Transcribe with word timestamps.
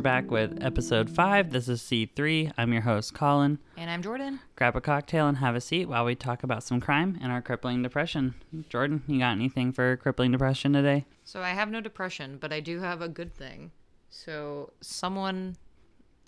we're 0.00 0.04
back 0.04 0.30
with 0.30 0.56
episode 0.62 1.10
five. 1.10 1.50
This 1.50 1.68
is 1.68 1.82
C3. 1.82 2.54
I'm 2.56 2.72
your 2.72 2.80
host, 2.80 3.12
Colin. 3.12 3.58
And 3.76 3.90
I'm 3.90 4.02
Jordan. 4.02 4.40
Grab 4.56 4.74
a 4.74 4.80
cocktail 4.80 5.28
and 5.28 5.36
have 5.36 5.54
a 5.54 5.60
seat 5.60 5.90
while 5.90 6.06
we 6.06 6.14
talk 6.14 6.42
about 6.42 6.62
some 6.62 6.80
crime 6.80 7.18
and 7.20 7.30
our 7.30 7.42
crippling 7.42 7.82
depression. 7.82 8.34
Jordan, 8.70 9.02
you 9.06 9.18
got 9.18 9.32
anything 9.32 9.72
for 9.72 9.98
crippling 9.98 10.32
depression 10.32 10.72
today? 10.72 11.04
So 11.24 11.42
I 11.42 11.50
have 11.50 11.70
no 11.70 11.82
depression, 11.82 12.38
but 12.40 12.50
I 12.50 12.60
do 12.60 12.80
have 12.80 13.02
a 13.02 13.10
good 13.10 13.34
thing. 13.34 13.72
So 14.08 14.72
someone 14.80 15.58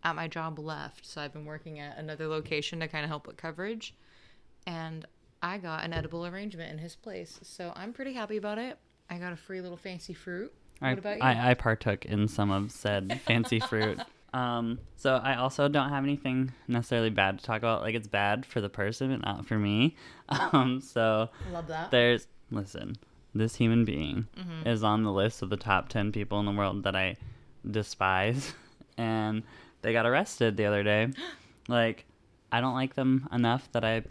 at 0.04 0.16
my 0.16 0.28
job 0.28 0.58
left, 0.58 1.06
so 1.06 1.22
I've 1.22 1.32
been 1.32 1.46
working 1.46 1.80
at 1.80 1.96
another 1.96 2.26
location 2.26 2.80
to 2.80 2.88
kind 2.88 3.04
of 3.04 3.08
help 3.08 3.26
with 3.26 3.38
coverage. 3.38 3.94
And 4.66 5.06
I 5.42 5.56
got 5.56 5.82
an 5.82 5.94
edible 5.94 6.26
arrangement 6.26 6.70
in 6.70 6.76
his 6.76 6.94
place. 6.94 7.40
So 7.42 7.72
I'm 7.74 7.94
pretty 7.94 8.12
happy 8.12 8.36
about 8.36 8.58
it. 8.58 8.76
I 9.08 9.16
got 9.16 9.32
a 9.32 9.36
free 9.36 9.62
little 9.62 9.78
fancy 9.78 10.12
fruit. 10.12 10.52
I, 10.80 10.90
What 10.90 10.98
about 10.98 11.16
you? 11.16 11.22
I, 11.22 11.50
I 11.50 11.54
partook 11.54 12.04
in 12.04 12.28
some 12.28 12.50
of 12.50 12.70
said 12.72 13.20
fancy 13.24 13.60
fruit. 13.60 14.00
Um, 14.34 14.78
so 14.96 15.16
I 15.16 15.34
also 15.36 15.68
don't 15.68 15.90
have 15.90 16.04
anything 16.04 16.52
necessarily 16.66 17.10
bad 17.10 17.38
to 17.38 17.44
talk 17.44 17.58
about. 17.58 17.82
Like 17.82 17.94
it's 17.94 18.08
bad 18.08 18.46
for 18.46 18.62
the 18.62 18.70
person, 18.70 19.10
but 19.10 19.20
not 19.20 19.44
for 19.46 19.58
me. 19.58 19.94
Um, 20.30 20.80
so 20.80 21.28
Love 21.52 21.66
that. 21.66 21.90
there's 21.90 22.28
listen, 22.50 22.96
this 23.34 23.56
human 23.56 23.84
being 23.84 24.28
Mm-hmm. 24.40 24.66
is 24.66 24.82
on 24.82 25.02
the 25.02 25.12
list 25.12 25.42
of 25.42 25.50
the 25.50 25.58
top 25.58 25.90
ten 25.90 26.12
people 26.12 26.40
in 26.40 26.46
the 26.46 26.52
world 26.52 26.84
that 26.84 26.96
I 26.96 27.18
despise, 27.70 28.54
and 28.96 29.42
they 29.82 29.92
got 29.92 30.06
arrested 30.06 30.56
the 30.56 30.64
other 30.64 30.82
day. 30.82 31.08
like 31.68 32.06
I 32.50 32.62
don't 32.62 32.74
like 32.74 32.94
them 32.94 33.28
enough 33.32 33.68
that 33.72 33.84
I 33.84 34.02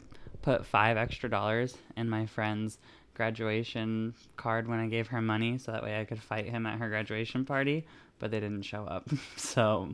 put 0.43 0.67
five 0.67 0.97
extra 0.97 1.31
dollars 1.31 1.75
in 1.97 2.09
my 2.09 2.27
friend's 2.27 2.77
graduation 3.13 4.13
card 4.37 4.67
when 4.67 4.79
I 4.79 4.87
gave 4.87 5.07
her 5.07 5.21
money 5.21 5.57
so 5.57 5.71
that 5.71 5.83
way 5.83 5.99
I 5.99 6.05
could 6.05 6.21
fight 6.21 6.45
him 6.45 6.65
at 6.65 6.79
her 6.79 6.89
graduation 6.89 7.45
party, 7.45 7.85
but 8.19 8.31
they 8.31 8.39
didn't 8.39 8.63
show 8.63 8.85
up. 8.85 9.09
so 9.37 9.93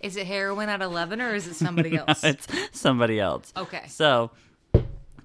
Is 0.00 0.16
it 0.16 0.26
heroin 0.26 0.68
at 0.68 0.82
11 0.82 1.20
or 1.20 1.34
is 1.34 1.46
it 1.46 1.54
somebody 1.66 1.96
else? 1.96 2.22
it's 2.24 2.46
somebody 2.72 3.18
else. 3.20 3.52
Okay. 3.56 3.84
So 3.88 4.30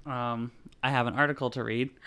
um 0.06 0.50
I 0.82 0.90
have 0.90 1.06
an 1.06 1.14
article 1.14 1.50
to 1.50 1.62
read. 1.64 1.90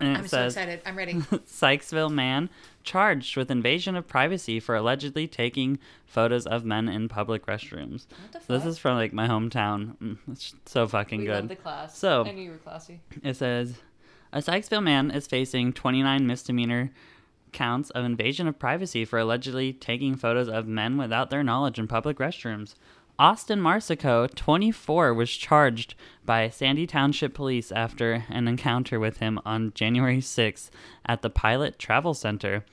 And 0.00 0.08
it 0.16 0.18
I'm 0.18 0.26
so 0.28 0.44
excited. 0.46 0.82
I'm 0.84 0.98
ready. 0.98 1.12
Sykesville 1.46 2.10
man 2.10 2.50
charged 2.82 3.36
with 3.36 3.48
invasion 3.48 3.94
of 3.94 4.08
privacy 4.08 4.58
for 4.58 4.74
allegedly 4.74 5.28
taking 5.28 5.78
photos 6.04 6.46
of 6.48 6.64
men 6.64 6.88
in 6.88 7.08
public 7.08 7.46
restrooms. 7.46 8.06
What 8.08 8.32
the 8.32 8.40
So 8.40 8.58
this 8.58 8.66
is 8.66 8.76
from 8.76 8.96
like 8.96 9.12
my 9.12 9.28
hometown. 9.28 9.96
Mm, 9.98 10.18
It's 10.32 10.52
so 10.66 10.88
fucking 10.88 11.20
we 11.20 11.26
good. 11.26 11.34
love 11.34 11.48
the 11.48 11.54
class. 11.56 11.96
So- 11.96 12.24
I 12.26 12.32
knew 12.32 12.42
you 12.42 12.50
were 12.50 12.56
classy. 12.58 13.00
It 13.22 13.36
says 13.36 13.76
a 14.34 14.38
Sykesville 14.38 14.82
man 14.82 15.12
is 15.12 15.28
facing 15.28 15.72
29 15.72 16.26
misdemeanor 16.26 16.90
counts 17.52 17.90
of 17.90 18.04
invasion 18.04 18.48
of 18.48 18.58
privacy 18.58 19.04
for 19.04 19.20
allegedly 19.20 19.72
taking 19.72 20.16
photos 20.16 20.48
of 20.48 20.66
men 20.66 20.96
without 20.96 21.30
their 21.30 21.44
knowledge 21.44 21.78
in 21.78 21.86
public 21.86 22.18
restrooms. 22.18 22.74
Austin 23.16 23.60
Marsico, 23.60 24.26
24, 24.34 25.14
was 25.14 25.30
charged 25.30 25.94
by 26.26 26.48
Sandy 26.48 26.84
Township 26.84 27.32
Police 27.32 27.70
after 27.70 28.24
an 28.28 28.48
encounter 28.48 28.98
with 28.98 29.18
him 29.18 29.38
on 29.46 29.72
January 29.72 30.18
6th 30.18 30.68
at 31.06 31.22
the 31.22 31.30
Pilot 31.30 31.78
Travel 31.78 32.12
Center. 32.12 32.64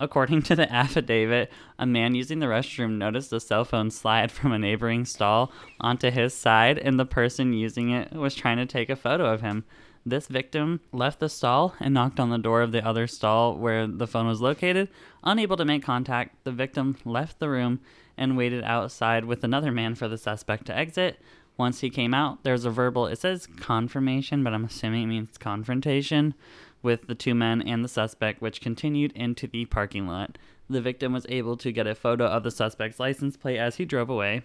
According 0.00 0.42
to 0.42 0.56
the 0.56 0.70
affidavit, 0.72 1.48
a 1.78 1.86
man 1.86 2.16
using 2.16 2.40
the 2.40 2.46
restroom 2.46 2.98
noticed 2.98 3.32
a 3.32 3.38
cell 3.38 3.64
phone 3.64 3.92
slide 3.92 4.32
from 4.32 4.50
a 4.50 4.58
neighboring 4.58 5.04
stall 5.04 5.52
onto 5.80 6.10
his 6.10 6.34
side, 6.34 6.76
and 6.76 6.98
the 6.98 7.06
person 7.06 7.52
using 7.52 7.90
it 7.90 8.12
was 8.14 8.34
trying 8.34 8.56
to 8.56 8.66
take 8.66 8.90
a 8.90 8.96
photo 8.96 9.32
of 9.32 9.42
him. 9.42 9.62
This 10.06 10.26
victim 10.26 10.80
left 10.92 11.20
the 11.20 11.30
stall 11.30 11.74
and 11.80 11.94
knocked 11.94 12.20
on 12.20 12.28
the 12.28 12.38
door 12.38 12.60
of 12.60 12.72
the 12.72 12.86
other 12.86 13.06
stall 13.06 13.56
where 13.56 13.86
the 13.86 14.06
phone 14.06 14.26
was 14.26 14.42
located. 14.42 14.88
Unable 15.22 15.56
to 15.56 15.64
make 15.64 15.82
contact, 15.82 16.44
the 16.44 16.52
victim 16.52 16.96
left 17.06 17.38
the 17.38 17.48
room 17.48 17.80
and 18.16 18.36
waited 18.36 18.62
outside 18.64 19.24
with 19.24 19.42
another 19.42 19.72
man 19.72 19.94
for 19.94 20.06
the 20.06 20.18
suspect 20.18 20.66
to 20.66 20.76
exit. 20.76 21.20
Once 21.56 21.80
he 21.80 21.88
came 21.88 22.12
out, 22.12 22.42
there's 22.42 22.64
a 22.64 22.70
verbal, 22.70 23.06
it 23.06 23.18
says 23.18 23.46
confirmation, 23.46 24.44
but 24.44 24.52
I'm 24.52 24.64
assuming 24.64 25.04
it 25.04 25.06
means 25.06 25.38
confrontation 25.38 26.34
with 26.82 27.06
the 27.06 27.14
two 27.14 27.34
men 27.34 27.62
and 27.62 27.82
the 27.82 27.88
suspect, 27.88 28.42
which 28.42 28.60
continued 28.60 29.12
into 29.12 29.46
the 29.46 29.64
parking 29.64 30.06
lot. 30.06 30.36
The 30.68 30.82
victim 30.82 31.12
was 31.12 31.26
able 31.28 31.56
to 31.58 31.72
get 31.72 31.86
a 31.86 31.94
photo 31.94 32.26
of 32.26 32.42
the 32.42 32.50
suspect's 32.50 33.00
license 33.00 33.36
plate 33.36 33.58
as 33.58 33.76
he 33.76 33.84
drove 33.84 34.10
away. 34.10 34.42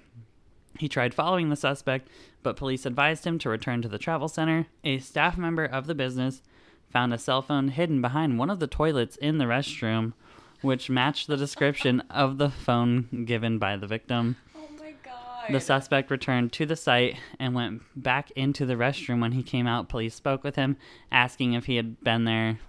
He 0.78 0.88
tried 0.88 1.14
following 1.14 1.50
the 1.50 1.56
suspect, 1.56 2.08
but 2.44 2.56
police 2.56 2.86
advised 2.86 3.26
him 3.26 3.40
to 3.40 3.50
return 3.50 3.82
to 3.82 3.88
the 3.88 3.98
travel 3.98 4.28
center. 4.28 4.68
A 4.84 5.00
staff 5.00 5.38
member 5.38 5.66
of 5.66 5.88
the 5.88 5.96
business 5.96 6.42
found 6.90 7.14
a 7.14 7.18
cell 7.18 7.42
phone 7.42 7.70
hidden 7.70 8.02
behind 8.02 8.40
one 8.40 8.50
of 8.50 8.60
the 8.60 8.68
toilets 8.68 9.16
in 9.18 9.38
the 9.38 9.46
restroom, 9.46 10.14
which 10.62 10.90
matched 10.90 11.28
the 11.28 11.38
description 11.38 12.02
of 12.10 12.38
the 12.38 12.50
phone 12.50 13.26
given 13.26 13.58
by 13.58 13.78
the 13.78 13.88
victim. 13.88 14.38
Oh 14.56 14.68
my 14.80 14.94
god. 15.04 15.52
The 15.52 15.60
suspect 15.60 16.12
returned 16.12 16.52
to 16.54 16.66
the 16.66 16.76
site 16.76 17.18
and 17.40 17.54
went 17.54 17.82
back 17.96 18.32
into 18.32 18.66
the 18.66 18.76
restroom 18.76 19.22
when 19.22 19.34
he 19.34 19.44
came 19.44 19.68
out. 19.68 19.90
Police 19.90 20.16
spoke 20.16 20.44
with 20.44 20.56
him, 20.56 20.78
asking 21.12 21.54
if 21.54 21.66
he 21.66 21.76
had 21.76 22.02
been 22.04 22.26
there 22.26 22.60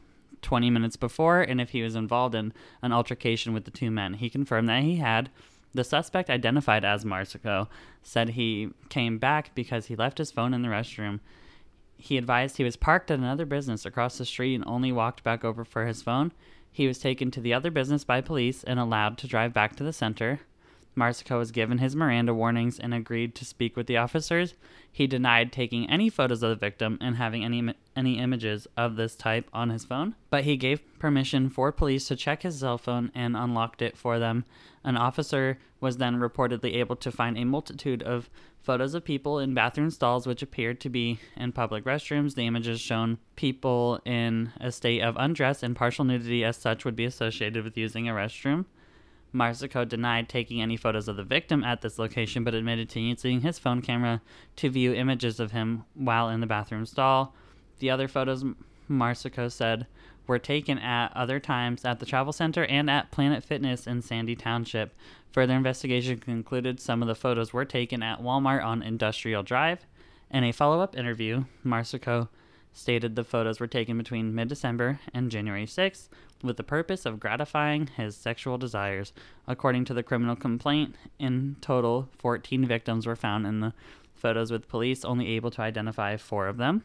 20 0.43 0.71
minutes 0.71 0.97
before 0.97 1.43
and 1.43 1.61
if 1.61 1.71
he 1.71 1.83
was 1.83 1.95
involved 1.95 2.35
in 2.35 2.53
an 2.83 2.93
altercation 2.93 3.53
with 3.53 3.65
the 3.65 3.71
two 3.71 3.91
men. 3.91 4.15
He 4.15 4.31
confirmed 4.31 4.69
that 4.69 4.83
he 4.83 4.97
had. 4.97 5.31
The 5.73 5.85
suspect, 5.85 6.31
identified 6.31 6.85
as 6.85 7.05
Marsico, 7.05 7.69
said 8.03 8.31
he 8.31 8.71
came 8.89 9.19
back 9.19 9.55
because 9.55 9.87
he 9.87 9.97
left 9.97 10.19
his 10.19 10.33
phone 10.33 10.53
in 10.53 10.63
the 10.63 10.69
restroom. 10.69 11.21
He 11.97 12.17
advised 12.17 12.57
he 12.57 12.65
was 12.65 12.77
parked 12.77 13.11
at 13.11 13.19
another 13.19 13.47
business 13.47 13.85
across 13.85 14.19
the 14.19 14.25
street 14.25 14.55
and 14.55 14.65
only 14.67 14.91
walked 14.91 15.23
back 15.23 15.45
over 15.45 15.65
for 15.65 15.87
his 15.87 16.03
phone. 16.03 16.33
He 16.73 16.87
was 16.87 16.99
taken 16.99 17.31
to 17.33 17.41
the 17.41 17.55
other 17.55 17.71
business 17.71 18.05
by 18.05 18.21
police 18.21 18.65
and 18.65 18.81
allowed 18.81 19.19
to 19.19 19.27
drive 19.27 19.53
back 19.53 19.77
to 19.77 19.85
the 19.85 19.93
center. 19.93 20.41
Marsico 21.01 21.39
was 21.39 21.51
given 21.51 21.79
his 21.79 21.97
Miranda 21.97 22.35
warnings 22.35 22.79
and 22.79 22.93
agreed 22.93 23.35
to 23.37 23.45
speak 23.47 23.75
with 23.75 23.87
the 23.87 23.97
officers. 23.97 24.55
He 24.93 25.07
denied 25.07 25.51
taking 25.51 25.89
any 25.89 26.11
photos 26.11 26.43
of 26.43 26.51
the 26.51 26.57
victim 26.57 26.99
and 27.01 27.17
having 27.17 27.43
any 27.43 27.73
any 27.97 28.19
images 28.19 28.67
of 28.77 28.97
this 28.97 29.17
type 29.17 29.49
on 29.53 29.71
his 29.71 29.85
phone, 29.85 30.15
but 30.29 30.45
he 30.45 30.57
gave 30.57 30.99
permission 30.99 31.49
for 31.49 31.73
police 31.73 32.07
to 32.09 32.17
check 32.17 32.43
his 32.43 32.61
cell 32.61 32.77
phone 32.77 33.11
and 33.15 33.37
unlocked 33.37 33.81
it 33.81 33.97
for 33.97 34.19
them. 34.19 34.45
An 34.85 34.97
officer 34.97 35.59
was 35.81 35.97
then 35.97 36.21
reportedly 36.21 36.75
able 36.75 36.97
to 36.97 37.11
find 37.11 37.39
a 37.39 37.45
multitude 37.45 38.03
of 38.03 38.29
photos 38.63 38.95
of 38.95 39.05
people 39.05 39.39
in 39.39 39.55
bathroom 39.55 39.91
stalls 39.91 40.27
which 40.27 40.43
appeared 40.43 40.81
to 40.81 40.91
be 40.91 41.19
in 41.37 41.53
public 41.53 41.85
restrooms. 41.85 42.35
The 42.35 42.47
images 42.47 42.81
shown 42.81 43.19
people 43.37 44.01
in 44.05 44.53
a 44.61 44.71
state 44.71 45.01
of 45.01 45.17
undress 45.17 45.63
and 45.63 45.75
partial 45.75 46.05
nudity 46.05 46.45
as 46.45 46.59
such 46.59 46.85
would 46.85 46.97
be 46.97 47.07
associated 47.07 47.65
with 47.65 47.79
using 47.79 48.09
a 48.09 48.13
restroom. 48.13 48.67
Marsico 49.33 49.89
denied 49.89 50.29
taking 50.29 50.61
any 50.61 50.77
photos 50.77 51.09
of 51.09 51.17
the 51.17 51.23
victim 51.23 51.63
at 51.63 51.81
this 51.81 51.99
location, 51.99 52.45
but 52.45 52.55
admitted 52.55 52.89
to 52.91 53.01
using 53.01 53.41
his 53.41 53.59
phone 53.59 53.83
camera 53.83 54.21
to 54.57 54.71
view 54.71 54.93
images 54.93 55.39
of 55.39 55.53
him 55.53 55.85
while 55.95 56.29
in 56.29 56.41
the 56.41 56.47
bathroom 56.47 56.87
stall. 56.87 57.35
The 57.79 57.91
other 57.91 58.09
photos, 58.09 58.45
Marsico 58.89 59.51
said, 59.51 59.87
were 60.27 60.39
taken 60.39 60.79
at 60.79 61.17
other 61.17 61.41
times 61.41 61.85
at 61.85 61.99
the 61.99 62.07
travel 62.07 62.33
center 62.33 62.65
and 62.65 62.89
at 62.89 63.11
Planet 63.11 63.43
Fitness 63.43 63.87
in 63.87 64.03
Sandy 64.03 64.37
Township. 64.37 64.95
Further 65.33 65.55
investigation 65.55 66.19
concluded 66.19 66.81
some 66.81 67.03
of 67.03 67.09
the 67.09 67.15
photos 67.15 67.53
were 67.53 67.65
taken 67.65 68.03
at 68.03 68.21
Walmart 68.21 68.65
on 68.65 68.83
Industrial 68.83 69.43
Drive. 69.43 69.87
In 70.31 70.45
a 70.45 70.53
follow 70.53 70.81
up 70.81 70.97
interview, 70.97 71.45
Marsico 71.65 72.29
stated 72.73 73.17
the 73.17 73.25
photos 73.25 73.61
were 73.61 73.67
taken 73.67 73.99
between 73.99 74.35
mid 74.35 74.49
December 74.49 75.01
and 75.13 75.31
January 75.31 75.67
6th 75.67 76.09
with 76.43 76.57
the 76.57 76.63
purpose 76.63 77.05
of 77.05 77.21
gratifying 77.21 77.89
his 77.97 78.17
sexual 78.17 78.59
desires. 78.59 79.13
According 79.47 79.85
to 79.87 79.95
the 79.95 80.03
criminal 80.03 80.37
complaint, 80.37 80.97
in 81.19 81.57
total, 81.61 82.09
14 82.19 82.65
victims 82.65 83.07
were 83.07 83.17
found 83.17 83.47
in 83.47 83.61
the 83.61 83.75
photos, 84.15 84.51
with 84.51 84.69
police 84.69 85.05
only 85.05 85.29
able 85.29 85.51
to 85.51 85.63
identify 85.63 86.17
four 86.17 86.47
of 86.47 86.59
them. 86.59 86.85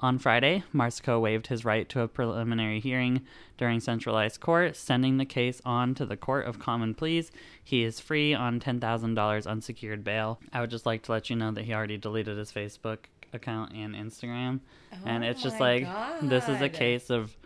On 0.00 0.18
Friday, 0.18 0.64
Marsico 0.74 1.18
waived 1.18 1.46
his 1.46 1.64
right 1.64 1.88
to 1.88 2.02
a 2.02 2.08
preliminary 2.08 2.78
hearing 2.78 3.22
during 3.56 3.80
centralized 3.80 4.38
court, 4.40 4.76
sending 4.76 5.16
the 5.16 5.24
case 5.24 5.62
on 5.64 5.94
to 5.94 6.04
the 6.04 6.16
Court 6.16 6.46
of 6.46 6.58
Common 6.58 6.94
Pleas. 6.94 7.30
He 7.62 7.84
is 7.84 8.00
free 8.00 8.34
on 8.34 8.60
$10,000 8.60 9.46
unsecured 9.46 10.04
bail. 10.04 10.40
I 10.52 10.60
would 10.60 10.68
just 10.68 10.84
like 10.84 11.02
to 11.04 11.12
let 11.12 11.30
you 11.30 11.36
know 11.36 11.52
that 11.52 11.64
he 11.64 11.72
already 11.72 11.96
deleted 11.96 12.36
his 12.36 12.52
Facebook 12.52 13.06
account 13.34 13.72
and 13.72 13.94
Instagram. 13.94 14.60
and 15.04 15.24
Oh 15.24 15.26
it's 15.26 15.42
just 15.42 15.58
my 15.58 15.78
like, 15.78 16.20
this 16.22 16.48
is 16.48 16.60
a 16.60 16.68
case 16.68 17.10
of 17.10 17.36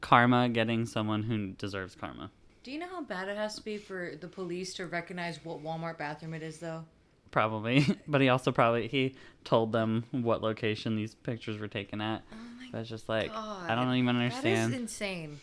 karma 0.00 0.48
getting 0.48 0.86
someone 0.86 1.22
who 1.22 1.48
deserves 1.48 1.94
karma. 1.94 2.30
Do 2.62 2.70
you 2.70 2.78
know 2.78 2.88
how 2.88 3.02
bad 3.02 3.28
it 3.28 3.36
has 3.36 3.54
to 3.56 3.62
be 3.62 3.78
for 3.78 4.12
the 4.20 4.28
police 4.28 4.74
to 4.74 4.86
recognize 4.86 5.42
what 5.44 5.62
Walmart 5.62 5.96
bathroom 5.96 6.34
it 6.34 6.42
is, 6.42 6.58
though? 6.58 6.84
Probably. 7.30 7.86
but 8.08 8.20
he 8.20 8.28
also 8.28 8.52
probably, 8.52 8.86
he 8.88 9.14
told 9.44 9.72
them 9.72 10.04
what 10.10 10.42
location 10.42 10.96
these 10.96 11.14
pictures 11.14 11.58
were 11.58 11.68
taken 11.68 12.00
at. 12.00 12.22
Oh 12.32 12.78
it's 12.78 12.88
just 12.88 13.08
like, 13.08 13.30
I 13.34 13.74
don't 13.74 13.94
even 13.94 14.16
understand. 14.16 14.74
is 14.74 14.80
insane. 14.80 15.40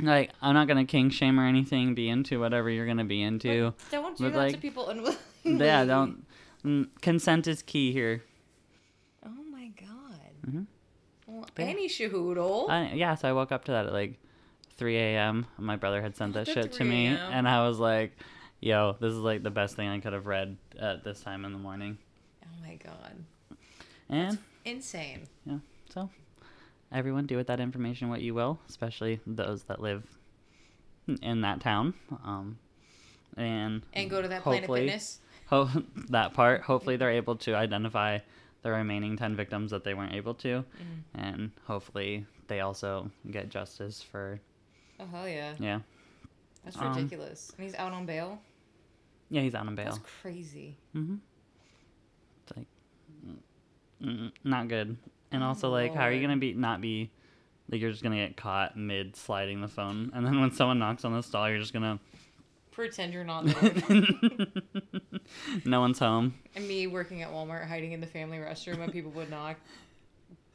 like 0.00 0.30
I'm 0.40 0.54
not 0.54 0.66
gonna 0.66 0.84
king 0.84 1.10
shame 1.10 1.38
or 1.38 1.46
anything. 1.46 1.94
Be 1.94 2.08
into 2.08 2.40
whatever 2.40 2.68
you're 2.68 2.86
gonna 2.86 3.04
be 3.04 3.22
into. 3.22 3.70
But 3.70 3.90
don't 3.90 4.16
do 4.16 4.24
but, 4.24 4.32
that 4.32 4.50
to 4.54 4.58
people 4.58 4.88
unwillingly. 4.88 5.18
yeah, 5.44 5.84
don't. 5.84 6.24
Mm, 6.64 6.88
consent 7.00 7.46
is 7.46 7.62
key 7.62 7.92
here. 7.92 8.22
Mhm. 10.46 10.66
Well, 11.26 11.46
Yeah. 11.58 11.64
any 11.66 11.88
shahoodle. 11.88 12.68
I, 12.68 12.92
yeah, 12.94 13.14
so 13.14 13.28
I 13.28 13.32
woke 13.32 13.52
up 13.52 13.64
to 13.66 13.72
that 13.72 13.86
at 13.86 13.92
like 13.92 14.18
3 14.76 14.96
a.m. 14.96 15.46
My 15.58 15.76
brother 15.76 16.02
had 16.02 16.16
sent 16.16 16.34
that 16.34 16.46
shit 16.48 16.72
to 16.72 16.84
me, 16.84 17.06
and 17.06 17.48
I 17.48 17.66
was 17.66 17.78
like, 17.78 18.16
"Yo, 18.60 18.96
this 19.00 19.12
is 19.12 19.18
like 19.18 19.42
the 19.42 19.50
best 19.50 19.76
thing 19.76 19.88
I 19.88 20.00
could 20.00 20.12
have 20.12 20.26
read 20.26 20.56
at 20.78 21.04
this 21.04 21.20
time 21.20 21.44
in 21.44 21.52
the 21.52 21.58
morning." 21.58 21.98
Oh 22.44 22.48
my 22.66 22.74
god. 22.76 23.24
And 24.08 24.38
Insane. 24.64 25.26
yeah, 25.46 25.58
so 25.90 26.10
everyone 26.90 27.26
do 27.26 27.36
with 27.36 27.46
that 27.46 27.60
information 27.60 28.08
what 28.10 28.20
you 28.20 28.34
will, 28.34 28.58
especially 28.68 29.20
those 29.26 29.62
that 29.64 29.80
live 29.80 30.04
in 31.22 31.40
that 31.42 31.60
town. 31.60 31.94
Um, 32.24 32.58
and 33.36 33.82
And 33.94 34.10
go 34.10 34.20
to 34.20 34.28
that 34.28 34.42
Planet 34.42 34.68
Fitness. 34.70 35.20
ho- 35.46 35.70
that 36.10 36.34
part. 36.34 36.62
Hopefully, 36.62 36.96
they're 36.96 37.10
able 37.10 37.36
to 37.36 37.54
identify 37.54 38.18
the 38.62 38.70
remaining 38.70 39.16
ten 39.16 39.34
victims 39.36 39.70
that 39.72 39.84
they 39.84 39.94
weren't 39.94 40.14
able 40.14 40.34
to, 40.34 40.48
Mm-hmm. 40.64 41.20
and 41.20 41.50
hopefully 41.66 42.26
they 42.48 42.60
also 42.60 43.10
get 43.30 43.48
justice 43.48 44.02
for 44.02 44.40
Oh 45.00 45.06
hell 45.06 45.28
yeah. 45.28 45.54
yeah, 45.58 45.80
That's 46.64 46.76
Um, 46.78 46.94
ridiculous. 46.94 47.52
and 47.56 47.64
he's 47.64 47.74
out 47.74 47.92
on 47.92 48.06
bail. 48.06 48.40
yeah. 49.30 49.40
He's 49.42 49.54
out 49.54 49.66
on 49.66 49.74
bail. 49.74 49.86
That's 49.86 49.98
crazy. 50.22 50.76
Mm-hmm. 50.94 51.16
It's 52.44 52.56
like 52.56 52.66
mm, 54.02 54.32
not 54.44 54.68
good, 54.68 54.96
and 55.30 55.42
also 55.42 55.70
like, 55.70 55.94
how 55.94 56.02
are 56.02 56.12
you 56.12 56.20
gonna 56.20 56.36
be 56.36 56.52
not 56.54 56.80
be 56.80 57.10
like 57.70 57.80
you're 57.80 57.90
just 57.90 58.02
gonna 58.02 58.16
get 58.16 58.36
caught 58.36 58.76
mid 58.76 59.16
sliding 59.16 59.60
the 59.60 59.68
phone, 59.68 60.10
and 60.14 60.24
then 60.26 60.40
when 60.40 60.50
someone 60.52 60.78
knocks 60.78 61.04
on 61.04 61.12
the 61.12 61.22
stall, 61.22 61.48
you're 61.48 61.58
just 61.58 61.72
gonna 61.72 61.98
Pretend 62.72 63.12
you're 63.12 63.22
not 63.24 63.44
there. 63.60 63.72
no 65.64 65.80
one's 65.80 65.98
home. 65.98 66.34
and 66.56 66.66
me 66.66 66.86
working 66.86 67.22
at 67.22 67.30
Walmart 67.30 67.68
hiding 67.68 67.92
in 67.92 68.00
the 68.00 68.06
family 68.06 68.38
restroom 68.38 68.78
when 68.78 68.90
people 68.90 69.10
would 69.12 69.30
knock. 69.30 69.56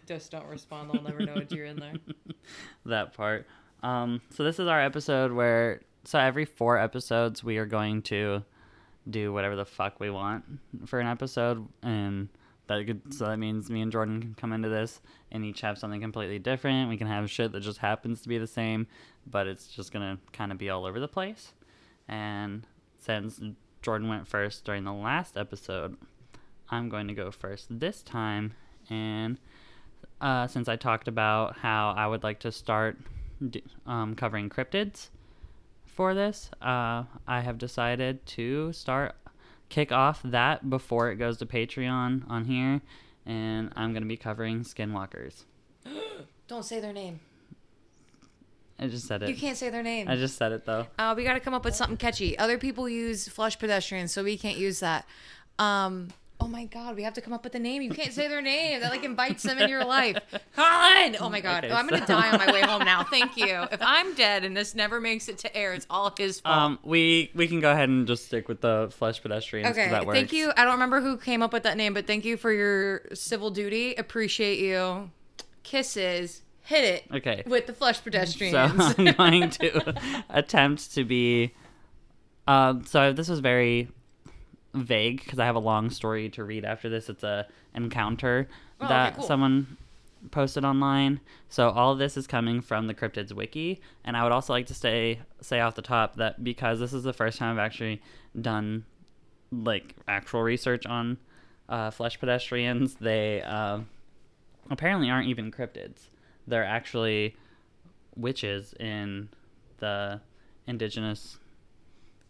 Just 0.07 0.31
don't 0.31 0.47
respond. 0.47 0.89
They'll 0.91 1.03
never 1.03 1.19
know 1.25 1.35
that 1.35 1.51
you're 1.51 1.65
in 1.65 1.77
there. 1.79 1.93
that 2.85 3.13
part. 3.13 3.45
Um, 3.83 4.21
so 4.31 4.43
this 4.43 4.59
is 4.59 4.67
our 4.67 4.81
episode 4.81 5.31
where 5.31 5.81
so 6.05 6.17
every 6.19 6.45
four 6.45 6.77
episodes 6.77 7.43
we 7.43 7.57
are 7.57 7.65
going 7.65 8.01
to 8.03 8.43
do 9.09 9.31
whatever 9.33 9.55
the 9.55 9.65
fuck 9.65 9.99
we 9.99 10.09
want 10.09 10.43
for 10.85 10.99
an 10.99 11.07
episode, 11.07 11.67
and 11.83 12.29
that 12.67 12.85
could, 12.87 13.13
so 13.13 13.25
that 13.25 13.37
means 13.37 13.69
me 13.69 13.81
and 13.81 13.91
Jordan 13.91 14.21
can 14.21 14.33
come 14.33 14.53
into 14.53 14.69
this 14.69 15.01
and 15.31 15.45
each 15.45 15.61
have 15.61 15.77
something 15.77 16.01
completely 16.01 16.39
different. 16.39 16.89
We 16.89 16.97
can 16.97 17.07
have 17.07 17.29
shit 17.29 17.51
that 17.51 17.59
just 17.61 17.77
happens 17.79 18.21
to 18.21 18.29
be 18.29 18.37
the 18.37 18.47
same, 18.47 18.87
but 19.29 19.45
it's 19.47 19.67
just 19.67 19.91
gonna 19.91 20.17
kind 20.33 20.51
of 20.51 20.57
be 20.57 20.69
all 20.69 20.85
over 20.85 20.99
the 20.99 21.07
place. 21.07 21.53
And 22.07 22.65
since 22.97 23.41
Jordan 23.81 24.07
went 24.07 24.27
first 24.27 24.65
during 24.65 24.83
the 24.83 24.93
last 24.93 25.37
episode, 25.37 25.97
I'm 26.69 26.89
going 26.89 27.07
to 27.07 27.13
go 27.13 27.31
first 27.31 27.67
this 27.69 28.01
time, 28.01 28.53
and 28.89 29.39
uh, 30.19 30.47
since 30.47 30.67
I 30.67 30.75
talked 30.75 31.07
about 31.07 31.57
how 31.57 31.93
I 31.95 32.07
would 32.07 32.23
like 32.23 32.39
to 32.41 32.51
start 32.51 32.97
um, 33.85 34.15
covering 34.15 34.49
cryptids 34.49 35.09
for 35.85 36.13
this, 36.13 36.49
uh, 36.61 37.03
I 37.27 37.41
have 37.41 37.57
decided 37.57 38.25
to 38.27 38.73
start 38.73 39.15
kick 39.69 39.91
off 39.91 40.21
that 40.23 40.69
before 40.69 41.11
it 41.11 41.15
goes 41.15 41.37
to 41.37 41.45
Patreon 41.45 42.29
on 42.29 42.45
here, 42.45 42.81
and 43.25 43.71
I'm 43.75 43.91
going 43.93 44.03
to 44.03 44.07
be 44.07 44.17
covering 44.17 44.61
skinwalkers. 44.61 45.43
Don't 46.47 46.65
say 46.65 46.79
their 46.79 46.93
name. 46.93 47.19
I 48.79 48.87
just 48.87 49.07
said 49.07 49.23
it. 49.23 49.29
You 49.29 49.35
can't 49.35 49.57
say 49.57 49.69
their 49.69 49.83
name. 49.83 50.07
I 50.07 50.15
just 50.15 50.37
said 50.37 50.51
it 50.51 50.65
though. 50.65 50.85
Uh, 50.99 51.13
we 51.17 51.23
got 51.23 51.33
to 51.33 51.39
come 51.39 51.53
up 51.53 51.65
with 51.65 51.75
something 51.75 51.97
catchy. 51.97 52.37
Other 52.37 52.57
people 52.57 52.87
use 52.87 53.27
flesh 53.27 53.57
pedestrians, 53.57 54.11
so 54.11 54.23
we 54.23 54.37
can't 54.37 54.57
use 54.57 54.79
that. 54.81 55.05
Um, 55.57 56.09
oh 56.39 56.47
my 56.47 56.65
god, 56.65 56.95
we 56.95 57.01
have 57.01 57.15
to 57.15 57.21
come 57.21 57.33
up 57.33 57.43
with 57.43 57.55
a 57.55 57.59
name. 57.59 57.81
You 57.81 57.89
can't 57.89 58.13
say 58.13 58.27
their 58.27 58.41
name. 58.43 58.81
That 58.81 58.91
like 58.91 59.03
invites 59.03 59.41
them 59.41 59.57
in 59.57 59.67
your 59.67 59.83
life. 59.83 60.17
Colin! 60.55 61.17
Oh 61.19 61.29
my 61.29 61.41
god, 61.41 61.63
Okay, 61.65 61.73
oh, 61.73 61.75
I'm 61.77 61.87
gonna 61.87 62.05
so- 62.05 62.13
die 62.13 62.29
on 62.29 62.37
my 62.37 62.53
way 62.53 62.61
home 62.61 62.85
now. 62.85 63.03
Thank 63.09 63.35
you. 63.35 63.63
If 63.71 63.79
I'm 63.81 64.13
dead 64.13 64.43
and 64.45 64.55
this 64.55 64.75
never 64.75 65.01
makes 65.01 65.27
it 65.27 65.39
to 65.39 65.57
air, 65.57 65.73
it's 65.73 65.87
all 65.89 66.13
his 66.15 66.39
fault. 66.41 66.55
Um, 66.55 66.79
we 66.83 67.31
we 67.33 67.47
can 67.47 67.59
go 67.59 67.71
ahead 67.71 67.89
and 67.89 68.05
just 68.05 68.25
stick 68.27 68.47
with 68.47 68.61
the 68.61 68.89
flesh 68.95 69.19
pedestrians. 69.23 69.71
okay, 69.71 69.89
that 69.89 70.05
works. 70.05 70.19
thank 70.19 70.31
you. 70.33 70.51
I 70.55 70.63
don't 70.65 70.73
remember 70.73 71.01
who 71.01 71.17
came 71.17 71.41
up 71.41 71.51
with 71.51 71.63
that 71.63 71.77
name, 71.77 71.95
but 71.95 72.05
thank 72.05 72.23
you 72.25 72.37
for 72.37 72.51
your 72.51 73.01
civil 73.15 73.49
duty. 73.49 73.95
Appreciate 73.95 74.59
you. 74.59 75.09
Kisses. 75.63 76.43
Hit 76.67 76.83
it 76.83 77.15
Okay. 77.15 77.43
with 77.45 77.65
the 77.65 77.73
flush 77.73 78.01
So. 78.03 78.57
I'm 78.97 79.13
going 79.15 79.49
to 79.61 79.95
attempt 80.29 80.93
to 80.95 81.03
be. 81.05 81.53
Um, 82.47 82.83
so 82.85 83.13
this 83.13 83.29
was 83.29 83.39
very 83.39 83.87
vague 84.73 85.23
because 85.23 85.39
I 85.39 85.45
have 85.45 85.55
a 85.55 85.59
long 85.59 85.89
story 85.89 86.29
to 86.31 86.43
read 86.43 86.65
after 86.65 86.89
this. 86.89 87.07
It's 87.09 87.23
a 87.23 87.47
encounter 87.73 88.47
Oh, 88.81 88.85
okay, 88.85 88.93
that 88.93 89.15
cool. 89.15 89.23
someone 89.23 89.77
posted 90.31 90.65
online. 90.65 91.21
So 91.49 91.69
all 91.69 91.93
of 91.93 91.99
this 91.99 92.17
is 92.17 92.27
coming 92.27 92.59
from 92.61 92.87
the 92.87 92.93
cryptids 92.93 93.31
wiki, 93.31 93.79
and 94.03 94.17
I 94.17 94.23
would 94.23 94.31
also 94.33 94.51
like 94.53 94.65
to 94.67 94.73
say 94.73 95.19
say 95.39 95.61
off 95.61 95.75
the 95.75 95.81
top 95.81 96.17
that 96.17 96.43
because 96.43 96.79
this 96.81 96.91
is 96.91 97.03
the 97.03 97.13
first 97.13 97.37
time 97.39 97.53
I've 97.53 97.63
actually 97.65 98.01
done 98.39 98.83
like 99.51 99.95
actual 100.07 100.41
research 100.43 100.85
on 100.85 101.17
uh, 101.69 101.91
flesh 101.91 102.19
pedestrians, 102.19 102.95
they 102.95 103.41
uh, 103.41 103.79
apparently 104.69 105.09
aren't 105.09 105.29
even 105.29 105.49
cryptids. 105.51 106.07
They're 106.47 106.65
actually 106.65 107.35
witches 108.15 108.73
in 108.79 109.29
the 109.77 110.21
indigenous 110.65 111.37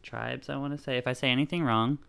tribes, 0.04 0.50
I 0.50 0.58
want 0.58 0.76
to 0.76 0.84
say. 0.84 0.98
If 0.98 1.08
I 1.08 1.14
say 1.14 1.30
anything 1.30 1.64
wrong, 1.64 2.00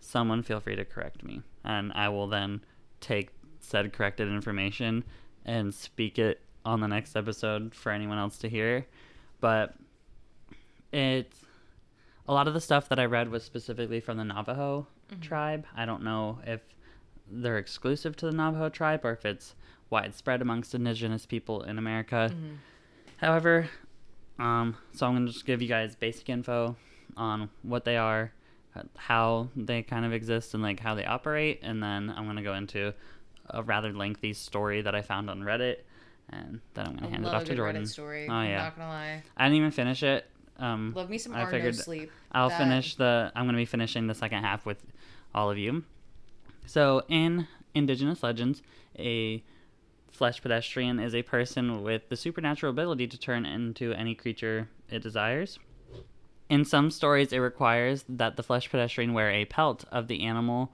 someone 0.00 0.42
feel 0.42 0.60
free 0.60 0.76
to 0.76 0.84
correct 0.84 1.22
me. 1.22 1.42
And 1.64 1.92
I 1.94 2.08
will 2.08 2.26
then 2.26 2.62
take 3.00 3.30
said 3.60 3.92
corrected 3.92 4.28
information 4.28 5.04
and 5.44 5.72
speak 5.74 6.18
it 6.18 6.40
on 6.64 6.80
the 6.80 6.88
next 6.88 7.16
episode 7.16 7.74
for 7.74 7.90
anyone 7.90 8.18
else 8.18 8.38
to 8.38 8.48
hear. 8.48 8.86
But 9.40 9.74
it's 10.92 11.44
a 12.28 12.32
lot 12.32 12.48
of 12.48 12.54
the 12.54 12.60
stuff 12.60 12.88
that 12.88 12.98
I 12.98 13.04
read 13.04 13.30
was 13.30 13.42
specifically 13.42 14.00
from 14.00 14.16
the 14.16 14.24
Navajo 14.24 14.86
mm-hmm. 15.10 15.20
tribe. 15.20 15.66
I 15.76 15.84
don't 15.84 16.02
know 16.02 16.38
if 16.46 16.60
they're 17.30 17.58
exclusive 17.58 18.16
to 18.16 18.26
the 18.26 18.32
Navajo 18.32 18.68
tribe 18.68 19.04
or 19.04 19.12
if 19.12 19.24
it's 19.24 19.54
widespread 19.92 20.42
amongst 20.42 20.74
indigenous 20.74 21.26
people 21.26 21.62
in 21.62 21.78
America. 21.78 22.34
However, 23.18 23.68
um, 24.38 24.76
so 24.94 25.06
I'm 25.06 25.12
going 25.14 25.26
to 25.26 25.32
just 25.32 25.46
give 25.46 25.62
you 25.62 25.68
guys 25.68 25.94
basic 25.94 26.28
info 26.28 26.74
on 27.16 27.50
what 27.62 27.84
they 27.84 27.96
are, 27.96 28.32
how 28.96 29.48
they 29.54 29.82
kind 29.82 30.04
of 30.04 30.12
exist, 30.12 30.54
and 30.54 30.62
like 30.62 30.80
how 30.80 30.94
they 30.96 31.04
operate, 31.04 31.60
and 31.62 31.80
then 31.82 32.10
I'm 32.16 32.24
going 32.24 32.36
to 32.36 32.42
go 32.42 32.54
into 32.54 32.92
a 33.50 33.62
rather 33.62 33.92
lengthy 33.92 34.32
story 34.32 34.80
that 34.82 34.94
I 34.94 35.02
found 35.02 35.28
on 35.30 35.42
Reddit, 35.42 35.76
and 36.30 36.60
then 36.74 36.86
I'm 36.86 36.92
going 36.96 37.04
to 37.04 37.10
hand 37.10 37.26
it 37.26 37.34
off 37.34 37.44
to 37.44 37.54
Jordan. 37.54 37.82
Reddit 37.82 37.88
story. 37.88 38.26
Oh 38.28 38.32
I'm 38.32 38.50
yeah, 38.50 38.62
not 38.62 38.76
gonna 38.76 38.88
lie. 38.88 39.22
I 39.36 39.44
didn't 39.44 39.58
even 39.58 39.70
finish 39.70 40.02
it. 40.02 40.26
Um, 40.58 40.92
Love 40.96 41.10
me 41.10 41.18
some 41.18 41.34
I 41.34 41.50
figured 41.50 41.76
sleep. 41.76 42.10
I'll 42.32 42.48
That- 42.48 42.58
finish 42.58 42.94
the. 42.96 43.30
I'm 43.36 43.44
going 43.44 43.54
to 43.54 43.60
be 43.60 43.64
finishing 43.66 44.06
the 44.06 44.14
second 44.14 44.42
half 44.42 44.64
with 44.64 44.78
all 45.34 45.50
of 45.50 45.58
you. 45.58 45.84
So, 46.66 47.02
in 47.08 47.46
indigenous 47.74 48.22
legends, 48.22 48.62
a 48.98 49.42
flesh 50.12 50.40
pedestrian 50.42 51.00
is 51.00 51.14
a 51.14 51.22
person 51.22 51.82
with 51.82 52.08
the 52.08 52.16
supernatural 52.16 52.70
ability 52.70 53.08
to 53.08 53.18
turn 53.18 53.44
into 53.44 53.92
any 53.92 54.14
creature 54.14 54.68
it 54.88 55.02
desires. 55.02 55.58
In 56.48 56.64
some 56.64 56.90
stories, 56.90 57.32
it 57.32 57.38
requires 57.38 58.04
that 58.08 58.36
the 58.36 58.42
flesh 58.42 58.70
pedestrian 58.70 59.14
wear 59.14 59.30
a 59.30 59.46
pelt 59.46 59.84
of 59.90 60.06
the 60.06 60.24
animal, 60.24 60.70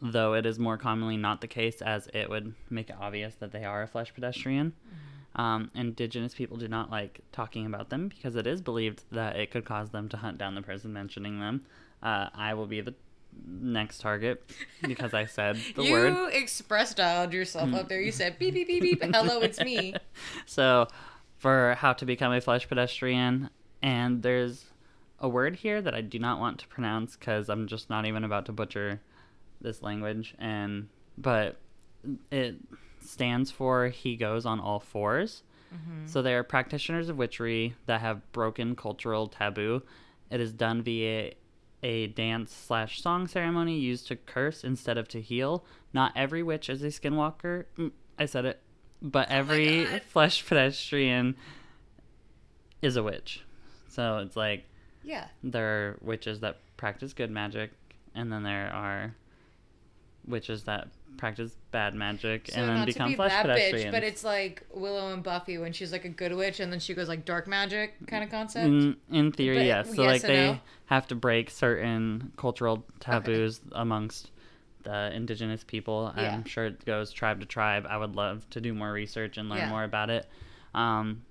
though 0.00 0.34
it 0.34 0.46
is 0.46 0.58
more 0.58 0.78
commonly 0.78 1.16
not 1.16 1.40
the 1.40 1.48
case, 1.48 1.82
as 1.82 2.08
it 2.14 2.30
would 2.30 2.54
make 2.70 2.88
it 2.88 2.96
obvious 3.00 3.34
that 3.36 3.50
they 3.50 3.64
are 3.64 3.82
a 3.82 3.88
flesh 3.88 4.14
pedestrian. 4.14 4.72
Um, 5.34 5.70
indigenous 5.74 6.34
people 6.34 6.56
do 6.56 6.68
not 6.68 6.90
like 6.90 7.20
talking 7.32 7.66
about 7.66 7.90
them 7.90 8.08
because 8.08 8.36
it 8.36 8.46
is 8.46 8.62
believed 8.62 9.02
that 9.12 9.36
it 9.36 9.50
could 9.50 9.64
cause 9.64 9.90
them 9.90 10.08
to 10.10 10.16
hunt 10.16 10.38
down 10.38 10.54
the 10.54 10.62
person 10.62 10.92
mentioning 10.92 11.40
them. 11.40 11.66
Uh, 12.02 12.28
I 12.34 12.54
will 12.54 12.66
be 12.66 12.80
the 12.80 12.94
next 13.46 14.00
target 14.00 14.42
because 14.82 15.14
I 15.14 15.26
said 15.26 15.56
the 15.76 15.84
you 15.84 15.92
word. 15.92 16.14
You 16.14 16.26
express 16.26 16.94
dialed 16.94 17.32
yourself 17.32 17.72
up 17.74 17.88
there. 17.88 18.00
You 18.00 18.12
said 18.12 18.38
beep 18.38 18.54
beep 18.54 18.68
beep 18.68 18.82
beep. 18.82 19.02
Hello, 19.02 19.40
it's 19.40 19.60
me. 19.60 19.94
so, 20.46 20.88
for 21.38 21.74
how 21.78 21.92
to 21.94 22.06
become 22.06 22.32
a 22.32 22.40
flesh 22.40 22.68
pedestrian, 22.68 23.50
and 23.82 24.22
there's 24.22 24.66
a 25.18 25.28
word 25.28 25.56
here 25.56 25.80
that 25.80 25.94
I 25.94 26.00
do 26.00 26.18
not 26.18 26.38
want 26.38 26.58
to 26.60 26.68
pronounce 26.68 27.16
because 27.16 27.48
I'm 27.48 27.66
just 27.66 27.90
not 27.90 28.06
even 28.06 28.24
about 28.24 28.46
to 28.46 28.52
butcher 28.52 29.00
this 29.60 29.82
language, 29.82 30.34
and 30.38 30.88
but 31.18 31.56
it 32.30 32.56
stands 33.00 33.50
for 33.50 33.88
he 33.88 34.16
goes 34.16 34.44
on 34.44 34.60
all 34.60 34.80
4s 34.80 35.42
mm-hmm. 35.72 36.06
So 36.06 36.22
they 36.22 36.34
are 36.34 36.42
practitioners 36.42 37.08
of 37.08 37.16
witchery 37.16 37.74
that 37.86 38.00
have 38.00 38.30
broken 38.32 38.76
cultural 38.76 39.28
taboo. 39.28 39.82
It 40.30 40.40
is 40.40 40.52
done 40.52 40.82
via 40.82 41.34
a 41.82 42.06
dance 42.08 42.52
slash 42.52 43.00
song 43.00 43.26
ceremony 43.28 43.78
used 43.78 44.06
to 44.08 44.16
curse 44.16 44.64
instead 44.64 44.98
of 44.98 45.08
to 45.08 45.20
heal. 45.20 45.64
Not 45.92 46.12
every 46.16 46.42
witch 46.42 46.68
is 46.68 46.82
a 46.82 46.86
skinwalker. 46.88 47.64
Mm, 47.78 47.92
I 48.18 48.26
said 48.26 48.44
it. 48.44 48.60
But 49.02 49.30
every 49.30 49.84
God. 49.84 50.02
flesh 50.02 50.44
pedestrian 50.46 51.36
is 52.82 52.96
a 52.96 53.02
witch. 53.02 53.42
So 53.88 54.18
it's 54.18 54.36
like 54.36 54.64
Yeah. 55.04 55.28
there 55.42 55.66
are 55.66 55.98
witches 56.00 56.40
that 56.40 56.58
practice 56.76 57.12
good 57.12 57.30
magic, 57.30 57.72
and 58.14 58.32
then 58.32 58.42
there 58.42 58.72
are 58.72 59.14
witches 60.26 60.64
that 60.64 60.88
practice 61.16 61.56
bad 61.70 61.94
magic 61.94 62.48
So 62.52 62.60
and 62.60 62.68
then 62.68 62.84
become 62.86 63.10
be 63.10 63.16
flesh 63.16 63.32
that 63.32 63.46
bitch, 63.46 63.90
but 63.90 64.02
it's 64.02 64.22
like 64.22 64.66
Willow 64.74 65.12
and 65.12 65.22
Buffy 65.22 65.56
when 65.58 65.72
she's 65.72 65.90
like 65.92 66.04
a 66.04 66.08
good 66.10 66.34
witch 66.34 66.60
and 66.60 66.70
then 66.72 66.78
she 66.80 66.92
goes 66.94 67.08
like 67.08 67.24
dark 67.24 67.46
magic 67.46 67.94
kind 68.06 68.22
of 68.22 68.30
concept. 68.30 68.66
in, 68.66 68.96
in 69.10 69.32
theory, 69.32 69.56
But 69.56 69.64
yes. 69.66 69.94
So 69.94 70.02
yes 70.02 70.12
like 70.12 70.22
they 70.22 70.46
no? 70.52 70.58
have 70.86 71.06
to 71.08 71.14
break 71.14 71.50
certain 71.50 72.32
cultural 72.36 72.84
taboos 73.00 73.60
amongst 73.72 74.30
the 74.82 75.10
indigenous 75.14 75.64
people. 75.64 76.12
Yeah. 76.16 76.34
I'm 76.34 76.44
sure 76.44 76.66
it 76.66 76.84
goes 76.84 77.10
tribe 77.12 77.40
to 77.40 77.46
tribe. 77.46 77.86
I 77.88 77.96
would 77.96 78.14
love 78.14 78.48
to 78.50 78.60
do 78.60 78.74
more 78.74 78.92
research 78.92 79.36
and 79.38 79.48
learn 79.48 79.58
Yeah. 79.58 79.68
more 79.70 79.84
about 79.84 80.10
it. 80.10 80.28
Um, 80.74 81.22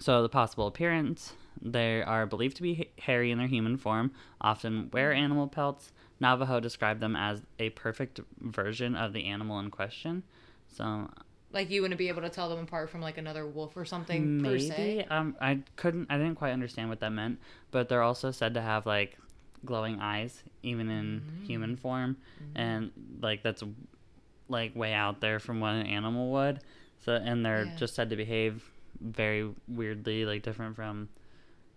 so 0.00 0.22
the 0.22 0.28
possible 0.28 0.66
appearance, 0.66 1.32
they 1.62 2.02
are 2.02 2.26
believed 2.26 2.56
to 2.56 2.62
be 2.62 2.90
hairy 2.98 3.30
in 3.30 3.38
their 3.38 3.46
human 3.46 3.76
form, 3.76 4.12
often 4.40 4.90
wear 4.92 5.12
animal 5.12 5.46
pelts. 5.46 5.92
Navajo 6.20 6.60
described 6.60 7.00
them 7.00 7.16
as 7.16 7.42
a 7.58 7.70
perfect 7.70 8.20
version 8.40 8.94
of 8.94 9.12
the 9.12 9.24
animal 9.26 9.58
in 9.58 9.70
question. 9.70 10.22
So 10.68 11.10
Like 11.52 11.70
you 11.70 11.82
wouldn't 11.82 11.98
be 11.98 12.08
able 12.08 12.22
to 12.22 12.28
tell 12.28 12.48
them 12.48 12.60
apart 12.60 12.90
from 12.90 13.00
like 13.00 13.18
another 13.18 13.46
wolf 13.46 13.76
or 13.76 13.84
something 13.84 14.38
per 14.38 14.50
maybe 14.50 14.58
se. 14.60 15.06
um 15.10 15.36
I 15.40 15.60
couldn't 15.76 16.06
I 16.10 16.16
didn't 16.18 16.36
quite 16.36 16.52
understand 16.52 16.88
what 16.90 17.00
that 17.00 17.10
meant, 17.12 17.38
but 17.70 17.88
they're 17.88 18.02
also 18.02 18.30
said 18.30 18.54
to 18.54 18.60
have 18.60 18.86
like 18.86 19.18
glowing 19.64 19.98
eyes 20.00 20.42
even 20.62 20.90
in 20.90 21.06
Mm-hmm. 21.22 21.44
human 21.44 21.76
form, 21.76 22.16
and 22.54 22.92
like 23.20 23.42
that's 23.42 23.62
like 24.48 24.74
way 24.76 24.92
out 24.92 25.20
there 25.20 25.38
from 25.38 25.60
what 25.60 25.70
an 25.74 25.86
animal 25.86 26.30
would. 26.32 26.60
So 27.04 27.14
and 27.14 27.44
they're 27.44 27.64
Yeah. 27.64 27.76
just 27.76 27.94
said 27.94 28.10
to 28.10 28.16
behave 28.16 28.62
very 29.00 29.48
weirdly, 29.66 30.24
like 30.26 30.42
different 30.42 30.76
from 30.76 31.08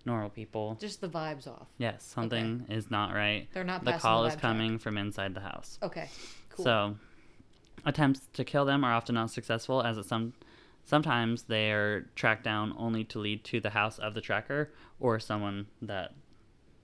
normal 0.06 0.30
people. 0.30 0.78
Just 0.80 1.02
the 1.02 1.10
vibes 1.10 1.48
off. 1.48 1.68
Yes, 1.78 2.04
something 2.04 2.66
is 2.70 2.92
not 2.92 3.14
right. 3.14 3.48
They're 3.54 3.64
not 3.64 3.84
The 3.84 3.94
call 3.94 4.24
the 4.24 4.30
is 4.30 4.36
coming 4.36 4.80
from 4.80 4.98
inside 4.98 5.34
the 5.34 5.42
house. 5.42 5.80
Okay. 5.82 6.10
Cool. 6.50 6.66
So, 6.66 6.96
attempts 7.86 8.22
to 8.34 8.44
kill 8.44 8.66
them 8.66 8.84
are 8.84 8.94
often 8.94 9.16
not 9.16 9.32
successful, 9.32 9.82
as 9.82 9.98
it 9.98 10.06
some 10.06 10.34
sometimes 10.86 11.44
they 11.44 11.72
are 11.72 12.10
tracked 12.16 12.44
down 12.44 12.74
only 12.78 13.04
to 13.06 13.20
lead 13.20 13.44
to 13.46 13.60
the 13.60 13.70
house 13.70 14.00
of 14.00 14.14
the 14.14 14.22
tracker 14.22 14.72
or 15.00 15.20
someone 15.20 15.68
that 15.82 16.14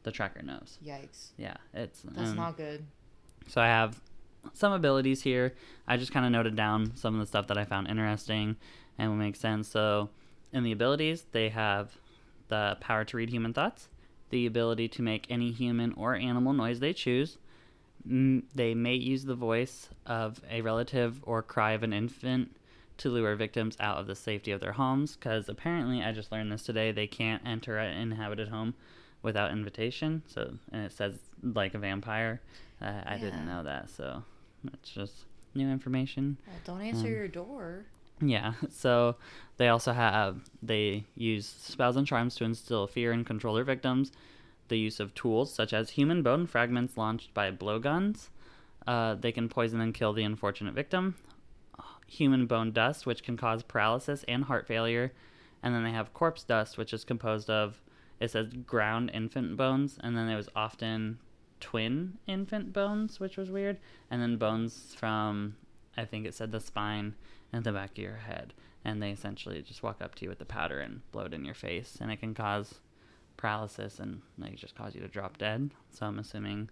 the 0.04 0.12
tracker 0.12 0.42
knows. 0.42 0.78
Yikes. 0.86 1.32
Yeah, 1.38 1.58
it's 1.74 2.02
That's 2.02 2.32
um, 2.32 2.36
not 2.38 2.58
good. 2.58 2.86
so 3.48 3.62
I 3.62 3.68
have 3.68 4.00
some 4.54 4.72
abilities 4.72 5.22
here. 5.22 5.54
I 5.88 5.98
just 5.98 6.14
kind 6.14 6.26
of 6.26 6.32
noted 6.32 6.56
down 6.56 6.96
some 6.96 7.14
of 7.16 7.20
the 7.20 7.28
stuff 7.28 7.48
that 7.48 7.58
I 7.58 7.66
found 7.66 7.88
interesting 7.88 8.56
and 8.98 9.10
will 9.10 9.18
make 9.18 9.36
sense. 9.36 9.68
So, 9.68 10.10
in 10.54 10.64
the 10.64 10.72
abilities, 10.72 11.26
they 11.32 11.50
have 11.50 11.98
the 12.50 12.78
power 12.80 13.06
to 13.06 13.18
read 13.18 13.30
human 13.30 13.54
thoughts, 13.54 13.88
the 14.30 14.46
ability 14.46 14.88
to 14.90 15.02
make 15.02 15.26
any 15.30 15.52
human 15.52 15.94
or 15.94 16.16
animal 16.16 16.54
noise 16.54 16.80
they 16.80 16.94
choose. 16.94 17.38
They 18.06 18.74
may 18.74 18.96
use 18.96 19.26
the 19.26 19.36
voice 19.36 19.90
of 20.06 20.42
a 20.50 20.62
relative 20.62 21.20
or 21.24 21.42
cry 21.42 21.72
of 21.72 21.84
an 21.84 21.94
infant 21.94 22.56
to 22.98 23.10
lure 23.10 23.36
victims 23.36 23.78
out 23.80 23.98
of 23.98 24.08
the 24.08 24.16
safety 24.16 24.52
of 24.52 24.62
their 24.62 24.74
homes. 24.74 25.16
Because 25.16 25.50
apparently, 25.50 26.04
I 26.04 26.12
just 26.12 26.32
learned 26.32 26.52
this 26.52 26.64
today, 26.64 26.92
they 26.92 27.08
can't 27.08 27.42
enter 27.46 27.78
an 27.78 27.98
inhabited 27.98 28.50
home 28.50 28.74
without 29.22 29.52
invitation. 29.52 30.24
So, 30.28 30.54
and 30.72 30.86
it 30.86 30.92
says 30.92 31.18
like 31.44 31.74
a 31.74 31.80
vampire. 31.80 32.42
Uh, 32.82 33.02
I 33.06 33.18
didn't 33.18 33.46
know 33.46 33.64
that, 33.64 33.90
so 33.90 34.24
that's 34.64 34.90
just 34.90 35.26
new 35.54 35.70
information. 35.70 36.38
Well, 36.48 36.56
don't 36.66 36.82
answer 36.82 37.08
um, 37.08 37.14
your 37.14 37.28
door. 37.28 37.86
Yeah, 38.22 38.54
so 38.70 39.16
they 39.58 39.68
also 39.68 39.94
have 39.94 40.50
they 40.62 41.06
use 41.16 41.46
spells 41.46 41.96
and 41.96 42.08
charms 42.08 42.36
to 42.36 42.46
instill 42.46 42.88
fear 42.88 43.12
and 43.12 43.26
control 43.26 43.56
their 43.56 43.64
victims. 43.64 44.12
The 44.68 44.78
use 44.78 45.00
of 45.00 45.16
tools 45.16 45.54
such 45.54 45.74
as 45.74 45.92
human 45.92 46.22
bone 46.22 46.46
fragments 46.46 46.98
launched 46.98 47.34
by 47.34 47.52
blowguns. 47.52 48.30
Uh, 48.86 49.16
they 49.16 49.32
can 49.32 49.50
poison 49.50 49.82
and 49.82 49.94
kill 49.94 50.14
the 50.14 50.24
unfortunate 50.24 50.74
victim. 50.74 51.16
Human 52.08 52.46
bone 52.46 52.72
dust, 52.72 53.06
which 53.06 53.24
can 53.24 53.38
cause 53.38 53.64
paralysis 53.64 54.24
and 54.28 54.44
heart 54.46 54.68
failure. 54.68 55.14
And 55.62 55.76
then 55.76 55.84
they 55.84 55.92
have 55.92 56.14
corpse 56.14 56.44
dust, 56.44 56.78
which 56.78 56.94
is 56.94 57.04
composed 57.04 57.50
of 57.50 57.82
it 58.20 58.32
says 58.32 58.50
ground 58.68 59.12
infant 59.14 59.56
bones, 59.56 59.98
and 60.02 60.18
then 60.18 60.28
there 60.28 60.36
was 60.36 60.50
often 60.56 61.20
twin 61.60 62.18
infant 62.28 62.74
bones, 62.74 63.20
which 63.20 63.38
was 63.38 63.50
weird, 63.50 63.78
and 64.12 64.22
then 64.22 64.38
bones 64.38 64.94
from 64.98 65.56
I 66.00 66.06
think 66.06 66.26
it 66.26 66.34
said 66.34 66.52
the 66.52 66.60
spine 66.60 67.16
and 67.52 67.64
the 67.64 67.72
back 67.72 67.92
of 67.92 67.98
your 67.98 68.16
head, 68.18 68.54
and 68.86 69.02
they 69.02 69.12
essentially 69.12 69.62
just 69.62 69.84
walk 69.84 70.02
up 70.02 70.16
to 70.16 70.24
you 70.26 70.30
with 70.30 70.40
the 70.40 70.46
powder 70.46 70.80
and 70.80 71.02
blow 71.12 71.24
it 71.26 71.34
in 71.34 71.46
your 71.46 71.54
face, 71.56 71.98
and 72.00 72.12
it 72.12 72.18
can 72.20 72.34
cause 72.34 72.76
paralysis 73.38 74.00
and 74.00 74.22
like 74.38 74.56
just 74.56 74.76
cause 74.76 74.96
you 74.96 75.02
to 75.02 75.08
drop 75.08 75.38
dead. 75.38 75.72
So 75.92 76.06
I'm 76.06 76.20
assuming 76.20 76.70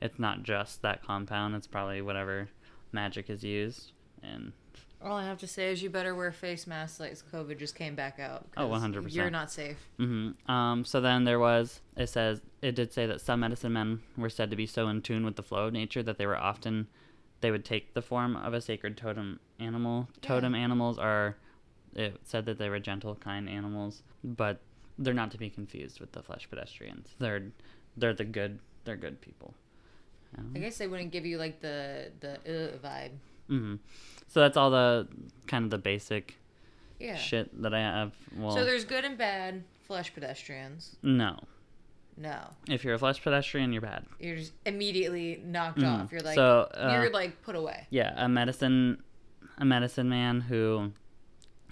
it's 0.00 0.18
not 0.18 0.42
just 0.42 0.82
that 0.82 1.04
compound; 1.04 1.54
it's 1.54 1.66
probably 1.66 2.02
whatever 2.02 2.48
magic 2.92 3.28
is 3.30 3.44
used, 3.44 3.92
and 4.22 4.52
All 5.00 5.16
I 5.16 5.24
have 5.24 5.38
to 5.38 5.46
say 5.46 5.70
is 5.72 5.80
you 5.82 5.90
better 5.90 6.14
wear 6.14 6.32
face 6.32 6.66
masks 6.66 6.98
like 6.98 7.14
COVID 7.32 7.56
just 7.58 7.76
came 7.76 7.94
back 7.94 8.18
out. 8.18 8.46
Oh, 8.56 8.68
'cause 8.68 8.82
100%. 8.82 9.12
You're 9.14 9.30
not 9.30 9.50
safe. 9.50 9.88
Mm-hmm. 10.00 10.50
Um, 10.50 10.84
so 10.84 11.00
then 11.00 11.22
there 11.24 11.38
was, 11.38 11.80
it 11.96 12.08
says, 12.08 12.40
it 12.62 12.74
did 12.74 12.92
say 12.92 13.06
that 13.06 13.20
some 13.20 13.40
medicine 13.40 13.72
men 13.74 14.00
were 14.16 14.28
said 14.30 14.50
to 14.50 14.56
be 14.56 14.66
so 14.66 14.88
in 14.88 15.02
tune 15.02 15.24
with 15.24 15.36
the 15.36 15.42
flow 15.44 15.66
of 15.66 15.72
nature 15.72 16.02
that 16.02 16.18
they 16.18 16.26
were 16.26 16.36
often, 16.36 16.88
they 17.40 17.50
would 17.50 17.64
take 17.64 17.94
the 17.94 18.02
form 18.02 18.36
of 18.36 18.54
a 18.54 18.60
sacred 18.60 18.96
totem 18.96 19.40
animal. 19.60 20.08
Totem 20.22 20.54
animals 20.54 20.98
are, 20.98 21.36
it 21.94 22.16
said 22.24 22.46
that 22.46 22.58
they 22.58 22.68
were 22.68 22.78
gentle, 22.80 23.14
kind 23.14 23.48
animals, 23.48 24.02
but 24.24 24.60
they're 24.98 25.14
not 25.14 25.30
to 25.30 25.38
be 25.38 25.48
confused 25.50 26.00
with 26.00 26.12
the 26.12 26.22
flesh 26.22 26.48
pedestrians. 26.50 27.08
They're, 27.18 27.44
they're 27.96 28.14
the 28.14 28.24
good, 28.24 28.58
they're 28.84 28.96
good 28.96 29.20
people. 29.20 29.54
I 30.54 30.58
guess 30.58 30.76
they 30.76 30.86
wouldn't 30.86 31.10
give 31.10 31.24
you 31.24 31.38
like 31.38 31.60
the 31.62 32.10
the 32.20 32.34
uh, 32.34 32.76
vibe. 32.86 33.12
hmm 33.48 33.76
So 34.26 34.40
that's 34.40 34.58
all 34.58 34.70
the 34.70 35.08
kind 35.46 35.64
of 35.64 35.70
the 35.70 35.78
basic 35.78 36.36
Yeah. 37.00 37.16
shit 37.16 37.62
that 37.62 37.72
I 37.72 37.78
have. 37.80 38.12
Well, 38.36 38.50
So 38.54 38.64
there's 38.66 38.84
good 38.84 39.06
and 39.06 39.16
bad 39.16 39.64
flesh 39.86 40.12
pedestrians. 40.12 40.96
no. 41.02 41.38
No, 42.20 42.36
If 42.68 42.82
you're 42.84 42.94
a 42.94 42.98
flesh 42.98 43.22
pedestrian, 43.22 43.72
you're 43.72 43.80
bad. 43.82 44.04
you're 44.18 44.36
just 44.36 44.52
immediately 44.66 45.40
knocked 45.44 45.78
Mm. 45.78 46.02
off. 46.04 46.12
You're 46.12 46.20
like 46.22 46.34
So, 46.34 46.68
uh, 46.74 46.90
you're 47.00 47.10
like 47.12 47.42
put 47.42 47.54
away. 47.54 47.86
Yeah, 47.90 48.12
a 48.16 48.28
medicine 48.28 49.02
a 49.56 49.64
medicine 49.64 50.08
man 50.08 50.40
who 50.40 50.92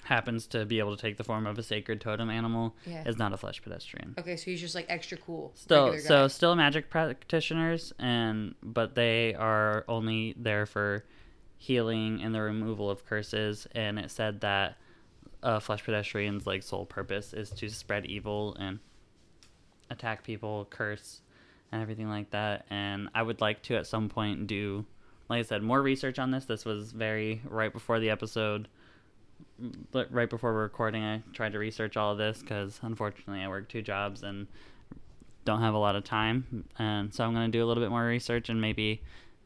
happens 0.05 0.47
to 0.49 0.65
be 0.65 0.79
able 0.79 0.95
to 0.95 1.00
take 1.03 1.17
the 1.17 1.25
form 1.25 1.47
of 1.47 1.59
a 1.59 1.62
sacred 1.62 2.00
totem 2.00 2.31
animal 2.31 2.76
Yeah. 2.87 3.09
is 3.09 3.19
not 3.19 3.33
a 3.33 3.37
flesh 3.37 3.61
pedestrian. 3.62 4.15
Okay, 4.19 4.37
so 4.37 4.45
he's 4.50 4.61
just 4.61 4.75
like 4.76 4.87
extra 4.88 5.19
cool. 5.19 5.50
Still 5.57 5.99
so 5.99 6.29
still 6.29 6.55
magic 6.55 6.91
practitioners 6.91 7.93
and 7.99 8.55
but 8.62 8.95
they 8.95 9.35
are 9.35 9.85
only 9.88 10.35
there 10.37 10.65
for 10.67 11.05
healing 11.59 12.23
and 12.23 12.35
the 12.35 12.41
removal 12.43 12.88
of 12.91 13.05
curses 13.05 13.67
and 13.73 13.99
it 13.99 14.11
said 14.11 14.41
that 14.43 14.76
a 15.43 15.61
flesh 15.61 15.83
pedestrian's 15.85 16.47
like 16.47 16.62
sole 16.62 16.87
purpose 16.87 17.33
is 17.33 17.50
to 17.50 17.69
spread 17.69 18.07
evil 18.07 18.55
and 18.61 18.79
attack 19.90 20.25
people, 20.25 20.66
curse 20.71 21.21
and 21.73 21.83
everything 21.83 22.09
like 22.09 22.31
that. 22.31 22.66
And 22.71 23.09
I 23.14 23.23
would 23.23 23.40
like 23.40 23.62
to 23.64 23.76
at 23.76 23.87
some 23.87 24.09
point 24.09 24.47
do 24.47 24.85
like 25.28 25.40
I 25.40 25.43
said, 25.43 25.61
more 25.61 25.83
research 25.83 26.21
on 26.21 26.31
this. 26.31 26.45
This 26.45 26.64
was 26.64 26.93
very 26.93 27.43
right 27.49 27.73
before 27.73 27.99
the 27.99 28.11
episode 28.11 28.69
but 29.90 30.12
right 30.12 30.28
before 30.28 30.52
we're 30.52 30.62
recording, 30.62 31.02
I 31.02 31.23
tried 31.33 31.52
to 31.52 31.59
research 31.59 31.97
all 31.97 32.12
of 32.12 32.19
this 32.19 32.40
because 32.40 32.78
unfortunately 32.83 33.43
I 33.43 33.49
work 33.49 33.69
two 33.69 33.83
jobs 33.83 34.23
and 34.23 34.47
don't 35.45 35.61
have 35.61 35.75
a 35.75 35.78
lot 35.78 35.97
of 35.97 36.05
time. 36.05 36.64
And 36.78 37.12
so 37.12 37.25
I'm 37.25 37.33
going 37.33 37.50
to 37.50 37.57
do 37.57 37.64
a 37.64 37.66
little 37.66 37.83
bit 37.83 37.90
more 37.90 38.05
research 38.05 38.49
and 38.49 38.61
maybe 38.61 39.02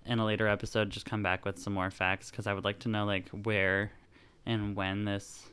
in 0.06 0.18
a 0.18 0.24
later 0.24 0.48
episode 0.48 0.90
just 0.90 1.06
come 1.06 1.22
back 1.22 1.44
with 1.44 1.58
some 1.58 1.72
more 1.72 1.90
facts 1.90 2.30
because 2.30 2.46
I 2.46 2.54
would 2.54 2.64
like 2.64 2.80
to 2.80 2.88
know 2.88 3.04
like 3.04 3.28
where 3.28 3.92
and 4.46 4.74
when 4.74 5.04
this, 5.04 5.46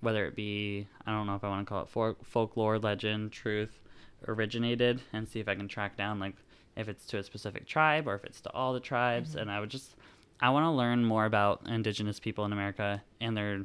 whether 0.00 0.26
it 0.26 0.36
be, 0.36 0.86
I 1.06 1.10
don't 1.10 1.26
know 1.26 1.34
if 1.34 1.42
I 1.42 1.48
want 1.48 1.66
to 1.66 1.68
call 1.68 1.82
it 1.82 1.88
for, 1.88 2.16
folklore, 2.22 2.78
legend, 2.78 3.32
truth, 3.32 3.80
originated 4.26 5.00
and 5.12 5.28
see 5.28 5.40
if 5.40 5.48
I 5.48 5.54
can 5.54 5.68
track 5.68 5.96
down 5.96 6.18
like 6.18 6.34
if 6.76 6.88
it's 6.88 7.04
to 7.06 7.18
a 7.18 7.22
specific 7.22 7.66
tribe 7.66 8.06
or 8.06 8.14
if 8.14 8.24
it's 8.24 8.40
to 8.42 8.52
all 8.52 8.72
the 8.72 8.80
tribes. 8.80 9.34
And 9.34 9.50
I 9.50 9.60
would 9.60 9.70
just, 9.70 9.96
I 10.40 10.50
want 10.50 10.64
to 10.64 10.70
learn 10.70 11.04
more 11.04 11.24
about 11.24 11.62
indigenous 11.66 12.20
people 12.20 12.44
in 12.44 12.52
America 12.52 13.02
and 13.20 13.36
their 13.36 13.64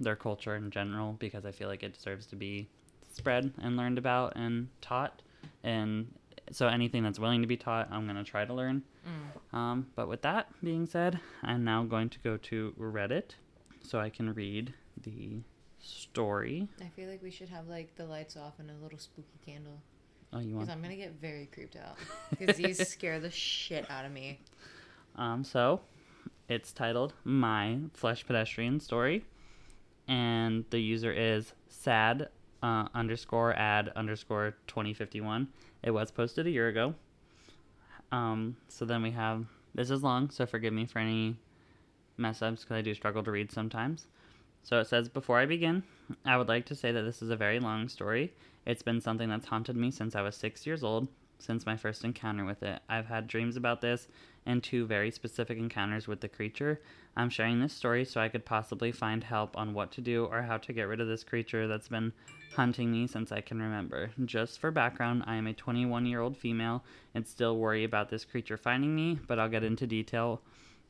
their 0.00 0.16
culture 0.16 0.56
in 0.56 0.70
general 0.70 1.12
because 1.20 1.44
I 1.46 1.52
feel 1.52 1.68
like 1.68 1.84
it 1.84 1.94
deserves 1.94 2.26
to 2.26 2.36
be 2.36 2.66
spread 3.12 3.52
and 3.62 3.76
learned 3.76 3.98
about 3.98 4.34
and 4.34 4.68
taught. 4.80 5.22
And 5.62 6.12
so 6.50 6.66
anything 6.66 7.04
that's 7.04 7.18
willing 7.18 7.42
to 7.42 7.46
be 7.46 7.56
taught, 7.56 7.88
I'm 7.92 8.04
going 8.04 8.16
to 8.16 8.24
try 8.24 8.44
to 8.44 8.52
learn. 8.52 8.82
Um, 9.52 9.86
but 9.94 10.08
with 10.08 10.22
that 10.22 10.48
being 10.64 10.86
said, 10.86 11.20
I'm 11.44 11.62
now 11.62 11.84
going 11.84 12.08
to 12.08 12.18
go 12.20 12.36
to 12.38 12.74
Reddit 12.78 13.36
so 13.82 14.00
I 14.00 14.10
can 14.10 14.34
read 14.34 14.74
the 15.02 15.42
story. 15.78 16.66
I 16.80 16.88
feel 16.96 17.08
like 17.08 17.22
we 17.22 17.30
should 17.30 17.50
have 17.50 17.68
like 17.68 17.94
the 17.94 18.06
lights 18.06 18.36
off 18.36 18.54
and 18.58 18.70
a 18.70 18.82
little 18.82 18.98
spooky 18.98 19.38
candle 19.46 19.80
Oh, 20.34 20.40
you 20.40 20.54
because 20.54 20.68
want? 20.68 20.70
I'm 20.70 20.82
gonna 20.82 20.96
get 20.96 21.12
very 21.20 21.48
creeped 21.52 21.76
out 21.76 21.96
because 22.38 22.56
these 22.56 22.86
scare 22.88 23.20
the 23.20 23.30
shit 23.30 23.88
out 23.90 24.04
of 24.04 24.12
me. 24.12 24.40
Um, 25.16 25.44
so 25.44 25.80
it's 26.48 26.72
titled 26.72 27.14
My 27.24 27.78
Flesh 27.92 28.26
Pedestrian 28.26 28.80
Story. 28.80 29.24
And 30.08 30.64
the 30.70 30.80
user 30.80 31.12
is 31.12 31.54
sad 31.68 32.28
uh, 32.62 32.88
underscore 32.94 33.54
ad 33.54 33.90
underscore 33.96 34.54
2051. 34.66 35.48
It 35.82 35.92
was 35.92 36.10
posted 36.10 36.46
a 36.46 36.50
year 36.50 36.68
ago. 36.68 36.94
Um, 38.12 38.56
so 38.68 38.84
then 38.84 39.02
we 39.02 39.12
have 39.12 39.46
This 39.74 39.90
is 39.90 40.02
long, 40.02 40.30
so 40.30 40.46
forgive 40.46 40.72
me 40.72 40.84
for 40.84 40.98
any 40.98 41.36
mess 42.16 42.42
ups 42.42 42.62
because 42.62 42.76
I 42.76 42.82
do 42.82 42.94
struggle 42.94 43.22
to 43.22 43.30
read 43.30 43.50
sometimes. 43.50 44.06
So 44.62 44.80
it 44.80 44.86
says, 44.86 45.08
Before 45.08 45.38
I 45.38 45.46
begin, 45.46 45.82
I 46.24 46.36
would 46.36 46.48
like 46.48 46.66
to 46.66 46.74
say 46.74 46.92
that 46.92 47.02
this 47.02 47.22
is 47.22 47.30
a 47.30 47.36
very 47.36 47.60
long 47.60 47.88
story. 47.88 48.32
It's 48.66 48.82
been 48.82 49.00
something 49.00 49.28
that's 49.28 49.46
haunted 49.46 49.76
me 49.76 49.90
since 49.90 50.14
I 50.14 50.22
was 50.22 50.36
six 50.36 50.66
years 50.66 50.82
old, 50.82 51.08
since 51.38 51.66
my 51.66 51.76
first 51.76 52.04
encounter 52.04 52.44
with 52.44 52.62
it. 52.62 52.80
I've 52.88 53.06
had 53.06 53.26
dreams 53.26 53.56
about 53.56 53.80
this 53.80 54.08
and 54.46 54.62
two 54.62 54.86
very 54.86 55.10
specific 55.10 55.58
encounters 55.58 56.08
with 56.08 56.20
the 56.20 56.28
creature. 56.28 56.80
I'm 57.16 57.30
sharing 57.30 57.60
this 57.60 57.72
story 57.72 58.04
so 58.04 58.20
I 58.20 58.28
could 58.28 58.44
possibly 58.44 58.92
find 58.92 59.22
help 59.22 59.56
on 59.56 59.74
what 59.74 59.90
to 59.92 60.00
do 60.00 60.24
or 60.26 60.42
how 60.42 60.56
to 60.58 60.72
get 60.72 60.88
rid 60.88 61.00
of 61.00 61.08
this 61.08 61.24
creature 61.24 61.68
that's 61.68 61.88
been 61.88 62.12
hunting 62.54 62.90
me 62.90 63.06
since 63.06 63.32
I 63.32 63.40
can 63.40 63.60
remember. 63.60 64.10
Just 64.24 64.60
for 64.60 64.70
background, 64.70 65.24
I 65.26 65.36
am 65.36 65.46
a 65.46 65.52
21 65.52 66.06
year 66.06 66.20
old 66.20 66.36
female 66.36 66.84
and 67.14 67.26
still 67.26 67.58
worry 67.58 67.84
about 67.84 68.08
this 68.08 68.24
creature 68.24 68.56
finding 68.56 68.94
me, 68.94 69.18
but 69.26 69.38
I'll 69.38 69.48
get 69.48 69.64
into 69.64 69.86
detail 69.86 70.40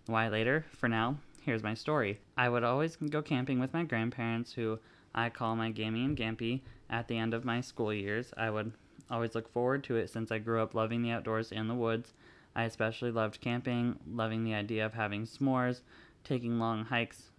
why 0.07 0.29
later. 0.29 0.65
For 0.71 0.89
now, 0.89 1.17
here's 1.43 1.63
my 1.63 1.75
story. 1.75 2.21
I 2.37 2.49
would 2.49 2.65
always 2.65 2.97
go 2.97 3.23
camping 3.23 3.59
with 3.59 3.73
my 3.73 3.85
grandparents, 3.85 4.53
who 4.53 4.79
I 5.15 5.31
call 5.31 5.57
my 5.57 5.71
Gammy 5.71 6.05
and 6.05 6.17
Gampy, 6.17 6.61
at 6.91 7.09
the 7.09 7.19
end 7.19 7.35
of 7.35 7.45
my 7.45 7.61
school 7.61 7.93
years. 7.93 8.33
I 8.37 8.51
would 8.51 8.73
always 9.11 9.35
look 9.35 9.53
forward 9.53 9.85
to 9.85 9.97
it 9.97 10.11
since 10.11 10.31
I 10.31 10.39
grew 10.39 10.63
up 10.63 10.75
loving 10.75 11.03
the 11.03 11.11
outdoors 11.11 11.53
and 11.53 11.69
the 11.69 11.75
woods. 11.75 12.13
I 12.57 12.65
especially 12.65 13.11
loved 13.11 13.41
camping, 13.41 13.99
loving 14.11 14.45
the 14.45 14.55
idea 14.55 14.87
of 14.87 14.95
having 14.95 15.27
s'mores, 15.27 15.81
taking 16.23 16.59
long 16.59 16.85
hikes, 16.85 17.31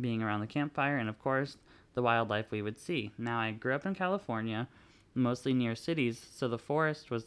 being 0.00 0.22
around 0.22 0.40
the 0.40 0.46
campfire, 0.46 0.96
and 0.96 1.08
of 1.08 1.18
course, 1.18 1.56
the 1.94 2.02
wildlife 2.02 2.50
we 2.50 2.62
would 2.62 2.78
see. 2.78 3.10
Now, 3.18 3.38
I 3.38 3.52
grew 3.52 3.74
up 3.74 3.86
in 3.86 3.94
California, 3.94 4.68
mostly 5.14 5.54
near 5.54 5.74
cities, 5.74 6.24
so 6.32 6.48
the 6.48 6.58
forest 6.58 7.10
was 7.10 7.26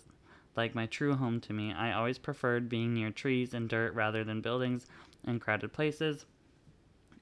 like 0.55 0.73
my 0.75 0.85
true 0.87 1.15
home 1.15 1.39
to 1.41 1.53
me. 1.53 1.71
I 1.71 1.93
always 1.93 2.17
preferred 2.17 2.67
being 2.67 2.93
near 2.93 3.11
trees 3.11 3.53
and 3.53 3.69
dirt 3.69 3.93
rather 3.93 4.23
than 4.23 4.41
buildings 4.41 4.87
and 5.23 5.39
crowded 5.39 5.71
places. 5.71 6.25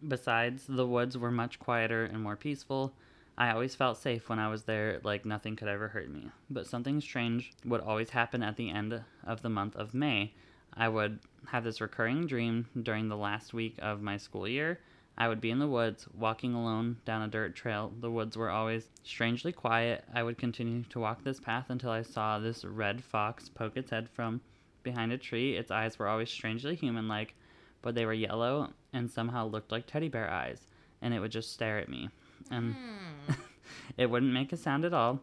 Besides, 0.07 0.65
the 0.67 0.87
woods 0.87 1.17
were 1.17 1.31
much 1.31 1.59
quieter 1.59 2.05
and 2.05 2.21
more 2.21 2.35
peaceful. 2.35 2.93
I 3.37 3.51
always 3.51 3.75
felt 3.75 3.97
safe 3.97 4.29
when 4.29 4.39
I 4.39 4.47
was 4.47 4.63
there, 4.63 5.01
like 5.03 5.25
nothing 5.25 5.57
could 5.57 5.67
ever 5.67 5.89
hurt 5.89 6.09
me. 6.09 6.31
But 6.49 6.67
something 6.67 7.01
strange 7.01 7.51
would 7.65 7.81
always 7.81 8.11
happen 8.11 8.41
at 8.41 8.55
the 8.55 8.69
end 8.69 9.03
of 9.25 9.41
the 9.41 9.49
month 9.49 9.75
of 9.75 9.93
May. 9.93 10.33
I 10.73 10.87
would 10.87 11.19
have 11.47 11.65
this 11.65 11.81
recurring 11.81 12.27
dream 12.27 12.67
during 12.81 13.09
the 13.09 13.17
last 13.17 13.53
week 13.53 13.75
of 13.81 14.01
my 14.01 14.15
school 14.17 14.47
year. 14.47 14.79
I 15.17 15.27
would 15.27 15.41
be 15.41 15.51
in 15.51 15.59
the 15.59 15.67
woods, 15.67 16.07
walking 16.13 16.53
alone 16.53 16.97
down 17.05 17.21
a 17.21 17.27
dirt 17.27 17.55
trail. 17.55 17.91
The 17.99 18.11
woods 18.11 18.37
were 18.37 18.49
always 18.49 18.89
strangely 19.03 19.51
quiet. 19.51 20.05
I 20.13 20.23
would 20.23 20.37
continue 20.37 20.83
to 20.83 20.99
walk 20.99 21.23
this 21.23 21.39
path 21.39 21.69
until 21.69 21.91
I 21.91 22.01
saw 22.03 22.39
this 22.39 22.63
red 22.63 23.03
fox 23.03 23.49
poke 23.49 23.75
its 23.75 23.91
head 23.91 24.09
from 24.09 24.41
behind 24.83 25.11
a 25.11 25.17
tree. 25.17 25.57
Its 25.57 25.71
eyes 25.71 25.99
were 25.99 26.07
always 26.07 26.29
strangely 26.29 26.75
human 26.75 27.07
like, 27.07 27.33
but 27.81 27.95
they 27.95 28.05
were 28.05 28.13
yellow 28.13 28.71
and 28.93 29.11
somehow 29.11 29.45
looked 29.45 29.71
like 29.71 29.87
teddy 29.87 30.09
bear 30.09 30.29
eyes, 30.29 30.67
and 31.01 31.13
it 31.13 31.19
would 31.19 31.31
just 31.31 31.51
stare 31.51 31.79
at 31.79 31.89
me. 31.89 32.09
And 32.51 32.75
hmm. 32.75 33.33
it 33.97 34.09
wouldn't 34.09 34.33
make 34.33 34.53
a 34.53 34.57
sound 34.57 34.85
at 34.85 34.93
all. 34.93 35.19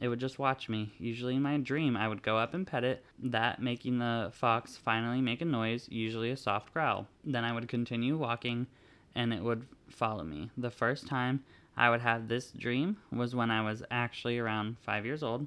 It 0.00 0.08
would 0.08 0.20
just 0.20 0.38
watch 0.38 0.68
me. 0.68 0.92
Usually 0.98 1.36
in 1.36 1.42
my 1.42 1.56
dream, 1.58 1.96
I 1.96 2.08
would 2.08 2.22
go 2.22 2.36
up 2.36 2.52
and 2.52 2.66
pet 2.66 2.84
it, 2.84 3.04
that 3.22 3.62
making 3.62 3.98
the 3.98 4.30
fox 4.32 4.76
finally 4.76 5.20
make 5.20 5.40
a 5.40 5.44
noise, 5.44 5.88
usually 5.90 6.30
a 6.30 6.36
soft 6.36 6.72
growl. 6.72 7.06
Then 7.24 7.44
I 7.44 7.52
would 7.52 7.68
continue 7.68 8.16
walking 8.16 8.66
and 9.14 9.32
it 9.32 9.42
would 9.42 9.66
follow 9.88 10.24
me. 10.24 10.50
The 10.56 10.70
first 10.70 11.06
time 11.06 11.44
I 11.76 11.90
would 11.90 12.00
have 12.00 12.28
this 12.28 12.50
dream 12.50 12.98
was 13.12 13.34
when 13.34 13.50
I 13.50 13.62
was 13.62 13.82
actually 13.90 14.38
around 14.38 14.76
five 14.80 15.06
years 15.06 15.22
old, 15.22 15.46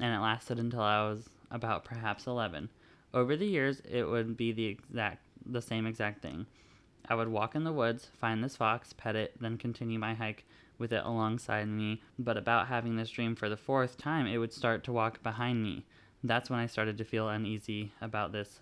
and 0.00 0.14
it 0.14 0.20
lasted 0.20 0.58
until 0.58 0.80
I 0.80 1.08
was 1.08 1.28
about 1.50 1.84
perhaps 1.84 2.26
11. 2.26 2.68
Over 3.14 3.36
the 3.36 3.46
years, 3.46 3.82
it 3.88 4.04
would 4.04 4.36
be 4.36 4.52
the 4.52 4.66
exact 4.66 5.22
the 5.44 5.62
same 5.62 5.86
exact 5.86 6.22
thing. 6.22 6.46
I 7.08 7.14
would 7.14 7.28
walk 7.28 7.54
in 7.54 7.64
the 7.64 7.72
woods, 7.72 8.10
find 8.18 8.42
this 8.42 8.56
fox, 8.56 8.92
pet 8.92 9.16
it, 9.16 9.34
then 9.40 9.58
continue 9.58 9.98
my 9.98 10.14
hike 10.14 10.44
with 10.78 10.92
it 10.92 11.04
alongside 11.04 11.68
me. 11.68 12.02
But 12.18 12.36
about 12.36 12.68
having 12.68 12.96
this 12.96 13.10
dream 13.10 13.34
for 13.34 13.48
the 13.48 13.56
fourth 13.56 13.96
time, 13.98 14.26
it 14.26 14.38
would 14.38 14.52
start 14.52 14.84
to 14.84 14.92
walk 14.92 15.22
behind 15.22 15.62
me. 15.62 15.84
That's 16.24 16.50
when 16.50 16.60
I 16.60 16.66
started 16.66 16.98
to 16.98 17.04
feel 17.04 17.28
uneasy 17.28 17.92
about 18.00 18.32
this. 18.32 18.60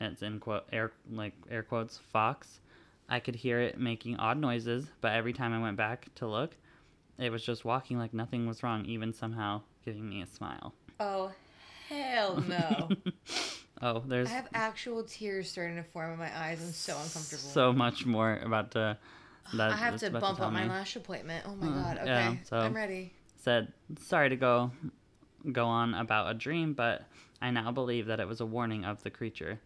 It's 0.00 0.22
in 0.22 0.40
quote 0.40 0.64
air 0.72 0.92
like 1.10 1.34
air 1.50 1.62
quotes 1.62 1.98
fox. 1.98 2.60
I 3.08 3.20
could 3.20 3.36
hear 3.36 3.60
it 3.60 3.78
making 3.78 4.16
odd 4.16 4.38
noises, 4.38 4.86
but 5.00 5.12
every 5.12 5.32
time 5.32 5.52
I 5.52 5.60
went 5.60 5.76
back 5.76 6.12
to 6.16 6.26
look, 6.26 6.56
it 7.18 7.30
was 7.30 7.44
just 7.44 7.64
walking 7.64 7.98
like 7.98 8.12
nothing 8.12 8.46
was 8.46 8.62
wrong, 8.62 8.84
even 8.84 9.12
somehow 9.12 9.62
giving 9.84 10.08
me 10.08 10.22
a 10.22 10.26
smile. 10.26 10.74
Oh, 11.00 11.32
hell 11.88 12.42
no. 12.46 12.90
Oh, 13.82 14.02
there's 14.06 14.30
I 14.30 14.32
have 14.32 14.48
actual 14.54 15.04
tears 15.04 15.50
starting 15.50 15.76
to 15.76 15.82
form 15.82 16.12
in 16.12 16.18
my 16.18 16.34
eyes. 16.34 16.62
I'm 16.62 16.72
so 16.72 16.94
uncomfortable. 16.94 17.42
so 17.42 17.72
much 17.74 18.06
more 18.06 18.40
about 18.42 18.70
the 18.70 18.96
that 19.54 19.72
I 19.72 19.76
have 19.76 19.96
to 20.00 20.10
bump 20.10 20.40
up 20.40 20.52
my 20.52 20.66
lash 20.66 20.96
appointment. 20.96 21.44
Oh 21.48 21.54
my 21.56 21.66
Uh, 21.66 21.82
god. 21.82 21.98
Okay. 21.98 22.06
yeah, 22.06 22.34
so- 22.44 22.56
I'm 22.58 22.74
ready. 22.74 23.12
said 23.36 23.72
sorry 24.00 24.28
to 24.30 24.36
go 24.36 24.70
go 25.52 25.66
on 25.66 25.94
about 25.94 26.28
a 26.28 26.34
dream 26.34 26.72
but 26.74 27.04
i 27.40 27.48
now 27.50 27.70
believe 27.70 28.06
that 28.06 28.18
it 28.18 28.26
was 28.26 28.40
a 28.40 28.46
warning 28.46 28.84
of 28.84 29.00
the 29.04 29.10
creature 29.10 29.60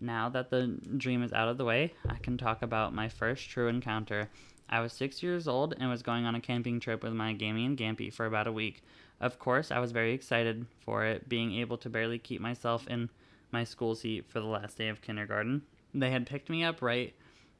now 0.00 0.30
that 0.30 0.48
the 0.48 0.78
dream 0.96 1.22
is 1.22 1.32
out 1.34 1.46
of 1.48 1.58
the 1.58 1.64
way 1.64 1.92
i 2.08 2.14
can 2.16 2.38
talk 2.38 2.62
about 2.62 2.94
my 2.94 3.06
first 3.08 3.50
true 3.50 3.68
encounter 3.68 4.30
i 4.70 4.80
was 4.80 4.92
six 4.94 5.22
years 5.22 5.46
old 5.46 5.74
and 5.78 5.90
was 5.90 6.02
going 6.02 6.24
on 6.24 6.34
a 6.34 6.40
camping 6.40 6.80
trip 6.80 7.02
with 7.02 7.12
my 7.12 7.34
gammy 7.34 7.66
and 7.66 7.76
gampy 7.76 8.10
for 8.10 8.24
about 8.24 8.46
a 8.46 8.52
week 8.52 8.82
of 9.20 9.38
course 9.38 9.70
i 9.70 9.78
was 9.78 9.92
very 9.92 10.14
excited 10.14 10.64
for 10.82 11.04
it 11.04 11.28
being 11.28 11.52
able 11.52 11.76
to 11.76 11.90
barely 11.90 12.18
keep 12.18 12.40
myself 12.40 12.86
in 12.88 13.10
my 13.52 13.62
school 13.64 13.94
seat 13.94 14.24
for 14.26 14.40
the 14.40 14.46
last 14.46 14.78
day 14.78 14.88
of 14.88 15.02
kindergarten 15.02 15.60
they 15.92 16.10
had 16.10 16.24
picked 16.26 16.48
me 16.48 16.64
up 16.64 16.80
right 16.80 17.12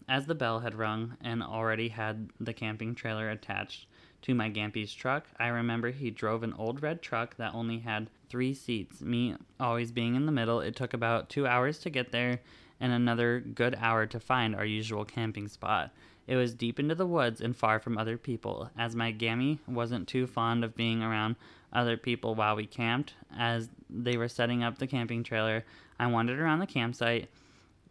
as 0.08 0.26
the 0.26 0.34
bell 0.34 0.60
had 0.60 0.74
rung 0.74 1.16
and 1.20 1.42
already 1.42 1.88
had 1.88 2.30
the 2.40 2.52
camping 2.52 2.94
trailer 2.94 3.30
attached 3.30 3.86
to 4.22 4.34
my 4.34 4.48
Gampy's 4.48 4.92
truck. 4.92 5.26
I 5.38 5.48
remember 5.48 5.90
he 5.90 6.10
drove 6.10 6.42
an 6.42 6.54
old 6.54 6.82
red 6.82 7.02
truck 7.02 7.36
that 7.36 7.54
only 7.54 7.80
had 7.80 8.10
three 8.28 8.54
seats, 8.54 9.00
me 9.00 9.36
always 9.60 9.92
being 9.92 10.14
in 10.14 10.26
the 10.26 10.32
middle. 10.32 10.60
It 10.60 10.76
took 10.76 10.94
about 10.94 11.28
two 11.28 11.46
hours 11.46 11.78
to 11.80 11.90
get 11.90 12.12
there 12.12 12.40
and 12.80 12.92
another 12.92 13.40
good 13.40 13.76
hour 13.80 14.06
to 14.06 14.20
find 14.20 14.54
our 14.54 14.64
usual 14.64 15.04
camping 15.04 15.48
spot. 15.48 15.92
It 16.26 16.36
was 16.36 16.54
deep 16.54 16.80
into 16.80 16.94
the 16.94 17.06
woods 17.06 17.40
and 17.40 17.56
far 17.56 17.78
from 17.78 17.96
other 17.96 18.18
people, 18.18 18.70
as 18.76 18.96
my 18.96 19.12
Gammy 19.12 19.60
wasn't 19.66 20.08
too 20.08 20.26
fond 20.26 20.64
of 20.64 20.74
being 20.74 21.02
around 21.02 21.36
other 21.72 21.96
people 21.96 22.34
while 22.34 22.56
we 22.56 22.66
camped. 22.66 23.14
As 23.36 23.68
they 23.88 24.16
were 24.16 24.28
setting 24.28 24.64
up 24.64 24.78
the 24.78 24.88
camping 24.88 25.22
trailer, 25.22 25.64
I 26.00 26.08
wandered 26.08 26.40
around 26.40 26.58
the 26.58 26.66
campsite. 26.66 27.28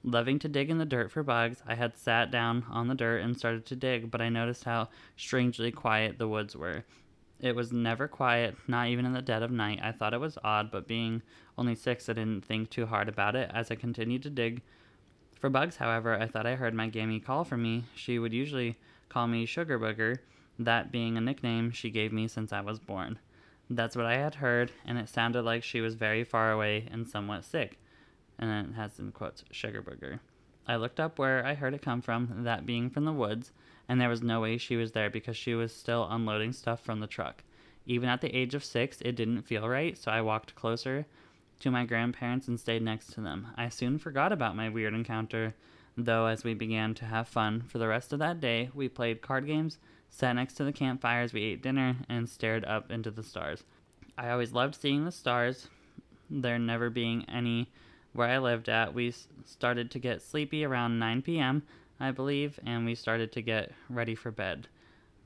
Loving 0.08 0.38
to 0.38 0.48
dig 0.48 0.70
in 0.70 0.78
the 0.78 0.86
dirt 0.86 1.12
for 1.12 1.24
bugs, 1.24 1.64
I 1.66 1.74
had 1.74 1.98
sat 1.98 2.30
down 2.30 2.64
on 2.70 2.88
the 2.88 2.94
dirt 2.94 3.22
and 3.22 3.36
started 3.36 3.66
to 3.66 3.76
dig, 3.76 4.12
but 4.12 4.22
I 4.22 4.30
noticed 4.30 4.64
how 4.66 4.90
strangely 5.18 5.72
quiet 5.72 6.20
the 6.20 6.28
woods 6.28 6.56
were. 6.56 6.86
It 7.40 7.56
was 7.56 7.74
never 7.74 8.08
quiet, 8.08 8.56
not 8.68 8.90
even 8.90 9.08
in 9.08 9.14
the 9.14 9.24
dead 9.24 9.42
of 9.42 9.50
night. 9.50 9.80
I 9.82 9.92
thought 9.92 10.14
it 10.14 10.20
was 10.20 10.38
odd, 10.44 10.70
but 10.70 10.88
being 10.88 11.24
only 11.58 11.74
six, 11.74 12.08
I 12.08 12.14
didn't 12.14 12.46
think 12.46 12.70
too 12.70 12.86
hard 12.86 13.10
about 13.10 13.36
it. 13.36 13.50
As 13.52 13.72
I 13.72 13.76
continued 13.76 14.22
to 14.22 14.30
dig 14.30 14.62
for 15.40 15.50
bugs, 15.50 15.78
however, 15.78 16.14
I 16.14 16.28
thought 16.28 16.46
I 16.46 16.54
heard 16.54 16.76
my 16.76 16.86
Gammy 16.86 17.20
call 17.20 17.44
for 17.44 17.58
me. 17.58 17.86
She 17.96 18.20
would 18.20 18.32
usually 18.32 18.78
call 19.10 19.26
me 19.26 19.48
Sugar 19.48 19.80
Booger, 19.80 20.18
that 20.60 20.92
being 20.92 21.18
a 21.18 21.22
nickname 21.22 21.72
she 21.72 21.90
gave 21.90 22.14
me 22.14 22.28
since 22.28 22.54
I 22.54 22.62
was 22.62 22.78
born. 22.78 23.18
That's 23.72 23.96
what 23.96 24.06
I 24.06 24.18
had 24.18 24.36
heard, 24.36 24.72
and 24.86 25.00
it 25.00 25.10
sounded 25.10 25.42
like 25.42 25.64
she 25.64 25.82
was 25.82 25.96
very 25.96 26.24
far 26.24 26.52
away 26.52 26.88
and 26.92 27.08
somewhat 27.08 27.44
sick 27.44 27.80
and 28.40 28.50
then 28.50 28.66
it 28.72 28.76
has 28.76 29.00
in 29.00 29.12
quotes 29.12 29.44
sugar 29.52 29.82
booger. 29.82 30.20
I 30.68 30.78
looked 30.78 31.00
up 31.00 31.20
where 31.20 31.46
I 31.46 31.54
heard 31.54 31.74
it 31.74 31.82
come 31.82 32.02
from, 32.02 32.44
that 32.44 32.66
being 32.66 32.90
from 32.90 33.06
the 33.06 33.14
woods, 33.14 33.52
and 33.88 34.02
there 34.02 34.10
was 34.10 34.24
no 34.24 34.42
way 34.42 34.58
she 34.58 34.76
was 34.76 34.94
there 34.94 35.10
because 35.10 35.38
she 35.38 35.54
was 35.54 35.72
still 35.72 36.08
unloading 36.10 36.54
stuff 36.54 36.82
from 36.82 37.00
the 37.00 37.08
truck. 37.08 37.44
Even 37.86 38.10
at 38.10 38.22
the 38.22 38.36
age 38.36 38.56
of 38.56 38.64
six, 38.64 39.00
it 39.02 39.16
didn't 39.16 39.44
feel 39.44 39.70
right, 39.70 39.96
so 39.98 40.12
I 40.12 40.22
walked 40.22 40.56
closer 40.56 41.06
to 41.60 41.72
my 41.72 41.86
grandparents 41.86 42.48
and 42.48 42.60
stayed 42.60 42.82
next 42.82 43.14
to 43.14 43.22
them. 43.22 43.48
I 43.56 43.70
soon 43.70 44.00
forgot 44.00 44.32
about 44.32 44.56
my 44.56 44.70
weird 44.70 44.96
encounter, 44.96 45.54
though, 45.96 46.26
as 46.26 46.44
we 46.44 46.56
began 46.56 46.96
to 46.96 47.06
have 47.06 47.28
fun. 47.28 47.64
For 47.68 47.78
the 47.78 47.88
rest 47.88 48.12
of 48.12 48.20
that 48.20 48.40
day, 48.40 48.70
we 48.74 48.90
played 48.90 49.22
card 49.22 49.46
games, 49.46 49.78
sat 50.10 50.34
next 50.34 50.56
to 50.56 50.64
the 50.64 50.74
campfires, 50.74 51.32
we 51.32 51.44
ate 51.44 51.62
dinner, 51.62 51.98
and 52.10 52.28
stared 52.28 52.66
up 52.66 52.92
into 52.92 53.12
the 53.12 53.24
stars. 53.24 53.64
I 54.18 54.32
always 54.32 54.52
loved 54.52 54.76
seeing 54.76 55.06
the 55.06 55.12
stars, 55.12 55.68
there 56.30 56.58
never 56.58 56.90
being 56.90 57.24
any 57.30 57.70
where 58.16 58.30
I 58.30 58.38
lived 58.38 58.70
at, 58.70 58.94
we 58.94 59.14
started 59.46 59.92
to 59.92 60.00
get 60.00 60.22
sleepy 60.22 60.64
around 60.64 61.00
9 61.00 61.22
p.m., 61.22 61.64
I 62.00 62.12
believe, 62.12 62.60
and 62.66 62.86
we 62.86 62.96
started 62.96 63.32
to 63.34 63.42
get 63.42 63.74
ready 63.90 64.16
for 64.16 64.32
bed. 64.32 64.68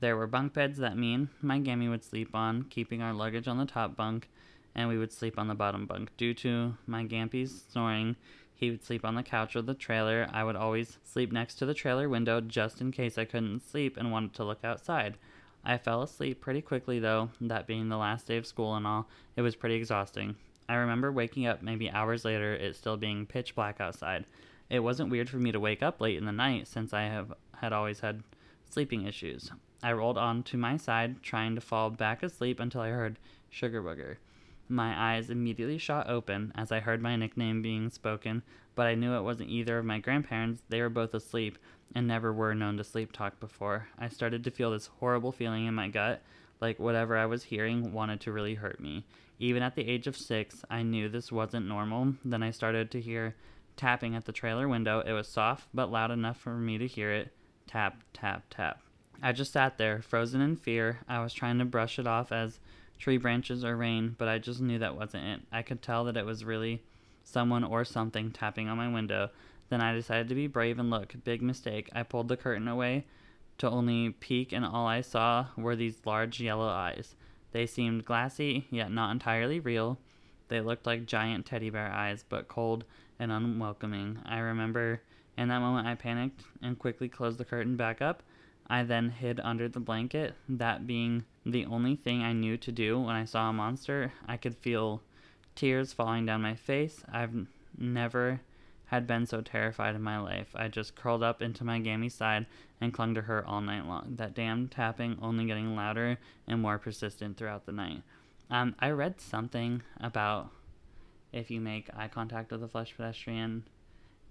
There 0.00 0.16
were 0.16 0.26
bunk 0.26 0.54
beds 0.54 0.78
that 0.78 0.96
mean 0.96 1.28
my 1.40 1.58
Gammy 1.58 1.88
would 1.88 2.02
sleep 2.02 2.34
on, 2.34 2.64
keeping 2.64 3.00
our 3.00 3.12
luggage 3.12 3.46
on 3.46 3.58
the 3.58 3.64
top 3.64 3.96
bunk, 3.96 4.28
and 4.74 4.88
we 4.88 4.98
would 4.98 5.12
sleep 5.12 5.38
on 5.38 5.46
the 5.46 5.54
bottom 5.54 5.86
bunk. 5.86 6.10
Due 6.16 6.34
to 6.34 6.74
my 6.86 7.04
Gampy's 7.04 7.62
snoring, 7.70 8.16
he 8.54 8.70
would 8.70 8.84
sleep 8.84 9.04
on 9.04 9.14
the 9.14 9.22
couch 9.22 9.54
of 9.54 9.66
the 9.66 9.74
trailer. 9.74 10.28
I 10.32 10.42
would 10.42 10.56
always 10.56 10.98
sleep 11.04 11.30
next 11.30 11.56
to 11.56 11.66
the 11.66 11.74
trailer 11.74 12.08
window 12.08 12.40
just 12.40 12.80
in 12.80 12.90
case 12.90 13.18
I 13.18 13.24
couldn't 13.24 13.62
sleep 13.62 13.96
and 13.96 14.10
wanted 14.10 14.34
to 14.34 14.44
look 14.44 14.64
outside. 14.64 15.16
I 15.64 15.78
fell 15.78 16.02
asleep 16.02 16.40
pretty 16.40 16.60
quickly, 16.60 16.98
though, 16.98 17.30
that 17.40 17.66
being 17.66 17.88
the 17.88 17.98
last 17.98 18.26
day 18.26 18.36
of 18.36 18.46
school 18.46 18.74
and 18.74 18.86
all, 18.86 19.08
it 19.36 19.42
was 19.42 19.54
pretty 19.54 19.76
exhausting. 19.76 20.34
I 20.70 20.74
remember 20.74 21.10
waking 21.10 21.48
up 21.48 21.62
maybe 21.62 21.90
hours 21.90 22.24
later, 22.24 22.54
it 22.54 22.76
still 22.76 22.96
being 22.96 23.26
pitch 23.26 23.56
black 23.56 23.80
outside. 23.80 24.24
It 24.68 24.78
wasn't 24.78 25.10
weird 25.10 25.28
for 25.28 25.38
me 25.38 25.50
to 25.50 25.58
wake 25.58 25.82
up 25.82 26.00
late 26.00 26.16
in 26.16 26.26
the 26.26 26.30
night 26.30 26.68
since 26.68 26.92
I 26.92 27.02
have 27.02 27.32
had 27.56 27.72
always 27.72 27.98
had 27.98 28.22
sleeping 28.70 29.04
issues. 29.04 29.50
I 29.82 29.94
rolled 29.94 30.16
on 30.16 30.44
to 30.44 30.56
my 30.56 30.76
side, 30.76 31.24
trying 31.24 31.56
to 31.56 31.60
fall 31.60 31.90
back 31.90 32.22
asleep 32.22 32.60
until 32.60 32.82
I 32.82 32.90
heard 32.90 33.18
Sugar 33.48 33.82
Booger. 33.82 34.18
My 34.68 35.16
eyes 35.16 35.28
immediately 35.28 35.76
shot 35.76 36.08
open 36.08 36.52
as 36.54 36.70
I 36.70 36.78
heard 36.78 37.02
my 37.02 37.16
nickname 37.16 37.62
being 37.62 37.90
spoken, 37.90 38.44
but 38.76 38.86
I 38.86 38.94
knew 38.94 39.14
it 39.14 39.24
wasn't 39.24 39.50
either 39.50 39.76
of 39.78 39.84
my 39.84 39.98
grandparents. 39.98 40.62
They 40.68 40.80
were 40.80 40.88
both 40.88 41.14
asleep 41.14 41.58
and 41.96 42.06
never 42.06 42.32
were 42.32 42.54
known 42.54 42.76
to 42.76 42.84
sleep 42.84 43.10
talk 43.10 43.40
before. 43.40 43.88
I 43.98 44.06
started 44.06 44.44
to 44.44 44.52
feel 44.52 44.70
this 44.70 44.90
horrible 45.00 45.32
feeling 45.32 45.66
in 45.66 45.74
my 45.74 45.88
gut, 45.88 46.22
like 46.60 46.78
whatever 46.78 47.16
I 47.16 47.26
was 47.26 47.42
hearing 47.42 47.92
wanted 47.92 48.20
to 48.20 48.30
really 48.30 48.54
hurt 48.54 48.78
me. 48.78 49.04
Even 49.40 49.62
at 49.62 49.74
the 49.74 49.88
age 49.88 50.06
of 50.06 50.18
six, 50.18 50.62
I 50.70 50.82
knew 50.82 51.08
this 51.08 51.32
wasn't 51.32 51.66
normal. 51.66 52.14
Then 52.24 52.42
I 52.42 52.50
started 52.50 52.90
to 52.90 53.00
hear 53.00 53.34
tapping 53.74 54.14
at 54.14 54.26
the 54.26 54.32
trailer 54.32 54.68
window. 54.68 55.00
It 55.00 55.12
was 55.12 55.28
soft, 55.28 55.66
but 55.72 55.90
loud 55.90 56.10
enough 56.10 56.36
for 56.36 56.54
me 56.54 56.76
to 56.76 56.86
hear 56.86 57.10
it 57.10 57.32
tap, 57.66 58.02
tap, 58.12 58.44
tap. 58.50 58.82
I 59.22 59.32
just 59.32 59.52
sat 59.52 59.78
there, 59.78 60.02
frozen 60.02 60.42
in 60.42 60.56
fear. 60.56 61.00
I 61.08 61.22
was 61.22 61.32
trying 61.32 61.58
to 61.58 61.64
brush 61.64 61.98
it 61.98 62.06
off 62.06 62.32
as 62.32 62.60
tree 62.98 63.16
branches 63.16 63.64
or 63.64 63.76
rain, 63.76 64.14
but 64.18 64.28
I 64.28 64.36
just 64.36 64.60
knew 64.60 64.78
that 64.78 64.96
wasn't 64.96 65.24
it. 65.24 65.40
I 65.50 65.62
could 65.62 65.80
tell 65.80 66.04
that 66.04 66.18
it 66.18 66.26
was 66.26 66.44
really 66.44 66.82
someone 67.24 67.64
or 67.64 67.84
something 67.84 68.32
tapping 68.32 68.68
on 68.68 68.76
my 68.76 68.92
window. 68.92 69.30
Then 69.70 69.80
I 69.80 69.94
decided 69.94 70.28
to 70.28 70.34
be 70.34 70.48
brave 70.48 70.78
and 70.78 70.90
look. 70.90 71.14
Big 71.24 71.40
mistake. 71.40 71.88
I 71.94 72.02
pulled 72.02 72.28
the 72.28 72.36
curtain 72.36 72.68
away 72.68 73.06
to 73.56 73.70
only 73.70 74.10
peek, 74.10 74.52
and 74.52 74.66
all 74.66 74.86
I 74.86 75.00
saw 75.00 75.46
were 75.56 75.76
these 75.76 76.04
large 76.04 76.40
yellow 76.40 76.68
eyes. 76.68 77.14
They 77.52 77.66
seemed 77.66 78.04
glassy, 78.04 78.66
yet 78.70 78.92
not 78.92 79.10
entirely 79.10 79.60
real. 79.60 79.98
They 80.48 80.60
looked 80.60 80.86
like 80.86 81.06
giant 81.06 81.46
teddy 81.46 81.70
bear 81.70 81.90
eyes, 81.90 82.24
but 82.28 82.48
cold 82.48 82.84
and 83.18 83.30
unwelcoming. 83.30 84.18
I 84.24 84.38
remember 84.38 85.02
in 85.36 85.48
that 85.48 85.60
moment 85.60 85.86
I 85.86 85.94
panicked 85.94 86.42
and 86.62 86.78
quickly 86.78 87.08
closed 87.08 87.38
the 87.38 87.44
curtain 87.44 87.76
back 87.76 88.02
up. 88.02 88.22
I 88.68 88.84
then 88.84 89.10
hid 89.10 89.40
under 89.40 89.68
the 89.68 89.80
blanket, 89.80 90.34
that 90.48 90.86
being 90.86 91.24
the 91.44 91.66
only 91.66 91.96
thing 91.96 92.22
I 92.22 92.32
knew 92.32 92.56
to 92.58 92.70
do 92.70 93.00
when 93.00 93.16
I 93.16 93.24
saw 93.24 93.50
a 93.50 93.52
monster. 93.52 94.12
I 94.28 94.36
could 94.36 94.56
feel 94.56 95.02
tears 95.56 95.92
falling 95.92 96.26
down 96.26 96.42
my 96.42 96.54
face. 96.54 97.02
I've 97.12 97.46
never 97.76 98.40
had 98.90 99.06
been 99.06 99.24
so 99.24 99.40
terrified 99.40 99.94
in 99.94 100.02
my 100.02 100.18
life. 100.18 100.48
I 100.52 100.66
just 100.66 100.96
curled 100.96 101.22
up 101.22 101.40
into 101.40 101.62
my 101.62 101.78
gammy 101.78 102.08
side 102.08 102.46
and 102.80 102.92
clung 102.92 103.14
to 103.14 103.22
her 103.22 103.46
all 103.46 103.60
night 103.60 103.86
long. 103.86 104.14
That 104.16 104.34
damn 104.34 104.66
tapping 104.66 105.16
only 105.22 105.46
getting 105.46 105.76
louder 105.76 106.18
and 106.48 106.60
more 106.60 106.76
persistent 106.76 107.36
throughout 107.36 107.66
the 107.66 107.72
night. 107.72 108.02
Um, 108.50 108.74
I 108.80 108.90
read 108.90 109.20
something 109.20 109.82
about 110.00 110.50
if 111.32 111.52
you 111.52 111.60
make 111.60 111.88
eye 111.96 112.08
contact 112.08 112.50
with 112.50 112.64
a 112.64 112.68
flesh 112.68 112.92
pedestrian, 112.96 113.62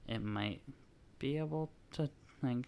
it 0.10 0.22
might 0.22 0.60
be 1.19 1.38
able 1.38 1.72
to 1.93 2.10
like 2.43 2.67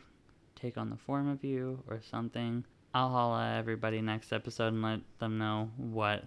take 0.55 0.77
on 0.77 0.89
the 0.89 0.95
form 0.95 1.27
of 1.27 1.43
you 1.43 1.83
or 1.89 1.99
something. 2.09 2.63
I'll 2.93 3.09
holla 3.09 3.53
everybody 3.57 3.99
next 4.01 4.31
episode 4.31 4.71
and 4.71 4.81
let 4.81 5.01
them 5.19 5.37
know 5.37 5.71
what 5.75 6.23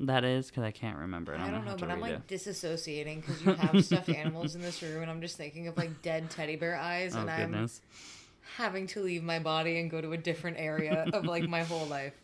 that 0.00 0.24
is 0.24 0.48
because 0.48 0.62
I 0.62 0.70
can't 0.70 0.98
remember. 0.98 1.34
I 1.34 1.50
don't 1.50 1.64
know, 1.64 1.76
but 1.78 1.90
I'm 1.90 2.00
like 2.00 2.12
it. 2.12 2.26
disassociating 2.26 3.20
because 3.20 3.44
you 3.44 3.52
have 3.52 3.84
stuffed 3.84 4.08
animals 4.10 4.54
in 4.54 4.62
this 4.62 4.82
room, 4.82 5.02
and 5.02 5.10
I'm 5.10 5.20
just 5.20 5.36
thinking 5.36 5.68
of 5.68 5.76
like 5.76 6.02
dead 6.02 6.30
teddy 6.30 6.56
bear 6.56 6.76
eyes, 6.76 7.14
oh, 7.16 7.20
and 7.20 7.28
goodness. 7.28 7.80
I'm 7.84 8.64
having 8.64 8.86
to 8.88 9.02
leave 9.02 9.22
my 9.22 9.38
body 9.38 9.78
and 9.80 9.90
go 9.90 10.00
to 10.00 10.12
a 10.12 10.16
different 10.16 10.58
area 10.58 11.06
of 11.12 11.24
like 11.24 11.48
my 11.48 11.62
whole 11.62 11.86
life. 11.86 12.14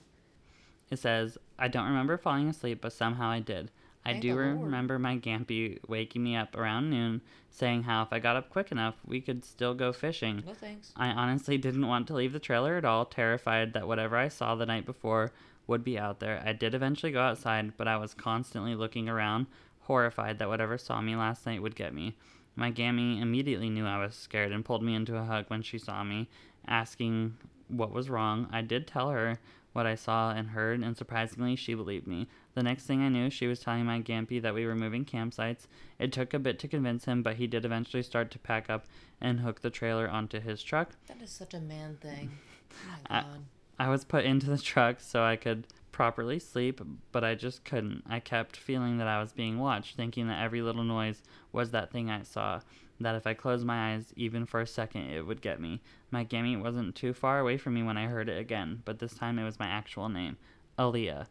It 0.91 0.99
says, 0.99 1.39
I 1.59 1.69
don't 1.69 1.87
remember 1.87 2.19
falling 2.19 2.49
asleep, 2.49 2.81
but 2.83 2.93
somehow 2.93 3.31
I 3.31 3.41
did. 3.41 3.71
I 4.05 4.15
do 4.15 4.35
remember 4.35 4.99
my 4.99 5.17
Gampy 5.17 5.79
waking 5.87 6.25
me 6.25 6.35
up 6.35 6.57
around 6.57 6.91
noon, 6.91 7.21
saying 7.51 7.85
how 7.85 8.03
if 8.03 8.13
I 8.13 8.19
got 8.19 8.35
up 8.35 8.51
quick 8.51 8.73
enough, 8.73 8.97
we 9.07 9.21
could 9.21 9.45
still 9.45 9.75
go 9.75 9.93
fishing. 9.93 10.43
No 10.45 10.55
thanks. 10.55 10.93
I 10.97 11.09
honestly 11.09 11.57
didn't 11.57 11.87
want 11.87 12.09
to 12.09 12.15
leave 12.15 12.33
the 12.33 12.41
trailer 12.41 12.77
at 12.77 12.85
all, 12.85 13.05
terrified 13.05 13.75
that 13.75 13.87
whatever 13.87 14.17
I 14.17 14.27
saw 14.29 14.57
the 14.57 14.67
night 14.67 14.87
before 14.87 15.33
would 15.73 15.83
be 15.83 15.99
out 15.99 16.21
there. 16.21 16.43
I 16.45 16.53
did 16.53 16.75
eventually 16.75 17.13
go 17.13 17.23
outside, 17.23 17.77
but 17.79 17.89
I 17.89 17.97
was 17.97 18.13
constantly 18.13 18.75
looking 18.75 19.09
around, 19.09 19.47
horrified 19.81 20.39
that 20.39 20.49
whatever 20.49 20.77
saw 20.77 21.01
me 21.01 21.17
last 21.17 21.47
night 21.47 21.63
would 21.63 21.75
get 21.75 21.95
me. 21.95 22.15
My 22.55 22.69
Gammy 22.69 23.19
immediately 23.19 23.71
knew 23.71 23.87
I 23.87 23.99
was 23.99 24.15
scared 24.15 24.53
and 24.53 24.67
pulled 24.67 24.83
me 24.83 24.95
into 24.95 25.17
a 25.17 25.25
hug 25.25 25.47
when 25.49 25.63
she 25.63 25.79
saw 25.79 26.05
me, 26.05 26.29
asking 26.69 27.39
what 27.69 27.91
was 27.91 28.11
wrong. 28.11 28.49
I 28.53 28.61
did 28.61 28.87
tell 28.87 29.09
her 29.09 29.39
what 29.73 29.87
I 29.87 29.95
saw 29.95 30.33
and 30.33 30.51
heard, 30.51 30.81
and 30.81 30.95
surprisingly, 30.95 31.57
she 31.57 31.73
believed 31.73 32.07
me. 32.07 32.29
The 32.53 32.63
next 32.63 32.85
thing 32.85 33.01
I 33.01 33.09
knew, 33.09 33.31
she 33.31 33.47
was 33.47 33.61
telling 33.61 33.87
my 33.87 34.03
Gampy 34.03 34.43
that 34.43 34.53
we 34.53 34.67
were 34.67 34.75
moving 34.75 35.07
campsites. 35.07 35.67
It 35.99 36.13
took 36.13 36.35
a 36.35 36.39
bit 36.39 36.59
to 36.59 36.69
convince 36.69 37.07
him, 37.07 37.23
but 37.23 37.37
he 37.37 37.47
did 37.47 37.65
eventually 37.65 38.03
start 38.03 38.31
to 38.33 38.39
pack 38.39 38.69
up 38.69 38.85
and 39.23 39.41
hook 39.41 39.63
the 39.63 39.71
trailer 39.71 40.07
onto 40.07 40.39
his 40.39 40.63
truck. 40.63 40.91
That 41.09 41.23
is 41.23 41.31
such 41.31 41.55
a 41.55 41.61
man 41.61 41.97
thing. 42.03 42.31
Oh 42.75 42.97
my 43.11 43.21
god. 43.21 43.45
I, 43.79 43.89
was 43.89 44.05
put 44.05 44.25
into 44.25 44.47
the 44.49 44.59
truck 44.59 45.01
so 45.01 45.23
I 45.23 45.37
could 45.37 45.67
properly 45.91 46.39
sleep, 46.39 46.81
but 47.11 47.25
I 47.25 47.35
just 47.35 47.65
couldn't. 47.65 48.03
I 48.09 48.21
kept 48.21 48.57
feeling 48.57 48.99
that 48.99 49.09
I 49.09 49.21
was 49.21 49.33
being 49.33 49.59
watched, 49.59 49.97
thinking 49.97 50.29
that 50.29 50.43
every 50.43 50.63
little 50.63 50.85
noise 50.85 51.23
was 51.53 51.71
that 51.71 51.91
thing 51.91 52.11
I 52.11 52.23
saw, 52.23 52.61
that 53.01 53.15
if 53.15 53.27
I 53.27 53.35
closed 53.35 53.67
my 53.67 53.93
eyes 53.93 54.13
even 54.17 54.47
for 54.47 54.61
a 54.61 54.67
second, 54.67 55.11
it 55.11 55.27
would 55.27 55.43
get 55.43 55.61
me. 55.61 55.83
My 56.11 56.25
Gammy 56.25 56.57
wasn't 56.57 56.95
too 56.95 57.13
far 57.13 57.41
away 57.41 57.57
from 57.59 57.75
me 57.75 57.83
when 57.83 57.97
I 57.97 58.07
heard 58.07 58.29
it 58.29 58.39
again, 58.39 58.83
but 58.85 58.99
this 58.99 59.15
time 59.15 59.39
it 59.39 59.45
was 59.45 59.59
my 59.59 59.67
actual 59.67 60.09
name, 60.09 60.37
Aaliyah. 60.79 61.27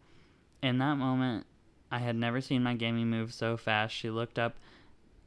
In 0.61 0.77
that 0.77 0.95
moment, 0.95 1.45
I 1.91 1.99
had 1.99 2.15
never 2.15 2.39
seen 2.39 2.63
my 2.63 2.75
Gammy 2.75 3.03
move 3.03 3.33
so 3.33 3.57
fast. 3.57 3.93
She 3.93 4.09
looked 4.09 4.39
up 4.39 4.55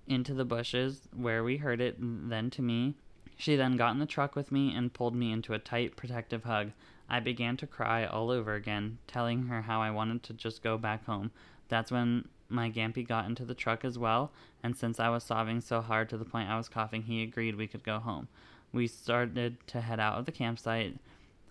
into 0.06 0.34
the 0.34 0.44
bushes 0.44 1.08
where 1.14 1.42
we 1.42 1.58
heard 1.58 1.80
it, 1.80 1.96
then 1.98 2.50
to 2.50 2.62
me. 2.62 2.94
She 3.36 3.56
then 3.56 3.76
got 3.76 3.92
in 3.92 3.98
the 3.98 4.06
truck 4.06 4.36
with 4.36 4.52
me 4.52 4.74
and 4.74 4.92
pulled 4.92 5.14
me 5.14 5.32
into 5.32 5.54
a 5.54 5.58
tight, 5.58 5.96
protective 5.96 6.44
hug. 6.44 6.70
I 7.08 7.20
began 7.20 7.56
to 7.58 7.66
cry 7.66 8.04
all 8.04 8.30
over 8.30 8.54
again, 8.54 8.98
telling 9.06 9.46
her 9.46 9.62
how 9.62 9.80
I 9.80 9.90
wanted 9.90 10.22
to 10.24 10.32
just 10.32 10.62
go 10.62 10.78
back 10.78 11.04
home. 11.04 11.30
That's 11.68 11.90
when 11.90 12.28
my 12.48 12.70
Gampy 12.70 13.06
got 13.06 13.26
into 13.26 13.44
the 13.44 13.54
truck 13.54 13.84
as 13.84 13.98
well, 13.98 14.32
and 14.62 14.76
since 14.76 15.00
I 15.00 15.08
was 15.08 15.24
sobbing 15.24 15.60
so 15.60 15.80
hard 15.80 16.08
to 16.10 16.18
the 16.18 16.24
point 16.24 16.48
I 16.48 16.56
was 16.56 16.68
coughing, 16.68 17.02
he 17.02 17.22
agreed 17.22 17.56
we 17.56 17.66
could 17.66 17.84
go 17.84 17.98
home. 17.98 18.28
We 18.72 18.86
started 18.86 19.56
to 19.68 19.80
head 19.80 20.00
out 20.00 20.18
of 20.18 20.26
the 20.26 20.32
campsite, 20.32 20.96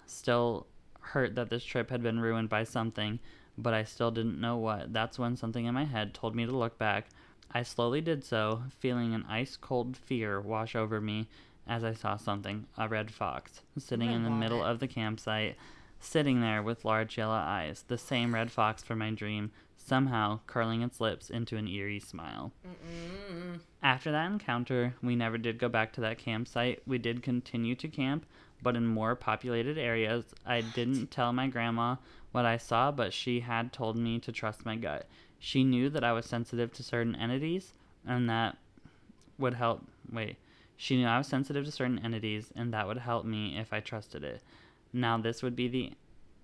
still 0.06 0.68
hurt 1.00 1.36
that 1.36 1.50
this 1.50 1.64
trip 1.64 1.90
had 1.90 2.02
been 2.02 2.20
ruined 2.20 2.50
by 2.50 2.64
something, 2.64 3.20
but 3.58 3.74
I 3.74 3.84
still 3.84 4.12
didn't 4.12 4.42
know 4.42 4.58
what. 4.58 4.94
That's 4.94 5.20
when 5.20 5.36
something 5.36 5.66
in 5.66 5.74
my 5.74 5.86
head 5.86 6.14
told 6.14 6.36
me 6.36 6.46
to 6.46 6.52
look 6.52 6.78
back. 6.78 7.08
I 7.52 7.64
slowly 7.64 8.02
did 8.02 8.24
so, 8.24 8.64
feeling 8.80 9.14
an 9.14 9.26
ice 9.30 9.58
cold 9.58 9.96
fear 9.96 10.42
wash 10.42 10.76
over 10.76 11.00
me 11.00 11.28
as 11.68 11.84
I 11.84 11.94
saw 11.94 12.18
something 12.18 12.66
a 12.78 12.88
red 12.88 13.12
fox 13.12 13.62
sitting 13.78 14.12
in 14.12 14.24
the 14.24 14.30
middle 14.30 14.64
it. 14.64 14.70
of 14.70 14.80
the 14.80 14.88
campsite, 14.88 15.56
sitting 16.00 16.42
there 16.42 16.62
with 16.62 16.86
large 16.86 17.18
yellow 17.18 17.34
eyes, 17.34 17.86
the 17.88 17.98
same 17.98 18.34
red 18.34 18.52
fox 18.52 18.84
from 18.84 19.00
my 19.00 19.12
dream, 19.12 19.52
somehow 19.78 20.40
curling 20.48 20.82
its 20.82 21.02
lips 21.02 21.30
into 21.30 21.58
an 21.58 21.68
eerie 21.68 22.00
smile. 22.00 22.52
Mm-mm. 22.66 23.60
After 23.82 24.12
that 24.12 24.32
encounter, 24.32 24.96
we 25.02 25.16
never 25.16 25.38
did 25.38 25.58
go 25.58 25.70
back 25.70 25.94
to 25.94 26.02
that 26.02 26.18
campsite. 26.18 26.82
We 26.86 26.98
did 26.98 27.24
continue 27.24 27.76
to 27.76 27.88
camp, 27.88 28.26
but 28.62 28.76
in 28.76 28.86
more 28.86 29.16
populated 29.16 29.78
areas. 29.78 30.26
I 30.46 30.62
didn't 30.62 31.12
tell 31.12 31.34
my 31.34 31.48
grandma 31.48 31.98
what 32.32 32.46
I 32.46 32.58
saw, 32.58 32.92
but 32.92 33.14
she 33.14 33.42
had 33.42 33.74
told 33.74 33.98
me 33.98 34.20
to 34.20 34.32
trust 34.32 34.66
my 34.66 34.76
gut. 34.76 35.08
She 35.40 35.64
knew 35.64 35.90
that 35.90 36.04
I 36.04 36.14
was 36.14 36.26
sensitive 36.26 36.72
to 36.74 36.84
certain 36.84 37.16
entities 37.16 37.74
and 38.06 38.30
that 38.30 38.58
would 39.38 39.56
help. 39.56 39.84
Wait. 40.12 40.38
She 40.78 40.98
knew 40.98 41.08
I 41.08 41.18
was 41.18 41.28
sensitive 41.28 41.66
to 41.66 41.72
certain 41.72 42.00
entities 42.00 42.52
and 42.56 42.74
that 42.74 42.88
would 42.88 42.98
help 42.98 43.26
me 43.26 43.58
if 43.58 43.72
I 43.72 43.80
trusted 43.80 44.24
it. 44.24 44.42
Now, 44.92 45.18
this 45.18 45.42
would 45.42 45.56
be 45.56 45.68
the 45.68 45.94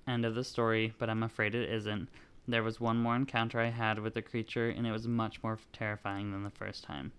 end 0.07 0.25
of 0.25 0.35
the 0.35 0.43
story, 0.43 0.93
but 0.97 1.09
I'm 1.09 1.23
afraid 1.23 1.53
it 1.53 1.69
isn't. 1.69 2.09
There 2.47 2.63
was 2.63 2.79
one 2.79 2.97
more 2.97 3.15
encounter 3.15 3.59
I 3.59 3.69
had 3.69 3.99
with 3.99 4.15
the 4.15 4.23
creature, 4.23 4.69
and 4.69 4.87
it 4.87 4.91
was 4.91 5.07
much 5.07 5.43
more 5.43 5.59
terrifying 5.71 6.31
than 6.31 6.43
the 6.43 6.49
first 6.49 6.83
time. 6.83 7.11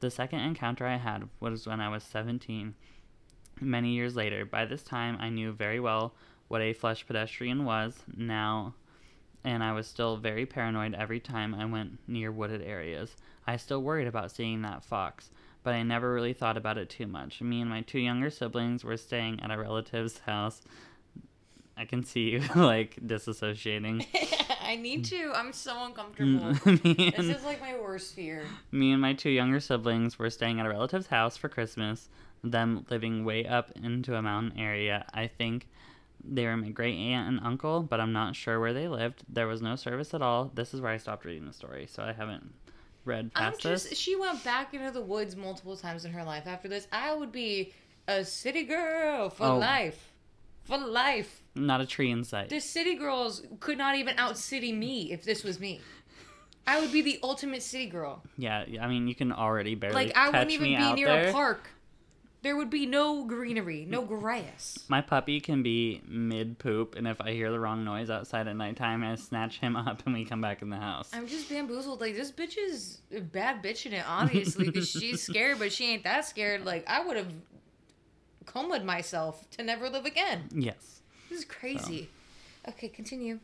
The 0.00 0.10
second 0.10 0.40
encounter 0.40 0.86
I 0.86 0.96
had 0.96 1.28
was 1.38 1.66
when 1.66 1.80
I 1.80 1.90
was 1.90 2.02
17, 2.02 2.74
many 3.60 3.90
years 3.90 4.16
later. 4.16 4.46
By 4.46 4.64
this 4.64 4.82
time, 4.82 5.18
I 5.20 5.28
knew 5.28 5.52
very 5.52 5.80
well 5.80 6.14
what 6.48 6.62
a 6.62 6.72
flesh 6.72 7.06
pedestrian 7.06 7.66
was 7.66 8.02
now, 8.16 8.74
and 9.44 9.62
I 9.62 9.72
was 9.72 9.86
still 9.86 10.16
very 10.16 10.46
paranoid 10.46 10.94
every 10.94 11.20
time 11.20 11.54
I 11.54 11.66
went 11.66 11.98
near 12.08 12.32
wooded 12.32 12.62
areas. 12.62 13.16
I 13.46 13.58
still 13.58 13.82
worried 13.82 14.06
about 14.06 14.30
seeing 14.30 14.62
that 14.62 14.82
fox, 14.82 15.30
but 15.64 15.74
I 15.74 15.82
never 15.82 16.14
really 16.14 16.32
thought 16.34 16.56
about 16.56 16.78
it 16.78 16.88
too 16.88 17.08
much. 17.08 17.42
Me 17.42 17.60
and 17.60 17.68
my 17.68 17.80
two 17.80 17.98
younger 17.98 18.30
siblings 18.30 18.84
were 18.84 18.96
staying 18.96 19.40
at 19.42 19.50
a 19.50 19.58
relative's 19.58 20.18
house. 20.20 20.62
I 21.76 21.84
can 21.86 22.04
see 22.04 22.30
you 22.30 22.40
like 22.54 22.96
disassociating. 23.04 24.06
I 24.62 24.76
need 24.76 25.04
to. 25.06 25.32
I'm 25.34 25.52
so 25.52 25.84
uncomfortable. 25.84 26.52
this 26.64 27.28
is 27.28 27.44
like 27.44 27.60
my 27.60 27.74
worst 27.76 28.14
fear. 28.14 28.46
Me 28.70 28.92
and 28.92 29.02
my 29.02 29.12
two 29.14 29.30
younger 29.30 29.58
siblings 29.58 30.18
were 30.18 30.30
staying 30.30 30.60
at 30.60 30.66
a 30.66 30.68
relative's 30.68 31.08
house 31.08 31.36
for 31.36 31.48
Christmas 31.48 32.08
them 32.44 32.84
living 32.90 33.24
way 33.24 33.46
up 33.46 33.70
into 33.72 34.14
a 34.14 34.22
mountain 34.22 34.58
area, 34.58 35.06
I 35.14 35.26
think 35.26 35.66
They 36.26 36.46
were 36.46 36.56
my 36.56 36.70
great 36.70 36.96
aunt 36.96 37.28
and 37.28 37.40
uncle, 37.46 37.82
but 37.82 38.00
I'm 38.00 38.12
not 38.12 38.34
sure 38.36 38.58
where 38.60 38.72
they 38.72 38.88
lived. 38.88 39.24
There 39.28 39.46
was 39.46 39.60
no 39.62 39.76
service 39.76 40.14
at 40.14 40.22
all. 40.22 40.50
This 40.54 40.72
is 40.72 40.80
where 40.80 40.92
I 40.92 40.96
stopped 40.96 41.24
reading 41.26 41.46
the 41.46 41.52
story, 41.52 41.86
so 41.86 42.02
I 42.02 42.12
haven't 42.12 42.52
read 43.04 43.30
I'm 43.34 43.52
just. 43.58 43.90
this. 43.90 43.98
She 43.98 44.16
went 44.16 44.42
back 44.44 44.74
into 44.74 44.90
the 44.90 45.00
woods 45.02 45.36
multiple 45.36 45.76
times 45.76 46.04
in 46.04 46.12
her 46.12 46.24
life. 46.24 46.44
After 46.46 46.68
this, 46.68 46.86
I 46.92 47.14
would 47.14 47.32
be 47.32 47.72
a 48.08 48.24
city 48.24 48.64
girl 48.64 49.30
for 49.30 49.44
Oh. 49.46 49.58
life. 49.58 50.12
For 50.64 50.78
life. 50.78 51.42
Not 51.54 51.80
a 51.80 51.86
tree 51.86 52.10
in 52.10 52.24
sight. 52.24 52.48
The 52.48 52.60
city 52.60 52.94
girls 52.94 53.42
could 53.60 53.76
not 53.78 53.96
even 53.96 54.18
out 54.18 54.38
city 54.38 54.72
me 54.72 55.12
if 55.12 55.24
this 55.24 55.44
was 55.44 55.60
me. 55.60 55.80
I 56.66 56.80
would 56.80 56.90
be 56.92 57.02
the 57.02 57.18
ultimate 57.22 57.62
city 57.62 57.86
girl. 57.86 58.22
Yeah, 58.38 58.64
I 58.80 58.88
mean, 58.88 59.06
you 59.06 59.14
can 59.14 59.30
already 59.32 59.74
barely 59.74 59.94
Like 60.06 60.16
I 60.16 60.30
wouldn't 60.30 60.50
even 60.50 60.74
be 60.76 60.92
near 60.94 61.06
there. 61.08 61.28
a 61.28 61.32
park. 61.32 61.68
There 62.44 62.58
would 62.58 62.68
be 62.68 62.84
no 62.84 63.24
greenery, 63.24 63.86
no 63.88 64.02
grass. 64.02 64.78
My 64.86 65.00
puppy 65.00 65.40
can 65.40 65.62
be 65.62 66.02
mid 66.06 66.58
poop, 66.58 66.94
and 66.94 67.08
if 67.08 67.18
I 67.18 67.32
hear 67.32 67.50
the 67.50 67.58
wrong 67.58 67.86
noise 67.86 68.10
outside 68.10 68.46
at 68.46 68.54
nighttime, 68.54 69.02
I 69.02 69.14
snatch 69.14 69.60
him 69.60 69.76
up 69.76 70.02
and 70.04 70.14
we 70.14 70.26
come 70.26 70.42
back 70.42 70.60
in 70.60 70.68
the 70.68 70.76
house. 70.76 71.08
I'm 71.14 71.26
just 71.26 71.48
bamboozled. 71.48 72.02
Like 72.02 72.14
this 72.14 72.30
bitch 72.30 72.58
is 72.58 72.98
a 73.16 73.20
bad 73.20 73.62
bitch 73.62 73.86
in 73.86 73.94
it, 73.94 74.04
obviously, 74.06 74.66
because 74.66 74.90
she's 74.90 75.22
scared, 75.22 75.58
but 75.58 75.72
she 75.72 75.86
ain't 75.86 76.04
that 76.04 76.26
scared. 76.26 76.66
Like 76.66 76.84
I 76.86 77.02
would 77.02 77.16
have 77.16 77.32
combed 78.44 78.84
myself 78.84 79.48
to 79.52 79.62
never 79.62 79.88
live 79.88 80.04
again. 80.04 80.50
Yes. 80.54 81.00
This 81.30 81.38
is 81.38 81.44
crazy. 81.46 82.10
Okay, 82.68 82.88
continue. 82.88 83.38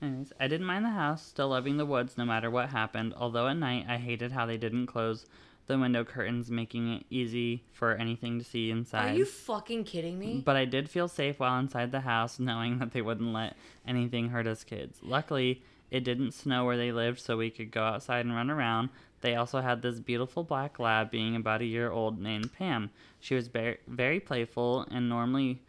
Anyways, 0.00 0.32
I 0.40 0.48
didn't 0.48 0.66
mind 0.66 0.86
the 0.86 0.90
house, 0.90 1.22
still 1.22 1.48
loving 1.48 1.76
the 1.76 1.84
woods 1.84 2.16
no 2.16 2.24
matter 2.24 2.50
what 2.50 2.70
happened, 2.70 3.12
although 3.14 3.46
at 3.48 3.58
night 3.58 3.84
I 3.86 3.98
hated 3.98 4.32
how 4.32 4.46
they 4.46 4.56
didn't 4.56 4.86
close 4.86 5.26
the 5.68 5.78
window 5.78 6.02
curtains, 6.02 6.50
making 6.50 6.92
it 6.92 7.06
easy 7.10 7.62
for 7.72 7.94
anything 7.94 8.38
to 8.38 8.44
see 8.44 8.70
inside. 8.70 9.14
Are 9.14 9.18
you 9.18 9.24
fucking 9.24 9.84
kidding 9.84 10.18
me? 10.18 10.42
But 10.44 10.56
I 10.56 10.64
did 10.64 10.90
feel 10.90 11.06
safe 11.06 11.38
while 11.38 11.58
inside 11.58 11.92
the 11.92 12.00
house, 12.00 12.38
knowing 12.40 12.78
that 12.78 12.92
they 12.92 13.02
wouldn't 13.02 13.32
let 13.32 13.56
anything 13.86 14.30
hurt 14.30 14.46
us 14.46 14.64
kids. 14.64 14.98
Luckily, 15.02 15.62
it 15.90 16.04
didn't 16.04 16.32
snow 16.32 16.64
where 16.64 16.76
they 16.76 16.90
lived, 16.90 17.20
so 17.20 17.36
we 17.36 17.50
could 17.50 17.70
go 17.70 17.82
outside 17.82 18.24
and 18.24 18.34
run 18.34 18.50
around. 18.50 18.88
They 19.20 19.36
also 19.36 19.60
had 19.60 19.82
this 19.82 20.00
beautiful 20.00 20.42
black 20.42 20.78
lab, 20.78 21.10
being 21.10 21.36
about 21.36 21.60
a 21.60 21.66
year 21.66 21.90
old, 21.90 22.20
named 22.20 22.52
Pam. 22.52 22.90
She 23.20 23.34
was 23.34 23.48
very, 23.48 23.78
very 23.86 24.20
playful 24.20 24.86
and 24.90 25.08
normally 25.08 25.62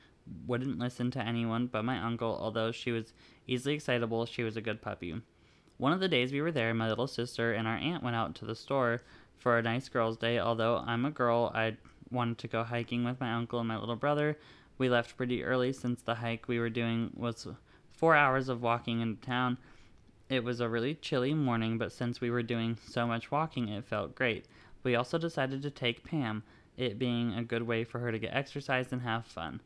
wouldn't 0.45 0.79
listen 0.79 1.09
to 1.11 1.19
anyone 1.19 1.67
but 1.67 1.83
my 1.83 1.99
uncle, 1.99 2.37
although 2.39 2.71
she 2.71 2.91
was 2.91 3.13
easily 3.47 3.75
excitable. 3.75 4.25
She 4.25 4.43
was 4.43 4.55
a 4.55 4.61
good 4.61 4.81
puppy. 4.81 5.21
One 5.77 5.93
of 5.93 6.01
the 6.01 6.09
days 6.09 6.33
we 6.33 6.41
were 6.41 6.51
there, 6.51 6.73
my 6.73 6.89
little 6.89 7.07
sister 7.07 7.53
and 7.53 7.67
our 7.67 7.77
aunt 7.77 8.03
went 8.03 8.15
out 8.15 8.35
to 8.35 8.45
the 8.45 8.55
store 8.55 9.01
for 9.39 9.57
a 9.57 9.63
nice 9.63 9.89
girls' 9.89 10.17
day. 10.17 10.37
Although 10.37 10.77
I'm 10.85 11.05
a 11.05 11.11
girl, 11.11 11.51
I 11.55 11.77
wanted 12.11 12.37
to 12.39 12.47
go 12.47 12.63
hiking 12.63 13.03
with 13.03 13.19
my 13.19 13.33
uncle 13.33 13.59
and 13.59 13.67
my 13.67 13.77
little 13.77 13.95
brother. 13.95 14.37
We 14.77 14.89
left 14.89 15.17
pretty 15.17 15.43
early 15.43 15.73
since 15.73 16.01
the 16.01 16.15
hike 16.15 16.47
we 16.47 16.59
were 16.59 16.69
doing 16.69 17.11
was 17.15 17.47
four 17.91 18.15
hours 18.15 18.49
of 18.49 18.61
walking 18.61 19.01
into 19.01 19.21
town. 19.21 19.57
It 20.29 20.43
was 20.43 20.59
a 20.59 20.69
really 20.69 20.93
chilly 20.95 21.33
morning, 21.33 21.77
but 21.77 21.91
since 21.91 22.21
we 22.21 22.29
were 22.29 22.43
doing 22.43 22.77
so 22.87 23.07
much 23.07 23.31
walking, 23.31 23.67
it 23.67 23.85
felt 23.85 24.15
great. 24.15 24.45
We 24.83 24.95
also 24.95 25.17
decided 25.17 25.61
to 25.63 25.71
take 25.71 26.03
Pam, 26.03 26.43
it 26.77 26.99
being 26.99 27.33
a 27.33 27.43
good 27.43 27.63
way 27.63 27.83
for 27.83 27.99
her 27.99 28.11
to 28.11 28.19
get 28.19 28.33
exercise 28.33 28.91
and 28.91 29.01
have 29.01 29.25
fun. 29.25 29.59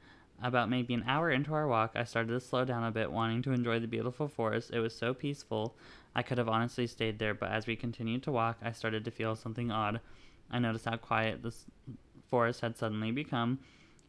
About 0.43 0.69
maybe 0.69 0.93
an 0.93 1.05
hour 1.07 1.31
into 1.31 1.53
our 1.53 1.69
walk, 1.69 1.93
I 1.95 2.03
started 2.03 2.33
to 2.33 2.39
slow 2.41 2.65
down 2.65 2.83
a 2.83 2.91
bit, 2.91 3.09
wanting 3.09 3.41
to 3.43 3.53
enjoy 3.53 3.79
the 3.79 3.87
beautiful 3.87 4.27
forest. 4.27 4.71
It 4.73 4.81
was 4.81 4.93
so 4.93 5.13
peaceful. 5.13 5.73
I 6.13 6.21
could 6.21 6.37
have 6.37 6.49
honestly 6.49 6.85
stayed 6.85 7.17
there, 7.17 7.33
but 7.33 7.49
as 7.49 7.65
we 7.65 7.77
continued 7.77 8.23
to 8.23 8.31
walk, 8.33 8.57
I 8.61 8.73
started 8.73 9.05
to 9.05 9.11
feel 9.11 9.37
something 9.37 9.71
odd. 9.71 10.01
I 10.51 10.59
noticed 10.59 10.83
how 10.83 10.97
quiet 10.97 11.43
this 11.43 11.65
forest 12.27 12.59
had 12.59 12.77
suddenly 12.77 13.09
become, 13.11 13.59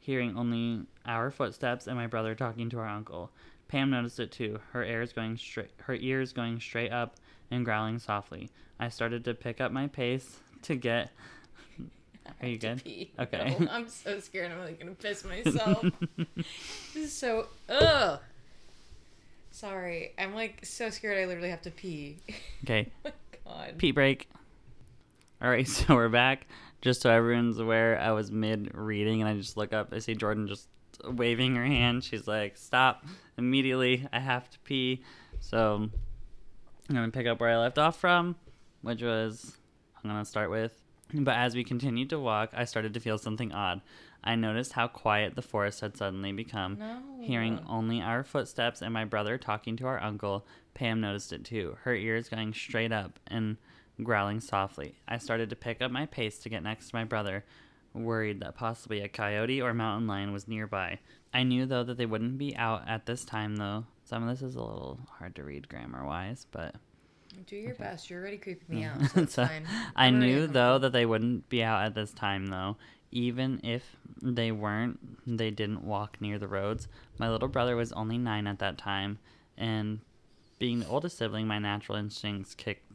hearing 0.00 0.36
only 0.36 0.86
our 1.06 1.30
footsteps 1.30 1.86
and 1.86 1.96
my 1.96 2.08
brother 2.08 2.34
talking 2.34 2.68
to 2.70 2.80
our 2.80 2.88
uncle. 2.88 3.30
Pam 3.68 3.90
noticed 3.90 4.18
it 4.18 4.32
too, 4.32 4.58
her 4.72 4.84
ears 4.84 5.12
going 5.12 5.36
straight 5.36 5.70
her 5.82 5.94
ears 5.94 6.32
going 6.32 6.58
straight 6.58 6.90
up 6.90 7.14
and 7.50 7.64
growling 7.64 8.00
softly. 8.00 8.50
I 8.80 8.88
started 8.88 9.24
to 9.24 9.34
pick 9.34 9.60
up 9.60 9.70
my 9.70 9.86
pace 9.86 10.40
to 10.62 10.74
get 10.74 11.12
Are 12.44 12.48
you 12.48 12.58
good? 12.58 12.84
Pee. 12.84 13.10
Okay. 13.18 13.56
No, 13.58 13.68
I'm 13.72 13.88
so 13.88 14.20
scared. 14.20 14.52
I'm 14.52 14.58
like 14.58 14.78
gonna 14.78 14.92
piss 14.92 15.24
myself. 15.24 15.82
this 16.92 16.94
is 16.94 17.12
so. 17.14 17.46
Ugh. 17.70 18.20
Sorry, 19.50 20.12
I'm 20.18 20.34
like 20.34 20.60
so 20.62 20.90
scared. 20.90 21.16
I 21.16 21.24
literally 21.24 21.48
have 21.48 21.62
to 21.62 21.70
pee. 21.70 22.18
okay. 22.64 22.92
oh 23.06 23.08
my 23.08 23.38
god. 23.46 23.78
Pee 23.78 23.92
break. 23.92 24.28
All 25.40 25.48
right, 25.48 25.66
so 25.66 25.94
we're 25.94 26.10
back. 26.10 26.46
Just 26.82 27.00
so 27.00 27.08
everyone's 27.08 27.58
aware, 27.58 27.98
I 27.98 28.12
was 28.12 28.30
mid 28.30 28.72
reading 28.74 29.22
and 29.22 29.30
I 29.30 29.34
just 29.34 29.56
look 29.56 29.72
up. 29.72 29.94
I 29.94 30.00
see 30.00 30.14
Jordan 30.14 30.46
just 30.46 30.68
waving 31.02 31.54
her 31.54 31.64
hand. 31.64 32.04
She's 32.04 32.28
like, 32.28 32.58
"Stop 32.58 33.06
immediately! 33.38 34.06
I 34.12 34.18
have 34.18 34.50
to 34.50 34.58
pee." 34.58 35.02
So 35.40 35.88
I'm 36.90 36.94
gonna 36.94 37.08
pick 37.08 37.26
up 37.26 37.40
where 37.40 37.48
I 37.48 37.56
left 37.56 37.78
off 37.78 37.98
from, 37.98 38.36
which 38.82 39.00
was 39.00 39.56
I'm 39.96 40.10
gonna 40.10 40.26
start 40.26 40.50
with. 40.50 40.83
But 41.14 41.36
as 41.36 41.54
we 41.54 41.62
continued 41.62 42.10
to 42.10 42.18
walk, 42.18 42.50
I 42.52 42.64
started 42.64 42.92
to 42.94 43.00
feel 43.00 43.18
something 43.18 43.52
odd. 43.52 43.80
I 44.24 44.34
noticed 44.34 44.72
how 44.72 44.88
quiet 44.88 45.36
the 45.36 45.42
forest 45.42 45.80
had 45.80 45.96
suddenly 45.96 46.32
become. 46.32 46.78
No. 46.78 47.02
Hearing 47.20 47.60
only 47.68 48.00
our 48.00 48.24
footsteps 48.24 48.82
and 48.82 48.92
my 48.92 49.04
brother 49.04 49.38
talking 49.38 49.76
to 49.76 49.86
our 49.86 50.02
uncle, 50.02 50.46
Pam 50.72 51.00
noticed 51.00 51.32
it 51.32 51.44
too, 51.44 51.76
her 51.82 51.94
ears 51.94 52.28
going 52.28 52.52
straight 52.52 52.90
up 52.90 53.20
and 53.26 53.58
growling 54.02 54.40
softly. 54.40 54.96
I 55.06 55.18
started 55.18 55.50
to 55.50 55.56
pick 55.56 55.80
up 55.80 55.92
my 55.92 56.06
pace 56.06 56.38
to 56.38 56.48
get 56.48 56.62
next 56.62 56.88
to 56.88 56.96
my 56.96 57.04
brother, 57.04 57.44
worried 57.92 58.40
that 58.40 58.56
possibly 58.56 59.00
a 59.00 59.08
coyote 59.08 59.62
or 59.62 59.72
mountain 59.72 60.08
lion 60.08 60.32
was 60.32 60.48
nearby. 60.48 60.98
I 61.32 61.44
knew 61.44 61.66
though 61.66 61.84
that 61.84 61.96
they 61.96 62.06
wouldn't 62.06 62.38
be 62.38 62.56
out 62.56 62.88
at 62.88 63.06
this 63.06 63.24
time 63.24 63.56
though. 63.56 63.84
Some 64.04 64.26
of 64.26 64.28
this 64.28 64.42
is 64.42 64.56
a 64.56 64.60
little 64.60 65.00
hard 65.18 65.36
to 65.36 65.44
read 65.44 65.68
grammar 65.68 66.04
wise, 66.04 66.46
but 66.50 66.74
Do 67.46 67.56
your 67.56 67.74
best. 67.74 68.08
You're 68.10 68.20
already 68.20 68.38
creeping 68.38 68.76
me 68.76 68.82
Yeah. 68.82 68.94
out. 68.94 69.10
So 69.10 69.20
it's 69.22 69.34
So, 69.34 69.46
fine. 69.46 69.66
I 69.96 70.08
I'm 70.08 70.18
knew 70.18 70.46
though 70.46 70.78
that 70.78 70.92
they 70.92 71.06
wouldn't 71.06 71.48
be 71.48 71.62
out 71.62 71.84
at 71.84 71.94
this 71.94 72.12
time 72.12 72.46
though. 72.46 72.76
Even 73.10 73.60
if 73.62 73.96
they 74.22 74.50
weren't, 74.50 74.98
they 75.26 75.50
didn't 75.50 75.84
walk 75.84 76.20
near 76.20 76.38
the 76.38 76.48
roads. 76.48 76.88
My 77.18 77.30
little 77.30 77.48
brother 77.48 77.76
was 77.76 77.92
only 77.92 78.18
nine 78.18 78.46
at 78.46 78.58
that 78.58 78.76
time, 78.78 79.18
and 79.56 80.00
being 80.58 80.80
the 80.80 80.88
oldest 80.88 81.18
sibling, 81.18 81.46
my 81.46 81.58
natural 81.58 81.96
instincts 81.96 82.54
kicked 82.54 82.90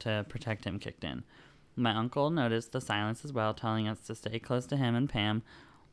to 0.00 0.24
protect 0.28 0.64
him 0.64 0.78
kicked 0.78 1.04
in. 1.04 1.22
My 1.76 1.94
uncle 1.94 2.30
noticed 2.30 2.72
the 2.72 2.80
silence 2.80 3.24
as 3.24 3.32
well, 3.32 3.54
telling 3.54 3.86
us 3.88 4.00
to 4.06 4.14
stay 4.14 4.38
close 4.38 4.66
to 4.66 4.76
him 4.76 4.94
and 4.94 5.08
Pam, 5.08 5.42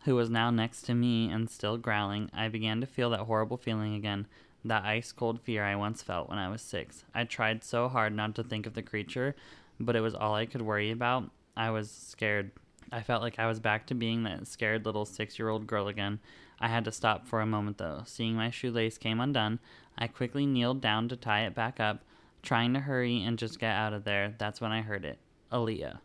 who 0.06 0.15
was 0.15 0.30
now 0.30 0.49
next 0.49 0.82
to 0.84 0.93
me 0.95 1.30
and 1.30 1.49
still 1.49 1.78
growling. 1.78 2.30
I 2.34 2.47
began 2.47 2.82
to 2.82 2.88
feel 2.88 3.10
that 3.12 3.21
horrible 3.21 3.58
feeling 3.58 3.93
again, 3.95 4.28
that 4.65 4.83
ice 4.83 5.11
cold 5.11 5.39
fear 5.41 5.63
I 5.63 5.75
once 5.75 6.01
felt 6.01 6.29
when 6.29 6.37
I 6.37 6.49
was 6.49 6.61
six. 6.61 7.05
I 7.13 7.23
tried 7.23 7.63
so 7.63 7.87
hard 7.87 8.13
not 8.13 8.35
to 8.35 8.43
think 8.43 8.65
of 8.65 8.73
the 8.73 8.81
creature, 8.81 9.35
but 9.79 9.95
it 9.95 10.01
was 10.01 10.15
all 10.15 10.35
I 10.35 10.45
could 10.45 10.61
worry 10.61 10.91
about. 10.91 11.29
I 11.55 11.69
was 11.71 11.89
scared. 11.89 12.51
I 12.91 13.01
felt 13.01 13.21
like 13.21 13.39
I 13.39 13.47
was 13.47 13.59
back 13.59 13.87
to 13.87 13.95
being 13.95 14.23
that 14.23 14.47
scared 14.47 14.85
little 14.85 15.05
six 15.05 15.39
year 15.39 15.49
old 15.49 15.67
girl 15.67 15.87
again. 15.87 16.19
I 16.59 16.67
had 16.67 16.85
to 16.85 16.91
stop 16.91 17.27
for 17.27 17.41
a 17.41 17.45
moment 17.45 17.77
though. 17.77 18.03
Seeing 18.05 18.35
my 18.35 18.49
shoelace 18.49 18.97
came 18.97 19.19
undone, 19.19 19.59
I 19.97 20.07
quickly 20.07 20.45
kneeled 20.45 20.81
down 20.81 21.07
to 21.09 21.15
tie 21.15 21.45
it 21.45 21.55
back 21.55 21.79
up, 21.79 22.03
trying 22.41 22.73
to 22.73 22.81
hurry 22.81 23.23
and 23.23 23.37
just 23.37 23.59
get 23.59 23.75
out 23.75 23.93
of 23.93 24.03
there. 24.03 24.35
That's 24.37 24.59
when 24.59 24.71
I 24.71 24.81
heard 24.81 25.05
it 25.05 25.19
Aaliyah. 25.51 25.99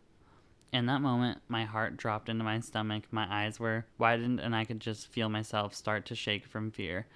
In 0.71 0.87
that 0.87 1.01
moment, 1.01 1.39
my 1.47 1.63
heart 1.63 1.95
dropped 1.95 2.27
into 2.27 2.43
my 2.43 2.59
stomach, 2.59 3.03
my 3.09 3.25
eyes 3.29 3.59
were 3.59 3.85
widened, 3.97 4.41
and 4.41 4.53
I 4.53 4.65
could 4.65 4.81
just 4.81 5.07
feel 5.07 5.29
myself 5.29 5.73
start 5.73 6.05
to 6.07 6.15
shake 6.15 6.45
from 6.45 6.71
fear. 6.71 7.07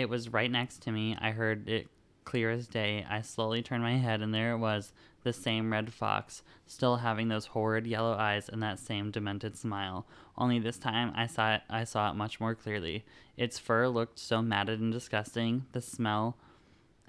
It 0.00 0.08
was 0.08 0.32
right 0.32 0.50
next 0.50 0.82
to 0.82 0.92
me. 0.92 1.16
I 1.20 1.30
heard 1.30 1.68
it 1.68 1.88
clear 2.24 2.50
as 2.50 2.66
day. 2.66 3.04
I 3.08 3.20
slowly 3.20 3.62
turned 3.62 3.82
my 3.82 3.98
head, 3.98 4.22
and 4.22 4.32
there 4.32 4.52
it 4.52 4.58
was 4.58 4.92
the 5.24 5.32
same 5.32 5.70
red 5.70 5.92
fox, 5.92 6.42
still 6.66 6.96
having 6.96 7.28
those 7.28 7.46
horrid 7.46 7.86
yellow 7.86 8.14
eyes 8.14 8.48
and 8.48 8.62
that 8.62 8.78
same 8.78 9.10
demented 9.10 9.58
smile. 9.58 10.06
Only 10.38 10.58
this 10.58 10.78
time 10.78 11.12
I 11.14 11.26
saw 11.26 11.56
it 11.56 11.62
I 11.68 11.84
saw 11.84 12.10
it 12.10 12.14
much 12.14 12.40
more 12.40 12.54
clearly. 12.54 13.04
Its 13.36 13.58
fur 13.58 13.88
looked 13.88 14.18
so 14.18 14.40
matted 14.40 14.80
and 14.80 14.90
disgusting. 14.90 15.66
The 15.72 15.82
smell 15.82 16.38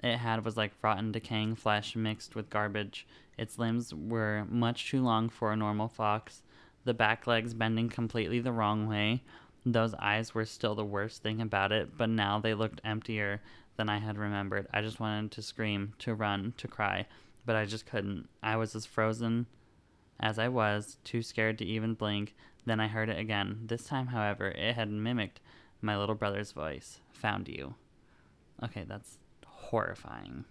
it 0.02 0.18
had 0.18 0.44
was 0.44 0.58
like 0.58 0.72
rotten, 0.82 1.12
decaying 1.12 1.54
flesh 1.54 1.96
mixed 1.96 2.34
with 2.34 2.50
garbage. 2.50 3.06
Its 3.38 3.58
limbs 3.58 3.94
were 3.94 4.44
much 4.50 4.90
too 4.90 5.02
long 5.02 5.30
for 5.30 5.50
a 5.50 5.56
normal 5.56 5.88
fox, 5.88 6.42
the 6.84 6.92
back 6.92 7.26
legs 7.26 7.54
bending 7.54 7.88
completely 7.88 8.40
the 8.40 8.52
wrong 8.52 8.86
way. 8.86 9.22
Those 9.64 9.94
eyes 9.94 10.34
were 10.34 10.44
still 10.44 10.74
the 10.74 10.84
worst 10.84 11.22
thing 11.22 11.40
about 11.40 11.72
it, 11.72 11.96
but 11.96 12.08
now 12.08 12.40
they 12.40 12.54
looked 12.54 12.80
emptier 12.84 13.40
than 13.76 13.88
I 13.88 13.98
had 13.98 14.18
remembered. 14.18 14.66
I 14.72 14.82
just 14.82 15.00
wanted 15.00 15.30
to 15.32 15.42
scream, 15.42 15.94
to 16.00 16.14
run, 16.14 16.54
to 16.58 16.68
cry, 16.68 17.06
but 17.46 17.56
I 17.56 17.64
just 17.64 17.86
couldn't. 17.86 18.28
I 18.42 18.56
was 18.56 18.74
as 18.74 18.86
frozen 18.86 19.46
as 20.20 20.38
I 20.38 20.48
was, 20.48 20.98
too 21.04 21.22
scared 21.22 21.58
to 21.58 21.64
even 21.64 21.94
blink. 21.94 22.34
Then 22.66 22.80
I 22.80 22.88
heard 22.88 23.08
it 23.08 23.18
again. 23.18 23.62
This 23.66 23.84
time, 23.84 24.08
however, 24.08 24.48
it 24.48 24.74
had 24.74 24.90
mimicked 24.90 25.40
my 25.80 25.96
little 25.96 26.14
brother's 26.14 26.52
voice. 26.52 26.98
Found 27.12 27.48
you. 27.48 27.74
Okay, 28.62 28.84
that's 28.86 29.18
horrifying. 29.46 30.44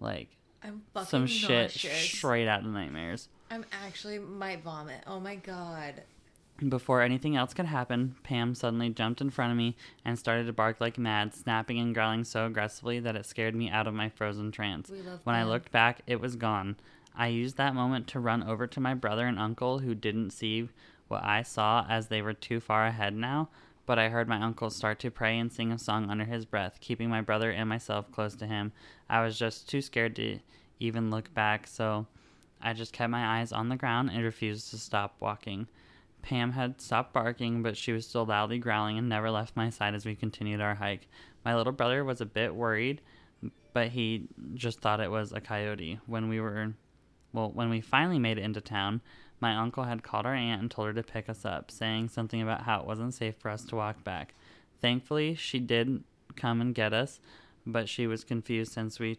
Like 0.00 0.36
I'm 0.62 0.82
fucking 0.92 1.08
some 1.08 1.26
shit 1.26 1.70
straight 1.70 2.48
out 2.48 2.60
of 2.60 2.66
nightmares. 2.66 3.28
I'm 3.50 3.64
actually 3.84 4.18
might 4.18 4.62
vomit. 4.62 5.02
Oh 5.06 5.20
my 5.20 5.36
god. 5.36 6.02
Before 6.68 7.02
anything 7.02 7.34
else 7.34 7.52
could 7.52 7.66
happen, 7.66 8.14
Pam 8.22 8.54
suddenly 8.54 8.88
jumped 8.88 9.20
in 9.20 9.30
front 9.30 9.50
of 9.50 9.58
me 9.58 9.76
and 10.04 10.16
started 10.16 10.46
to 10.46 10.52
bark 10.52 10.80
like 10.80 10.96
mad, 10.96 11.34
snapping 11.34 11.80
and 11.80 11.92
growling 11.92 12.22
so 12.22 12.46
aggressively 12.46 13.00
that 13.00 13.16
it 13.16 13.26
scared 13.26 13.56
me 13.56 13.68
out 13.68 13.88
of 13.88 13.94
my 13.94 14.08
frozen 14.08 14.52
trance. 14.52 14.90
When 15.24 15.34
I 15.34 15.44
looked 15.44 15.72
back, 15.72 16.02
it 16.06 16.20
was 16.20 16.36
gone. 16.36 16.76
I 17.16 17.26
used 17.26 17.56
that 17.56 17.74
moment 17.74 18.06
to 18.08 18.20
run 18.20 18.44
over 18.44 18.68
to 18.68 18.80
my 18.80 18.94
brother 18.94 19.26
and 19.26 19.38
uncle 19.38 19.80
who 19.80 19.96
didn't 19.96 20.30
see 20.30 20.68
what 21.08 21.24
I 21.24 21.42
saw 21.42 21.86
as 21.88 22.06
they 22.06 22.22
were 22.22 22.32
too 22.32 22.60
far 22.60 22.86
ahead 22.86 23.14
now, 23.14 23.48
but 23.84 23.98
I 23.98 24.08
heard 24.08 24.28
my 24.28 24.40
uncle 24.40 24.70
start 24.70 25.00
to 25.00 25.10
pray 25.10 25.38
and 25.38 25.52
sing 25.52 25.72
a 25.72 25.78
song 25.78 26.08
under 26.08 26.24
his 26.24 26.44
breath, 26.44 26.78
keeping 26.80 27.10
my 27.10 27.20
brother 27.20 27.50
and 27.50 27.68
myself 27.68 28.10
close 28.12 28.36
to 28.36 28.46
him. 28.46 28.72
I 29.10 29.22
was 29.22 29.36
just 29.38 29.68
too 29.68 29.82
scared 29.82 30.14
to 30.16 30.38
even 30.78 31.10
look 31.10 31.34
back, 31.34 31.66
so 31.66 32.06
I 32.62 32.72
just 32.74 32.92
kept 32.92 33.10
my 33.10 33.40
eyes 33.40 33.50
on 33.50 33.68
the 33.68 33.76
ground 33.76 34.10
and 34.10 34.22
refused 34.22 34.70
to 34.70 34.78
stop 34.78 35.16
walking. 35.18 35.66
Pam 36.24 36.52
had 36.52 36.80
stopped 36.80 37.12
barking, 37.12 37.62
but 37.62 37.76
she 37.76 37.92
was 37.92 38.06
still 38.06 38.24
loudly 38.24 38.58
growling 38.58 38.96
and 38.96 39.10
never 39.10 39.30
left 39.30 39.54
my 39.54 39.68
side 39.68 39.94
as 39.94 40.06
we 40.06 40.14
continued 40.14 40.58
our 40.58 40.74
hike. 40.74 41.06
My 41.44 41.54
little 41.54 41.72
brother 41.72 42.02
was 42.02 42.22
a 42.22 42.26
bit 42.26 42.54
worried, 42.54 43.02
but 43.74 43.88
he 43.88 44.28
just 44.54 44.80
thought 44.80 45.00
it 45.00 45.10
was 45.10 45.32
a 45.32 45.40
coyote. 45.42 46.00
When 46.06 46.30
we 46.30 46.40
were, 46.40 46.72
well, 47.34 47.50
when 47.50 47.68
we 47.68 47.82
finally 47.82 48.18
made 48.18 48.38
it 48.38 48.44
into 48.44 48.62
town, 48.62 49.02
my 49.38 49.54
uncle 49.54 49.84
had 49.84 50.02
called 50.02 50.24
our 50.24 50.34
aunt 50.34 50.62
and 50.62 50.70
told 50.70 50.86
her 50.86 50.94
to 50.94 51.02
pick 51.02 51.28
us 51.28 51.44
up, 51.44 51.70
saying 51.70 52.08
something 52.08 52.40
about 52.40 52.62
how 52.62 52.80
it 52.80 52.86
wasn't 52.86 53.12
safe 53.12 53.36
for 53.36 53.50
us 53.50 53.62
to 53.66 53.76
walk 53.76 54.02
back. 54.02 54.32
Thankfully, 54.80 55.34
she 55.34 55.60
did 55.60 56.04
come 56.36 56.62
and 56.62 56.74
get 56.74 56.94
us, 56.94 57.20
but 57.66 57.86
she 57.86 58.06
was 58.06 58.24
confused 58.24 58.72
since 58.72 58.98
we 58.98 59.18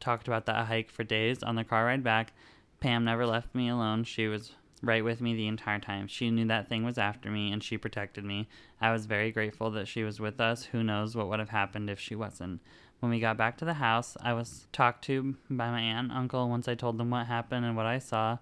talked 0.00 0.26
about 0.26 0.46
that 0.46 0.66
hike 0.66 0.90
for 0.90 1.04
days 1.04 1.44
on 1.44 1.54
the 1.54 1.62
car 1.62 1.84
ride 1.84 2.02
back. 2.02 2.32
Pam 2.80 3.04
never 3.04 3.24
left 3.24 3.54
me 3.54 3.68
alone. 3.68 4.02
She 4.02 4.26
was 4.26 4.52
right 4.82 5.04
with 5.04 5.20
me 5.20 5.34
the 5.34 5.48
entire 5.48 5.78
time. 5.78 6.06
She 6.06 6.30
knew 6.30 6.46
that 6.46 6.68
thing 6.68 6.84
was 6.84 6.98
after 6.98 7.30
me 7.30 7.52
and 7.52 7.62
she 7.62 7.76
protected 7.76 8.24
me. 8.24 8.48
I 8.80 8.92
was 8.92 9.06
very 9.06 9.30
grateful 9.30 9.70
that 9.72 9.88
she 9.88 10.02
was 10.02 10.20
with 10.20 10.40
us. 10.40 10.64
Who 10.64 10.82
knows 10.82 11.14
what 11.14 11.28
would 11.28 11.38
have 11.38 11.50
happened 11.50 11.90
if 11.90 12.00
she 12.00 12.14
wasn't. 12.14 12.60
When 13.00 13.10
we 13.10 13.20
got 13.20 13.36
back 13.36 13.56
to 13.58 13.64
the 13.64 13.74
house, 13.74 14.16
I 14.22 14.34
was 14.34 14.66
talked 14.72 15.04
to 15.04 15.36
by 15.48 15.70
my 15.70 15.80
aunt 15.80 16.10
and 16.10 16.18
uncle. 16.18 16.48
Once 16.48 16.68
I 16.68 16.74
told 16.74 16.98
them 16.98 17.10
what 17.10 17.26
happened 17.26 17.64
and 17.64 17.76
what 17.76 17.86
I 17.86 17.98
saw, 17.98 18.38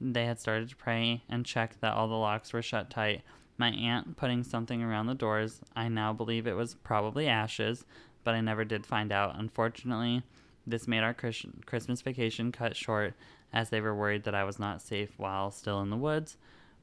they 0.00 0.26
had 0.26 0.38
started 0.38 0.68
to 0.68 0.76
pray 0.76 1.22
and 1.28 1.46
check 1.46 1.80
that 1.80 1.94
all 1.94 2.08
the 2.08 2.14
locks 2.14 2.52
were 2.52 2.62
shut 2.62 2.90
tight. 2.90 3.22
My 3.58 3.70
aunt 3.70 4.16
putting 4.16 4.44
something 4.44 4.82
around 4.82 5.06
the 5.06 5.14
doors. 5.14 5.60
I 5.74 5.88
now 5.88 6.12
believe 6.12 6.46
it 6.46 6.56
was 6.56 6.74
probably 6.74 7.26
ashes, 7.26 7.84
but 8.22 8.34
I 8.34 8.40
never 8.40 8.64
did 8.64 8.86
find 8.86 9.10
out. 9.10 9.38
Unfortunately, 9.38 10.22
this 10.66 10.88
made 10.88 11.02
our 11.02 11.14
Chris- 11.14 11.46
Christmas 11.64 12.02
vacation 12.02 12.52
cut 12.52 12.76
short 12.76 13.14
as 13.52 13.70
they 13.70 13.80
were 13.80 13.94
worried 13.94 14.24
that 14.24 14.34
I 14.34 14.44
was 14.44 14.58
not 14.58 14.82
safe 14.82 15.12
while 15.16 15.50
still 15.50 15.80
in 15.80 15.90
the 15.90 15.96
woods. 15.96 16.36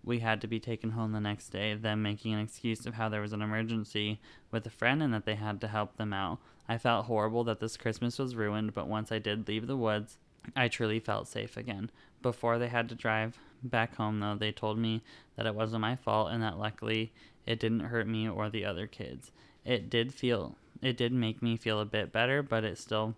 We 0.04 0.20
had 0.20 0.42
to 0.42 0.48
be 0.48 0.60
taken 0.60 0.92
home 0.92 1.12
the 1.12 1.20
next 1.20 1.50
day, 1.50 1.76
them 1.76 2.02
making 2.02 2.34
an 2.34 2.40
excuse 2.40 2.86
of 2.86 2.96
how 2.96 3.10
there 3.10 3.22
was 3.22 3.34
an 3.34 3.42
emergency 3.42 4.20
with 4.52 4.66
a 4.66 4.70
friend 4.70 5.02
and 5.02 5.14
that 5.14 5.26
they 5.26 5.36
had 5.36 5.62
to 5.62 5.68
help 5.68 5.98
them 5.98 6.14
out. 6.14 6.40
I 6.68 6.78
felt 6.78 7.06
horrible 7.06 7.44
that 7.46 7.60
this 7.60 7.78
Christmas 7.78 8.20
was 8.20 8.36
ruined, 8.36 8.74
but 8.74 8.88
once 8.88 9.12
I 9.12 9.20
did 9.20 9.48
leave 9.48 9.68
the 9.68 9.78
woods, 9.78 10.18
I 10.56 10.68
truly 10.68 11.00
felt 11.00 11.28
safe 11.28 11.56
again. 11.56 11.90
Before 12.22 12.58
they 12.58 12.68
had 12.68 12.90
to 12.90 12.96
drive 12.96 13.38
back 13.64 13.96
home, 13.96 14.20
though, 14.20 14.36
they 14.36 14.52
told 14.52 14.78
me 14.78 15.02
that 15.36 15.46
it 15.46 15.56
wasn't 15.56 15.82
my 15.82 15.96
fault 15.96 16.32
and 16.32 16.42
that 16.44 16.58
luckily 16.58 17.14
it 17.46 17.60
didn't 17.60 17.82
hurt 17.82 18.08
me 18.08 18.28
or 18.28 18.50
the 18.50 18.66
other 18.66 18.88
kids. 18.88 19.32
It 19.66 19.90
did 19.90 20.14
feel, 20.14 20.58
it 20.82 20.98
did 20.98 21.14
make 21.14 21.42
me 21.42 21.56
feel 21.56 21.80
a 21.80 21.86
bit 21.86 22.12
better, 22.12 22.44
but 22.44 22.64
it 22.64 22.78
still 22.78 23.16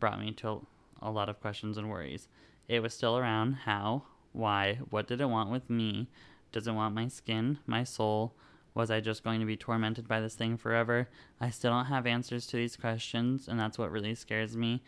brought 0.00 0.20
me 0.20 0.32
to 0.32 0.66
a 1.02 1.10
lot 1.10 1.28
of 1.28 1.40
questions 1.40 1.76
and 1.78 1.88
worries. 1.90 2.28
It 2.68 2.80
was 2.80 2.94
still 2.94 3.16
around. 3.16 3.52
How? 3.64 4.02
Why? 4.32 4.78
What 4.90 5.06
did 5.06 5.20
it 5.20 5.26
want 5.28 5.50
with 5.50 5.68
me? 5.70 6.08
Does 6.52 6.66
it 6.66 6.72
want 6.72 6.94
my 6.94 7.08
skin? 7.08 7.58
My 7.66 7.84
soul? 7.84 8.34
Was 8.74 8.90
I 8.90 9.00
just 9.00 9.24
going 9.24 9.40
to 9.40 9.46
be 9.46 9.56
tormented 9.56 10.06
by 10.06 10.20
this 10.20 10.34
thing 10.34 10.56
forever? 10.56 11.08
I 11.40 11.48
still 11.50 11.70
don't 11.70 11.86
have 11.86 12.06
answers 12.06 12.46
to 12.48 12.56
these 12.56 12.76
questions, 12.76 13.48
and 13.48 13.58
that's 13.58 13.78
what 13.78 13.90
really 13.90 14.14
scares 14.14 14.56
me. 14.56 14.82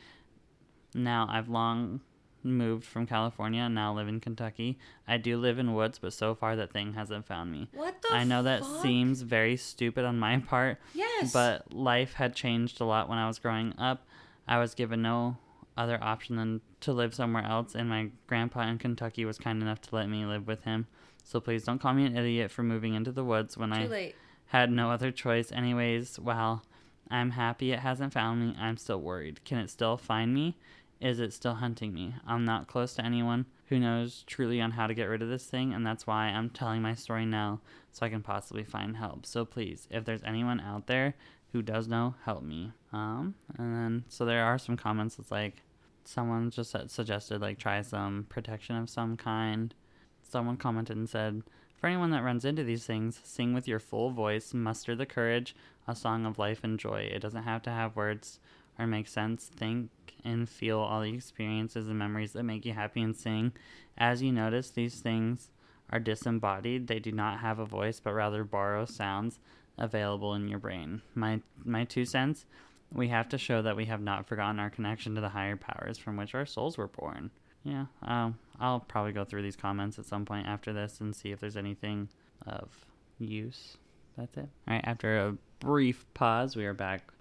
Now, 0.94 1.26
I've 1.30 1.48
long 1.48 2.00
moved 2.42 2.84
from 2.84 3.06
California 3.06 3.62
and 3.62 3.74
now 3.74 3.92
live 3.94 4.08
in 4.08 4.20
Kentucky. 4.20 4.78
I 5.06 5.16
do 5.16 5.36
live 5.38 5.58
in 5.58 5.74
woods, 5.74 5.98
but 5.98 6.12
so 6.12 6.34
far 6.34 6.54
that 6.56 6.72
thing 6.72 6.94
hasn't 6.94 7.26
found 7.26 7.50
me. 7.52 7.68
What 7.74 8.00
the 8.02 8.14
I 8.14 8.24
know 8.24 8.42
that 8.42 8.60
fuck? 8.60 8.82
seems 8.82 9.22
very 9.22 9.56
stupid 9.56 10.04
on 10.04 10.18
my 10.18 10.38
part, 10.46 10.78
Yes. 10.94 11.32
but 11.32 11.72
life 11.72 12.14
had 12.14 12.34
changed 12.34 12.80
a 12.80 12.84
lot 12.84 13.08
when 13.08 13.18
I 13.18 13.26
was 13.26 13.38
growing 13.38 13.74
up. 13.78 14.06
I 14.48 14.58
was 14.58 14.74
given 14.74 15.02
no 15.02 15.36
other 15.76 16.02
option 16.02 16.36
than 16.36 16.60
to 16.80 16.92
live 16.92 17.14
somewhere 17.14 17.44
else, 17.44 17.74
and 17.74 17.88
my 17.88 18.10
grandpa 18.26 18.62
in 18.62 18.78
Kentucky 18.78 19.24
was 19.24 19.38
kind 19.38 19.62
enough 19.62 19.80
to 19.82 19.94
let 19.94 20.08
me 20.08 20.24
live 20.24 20.46
with 20.46 20.64
him. 20.64 20.86
So 21.22 21.40
please 21.40 21.64
don't 21.64 21.80
call 21.80 21.92
me 21.92 22.06
an 22.06 22.16
idiot 22.16 22.50
for 22.50 22.62
moving 22.62 22.94
into 22.94 23.12
the 23.12 23.22
woods 23.22 23.56
when 23.56 23.70
Too 23.70 23.82
I 23.82 23.86
late. 23.86 24.14
had 24.46 24.72
no 24.72 24.90
other 24.90 25.12
choice. 25.12 25.52
Anyways, 25.52 26.18
while 26.18 26.64
I'm 27.10 27.30
happy 27.32 27.72
it 27.72 27.80
hasn't 27.80 28.14
found 28.14 28.40
me, 28.40 28.56
I'm 28.58 28.78
still 28.78 29.00
worried. 29.00 29.44
Can 29.44 29.58
it 29.58 29.70
still 29.70 29.96
find 29.96 30.34
me? 30.34 30.56
Is 31.00 31.20
it 31.20 31.32
still 31.32 31.54
hunting 31.54 31.94
me? 31.94 32.16
I'm 32.26 32.44
not 32.44 32.66
close 32.66 32.94
to 32.94 33.04
anyone 33.04 33.46
who 33.66 33.78
knows 33.78 34.24
truly 34.26 34.60
on 34.60 34.72
how 34.72 34.86
to 34.86 34.94
get 34.94 35.04
rid 35.04 35.22
of 35.22 35.28
this 35.28 35.44
thing, 35.44 35.72
and 35.72 35.86
that's 35.86 36.06
why 36.06 36.26
I'm 36.26 36.50
telling 36.50 36.82
my 36.82 36.94
story 36.94 37.26
now 37.26 37.60
so 37.92 38.04
I 38.04 38.08
can 38.08 38.22
possibly 38.22 38.64
find 38.64 38.96
help. 38.96 39.26
So 39.26 39.44
please, 39.44 39.86
if 39.90 40.04
there's 40.04 40.24
anyone 40.24 40.60
out 40.60 40.86
there 40.86 41.14
who 41.52 41.62
does 41.62 41.88
know, 41.88 42.14
help 42.24 42.42
me. 42.42 42.72
Um, 42.92 43.34
and 43.58 43.74
then 43.74 44.04
so 44.08 44.24
there 44.24 44.44
are 44.44 44.58
some 44.58 44.76
comments 44.76 45.16
that's 45.16 45.30
like 45.30 45.62
someone 46.04 46.50
just 46.50 46.74
suggested 46.88 47.40
like 47.40 47.58
try 47.58 47.82
some 47.82 48.26
protection 48.28 48.76
of 48.76 48.90
some 48.90 49.16
kind. 49.16 49.74
Someone 50.22 50.56
commented 50.56 50.96
and 50.96 51.08
said, 51.08 51.42
for 51.78 51.86
anyone 51.86 52.10
that 52.10 52.24
runs 52.24 52.44
into 52.44 52.64
these 52.64 52.84
things, 52.84 53.20
sing 53.22 53.54
with 53.54 53.68
your 53.68 53.78
full 53.78 54.10
voice, 54.10 54.52
muster 54.52 54.96
the 54.96 55.06
courage, 55.06 55.54
a 55.86 55.94
song 55.94 56.26
of 56.26 56.38
life 56.38 56.60
and 56.64 56.78
joy. 56.78 57.08
It 57.12 57.20
doesn't 57.20 57.44
have 57.44 57.62
to 57.62 57.70
have 57.70 57.94
words 57.94 58.40
or 58.78 58.86
make 58.86 59.06
sense. 59.06 59.46
Think 59.54 59.90
and 60.24 60.48
feel 60.48 60.80
all 60.80 61.02
the 61.02 61.14
experiences 61.14 61.86
and 61.86 61.98
memories 61.98 62.32
that 62.32 62.42
make 62.42 62.66
you 62.66 62.72
happy 62.72 63.00
and 63.00 63.16
sing. 63.16 63.52
As 63.96 64.22
you 64.22 64.32
notice, 64.32 64.70
these 64.70 65.00
things 65.00 65.50
are 65.90 66.00
disembodied. 66.00 66.88
They 66.88 66.98
do 66.98 67.12
not 67.12 67.38
have 67.38 67.60
a 67.60 67.64
voice, 67.64 68.00
but 68.00 68.12
rather 68.12 68.44
borrow 68.44 68.84
sounds 68.84 69.38
available 69.78 70.34
in 70.34 70.48
your 70.48 70.58
brain. 70.58 71.02
My 71.14 71.40
my 71.64 71.84
two 71.84 72.04
cents, 72.04 72.46
we 72.92 73.08
have 73.08 73.28
to 73.30 73.38
show 73.38 73.62
that 73.62 73.76
we 73.76 73.86
have 73.86 74.00
not 74.00 74.26
forgotten 74.26 74.58
our 74.58 74.70
connection 74.70 75.14
to 75.14 75.20
the 75.20 75.28
higher 75.30 75.56
powers 75.56 75.98
from 75.98 76.16
which 76.16 76.34
our 76.34 76.46
souls 76.46 76.76
were 76.78 76.88
born. 76.88 77.30
Yeah, 77.64 77.86
um, 78.02 78.38
I'll 78.60 78.80
probably 78.80 79.12
go 79.12 79.24
through 79.24 79.42
these 79.42 79.56
comments 79.56 79.98
at 79.98 80.06
some 80.06 80.24
point 80.24 80.46
after 80.46 80.72
this 80.72 81.00
and 81.00 81.14
see 81.14 81.32
if 81.32 81.40
there's 81.40 81.56
anything 81.56 82.08
of 82.46 82.68
use. 83.18 83.76
That's 84.16 84.36
it. 84.36 84.48
All 84.66 84.74
right, 84.74 84.84
after 84.84 85.18
a 85.18 85.36
brief 85.60 86.06
pause, 86.14 86.56
we 86.56 86.66
are 86.66 86.74
back 86.74 87.12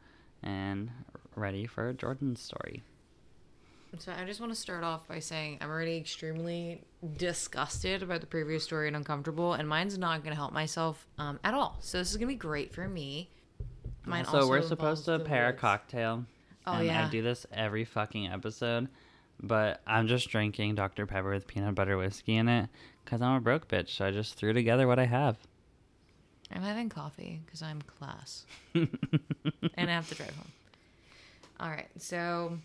and 0.43 0.89
ready 1.36 1.65
for 1.65 1.93
Jordan's 1.93 2.41
story. 2.41 2.84
So 4.00 4.12
I 4.12 4.26
just 4.26 4.39
want 4.39 4.52
to 4.52 4.60
start 4.60 4.84
off 4.84 5.08
by 5.08 5.19
saying 5.19 5.60
I'm 5.62 5.69
already 5.69 5.97
extremely 5.97 6.84
disgusted 7.15 8.04
about 8.04 8.21
the 8.21 8.28
previous 8.28 8.63
story 8.63 8.88
and 8.88 8.95
uncomfortable, 8.95 9.54
and 9.54 9.67
mine's 9.67 9.97
not 9.97 10.23
going 10.23 10.32
to 10.32 10.36
help 10.36 10.54
myself 10.54 11.08
um, 11.17 11.39
at 11.43 11.54
all. 11.54 11.78
So 11.80 11.97
this 11.97 12.12
is 12.12 12.17
going 12.17 12.28
to 12.28 12.34
be 12.34 12.38
great 12.38 12.73
for 12.73 12.88
me. 12.88 13.30
Mine 14.06 14.26
so 14.26 14.47
we're 14.47 14.62
supposed 14.62 15.06
to 15.06 15.19
pair 15.19 15.50
a 15.50 15.54
cocktail. 15.54 16.26
Oh, 16.65 16.73
and 16.73 16.88
yeah. 16.88 17.08
I 17.08 17.10
do 17.10 17.21
this 17.21 17.45
every 17.52 17.86
fucking 17.86 18.28
episode, 18.28 18.88
but 19.41 19.82
I'm 19.88 20.08
just 20.08 20.30
drinking 20.30 20.76
Dr 20.76 21.06
Pepper 21.06 21.32
with 21.32 21.47
peanut 21.47 21.76
butter 21.76 21.97
whiskey 21.97 22.36
in 22.36 22.47
it 22.47 22.69
because 23.04 23.21
I'm 23.21 23.36
a 23.36 23.41
broke 23.41 23.67
bitch. 23.67 23.89
So 23.89 24.06
I 24.06 24.12
just 24.12 24.36
threw 24.36 24.54
together 24.54 24.88
what 24.88 25.00
I 25.00 25.06
have. 25.06 25.38
I'm 26.54 26.62
having 26.62 26.89
coffee 26.89 27.41
because 27.45 27.62
I'm 27.62 27.82
class. 27.82 28.45
and 28.73 28.89
I 29.78 29.91
have 29.91 30.08
to 30.10 30.15
drive 30.15 30.36
home. 30.36 30.52
All 31.60 31.69
right, 31.69 31.89
so 31.97 32.58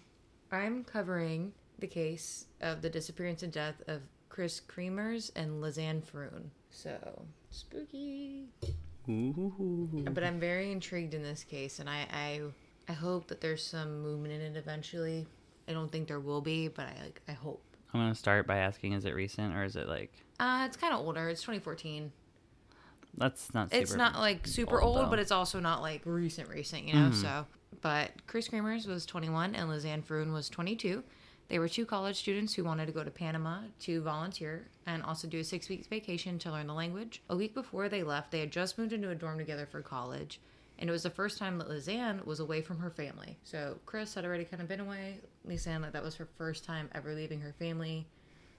I'm 0.52 0.84
covering 0.84 1.52
the 1.78 1.86
case 1.86 2.46
of 2.60 2.82
the 2.82 2.90
disappearance 2.90 3.42
and 3.42 3.52
death 3.52 3.82
of 3.88 4.02
Kris 4.28 4.60
Kremers 4.60 5.30
and 5.34 5.62
Lisanne 5.62 6.02
Froon. 6.02 6.50
So 6.70 7.26
spooky. 7.50 8.44
Ooh. 9.08 10.04
But 10.12 10.24
I'm 10.24 10.38
very 10.38 10.70
intrigued 10.70 11.14
in 11.14 11.22
this 11.22 11.44
case, 11.44 11.78
and 11.80 11.90
I, 11.90 12.06
I 12.12 12.40
I 12.88 12.92
hope 12.92 13.28
that 13.28 13.40
there's 13.40 13.64
some 13.64 14.00
movement 14.03 14.34
in 14.34 14.40
it 14.40 14.57
eventually. 14.57 15.26
I 15.68 15.72
don't 15.72 15.90
think 15.90 16.09
there 16.09 16.20
will 16.20 16.40
be, 16.40 16.68
but 16.68 16.86
I 16.86 17.03
like 17.03 17.20
I 17.28 17.32
hope. 17.32 17.62
I'm 17.92 18.00
gonna 18.00 18.14
start 18.14 18.46
by 18.46 18.59
asking: 18.59 18.92
Is 18.92 19.05
it 19.05 19.14
recent 19.14 19.55
or 19.55 19.64
is 19.64 19.76
it 19.76 19.88
like? 19.88 20.12
Uh, 20.40 20.64
it's 20.66 20.76
kind 20.76 20.94
of 20.94 21.00
older. 21.00 21.28
It's 21.28 21.42
2014. 21.42 22.12
That's 23.18 23.53
not. 23.53 23.70
Super 23.70 23.82
it's 23.82 23.94
not 23.94 24.18
like 24.18 24.46
super 24.46 24.80
old, 24.80 24.98
old, 24.98 25.11
but 25.11 25.18
it's 25.18 25.30
also 25.30 25.61
not 25.61 25.82
like 25.82 26.03
recent, 26.05 26.48
recent, 26.48 26.84
you 26.84 26.94
know. 26.94 27.11
Mhm. 27.11 27.20
So, 27.20 27.46
but 27.81 28.11
Kris 28.27 28.49
Kremers 28.49 28.87
was 28.87 29.07
21 29.07 29.55
and 29.55 29.70
Lisanne 29.70 30.05
Froon 30.05 30.33
was 30.33 30.49
22. 30.49 31.03
They 31.49 31.59
were 31.59 31.68
two 31.68 31.85
college 31.85 32.16
students 32.16 32.55
who 32.55 32.64
wanted 32.64 32.87
to 32.87 32.93
go 32.93 33.05
to 33.05 33.11
Panama 33.11 33.61
to 33.81 34.01
volunteer 34.01 34.68
and 34.87 35.03
also 35.03 35.29
do 35.29 35.41
a 35.41 35.45
six 35.45 35.68
weeks 35.68 35.87
vacation 35.87 36.39
to 36.41 36.51
learn 36.51 36.66
the 36.66 36.75
language. 36.75 37.23
A 37.29 37.37
week 37.37 37.55
before 37.55 37.89
they 37.89 38.03
left, 38.03 38.31
they 38.31 38.41
had 38.41 38.51
just 38.51 38.79
moved 38.79 38.93
into 38.93 39.11
a 39.11 39.14
dorm 39.14 39.39
together 39.39 39.66
for 39.66 39.83
college, 39.83 40.41
and 40.79 40.89
it 40.89 40.93
was 40.93 41.03
the 41.03 41.11
first 41.11 41.39
time 41.39 41.59
that 41.59 41.68
Lisanne 41.68 42.25
was 42.25 42.41
away 42.41 42.62
from 42.62 42.79
her 42.79 42.91
family. 42.91 43.37
So 43.45 43.79
Kris 43.85 44.14
had 44.14 44.25
already 44.25 44.45
kind 44.45 44.62
of 44.62 44.68
been 44.68 44.81
away. 44.81 45.18
Lisanne, 45.47 45.83
like 45.83 45.93
that 45.93 46.03
was 46.03 46.16
her 46.16 46.29
first 46.39 46.64
time 46.64 46.89
ever 46.95 47.14
leaving 47.14 47.41
her 47.41 47.53
family. 47.59 48.07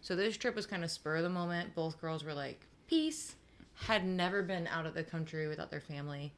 So 0.02 0.16
this 0.16 0.38
trip 0.38 0.56
was 0.56 0.66
kind 0.66 0.84
of 0.84 0.92
spur 0.92 1.16
of 1.16 1.24
the 1.24 1.30
moment. 1.30 1.74
Both 1.76 2.00
girls 2.00 2.24
were 2.24 2.34
like, 2.34 2.68
"Peace." 2.88 3.36
had 3.76 4.06
never 4.06 4.42
been 4.42 4.68
out 4.68 4.86
of 4.86 4.94
the 4.94 5.04
country 5.04 5.48
without 5.48 5.72
their 5.72 5.82
family. 5.82 6.34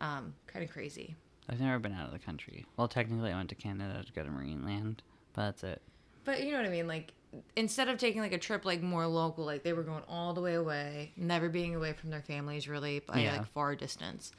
Um, 0.00 0.34
kind 0.46 0.64
of 0.64 0.70
crazy. 0.70 1.16
I've 1.48 1.60
never 1.60 1.78
been 1.78 1.92
out 1.94 2.06
of 2.06 2.12
the 2.12 2.18
country. 2.18 2.66
Well, 2.76 2.88
technically, 2.88 3.32
I 3.32 3.36
went 3.36 3.48
to 3.50 3.54
Canada 3.54 4.02
to 4.04 4.12
go 4.12 4.22
to 4.22 4.28
Marineland, 4.30 4.98
but 5.32 5.42
that's 5.46 5.64
it. 5.64 5.82
But 6.24 6.42
you 6.44 6.50
know 6.52 6.58
what 6.58 6.66
I 6.66 6.70
mean? 6.70 6.86
Like, 6.86 7.12
instead 7.56 7.88
of 7.88 7.96
taking 7.98 8.20
like 8.20 8.32
a 8.32 8.38
trip 8.38 8.64
like 8.64 8.82
more 8.82 9.06
local, 9.06 9.44
like 9.44 9.62
they 9.62 9.72
were 9.72 9.82
going 9.82 10.02
all 10.08 10.34
the 10.34 10.40
way 10.42 10.54
away, 10.54 11.12
never 11.16 11.48
being 11.48 11.74
away 11.74 11.92
from 11.94 12.10
their 12.10 12.22
families 12.22 12.68
really 12.68 13.00
by 13.00 13.20
Yeah. 13.20 13.38
like 13.38 13.46
far 13.46 13.74
distance. 13.74 14.32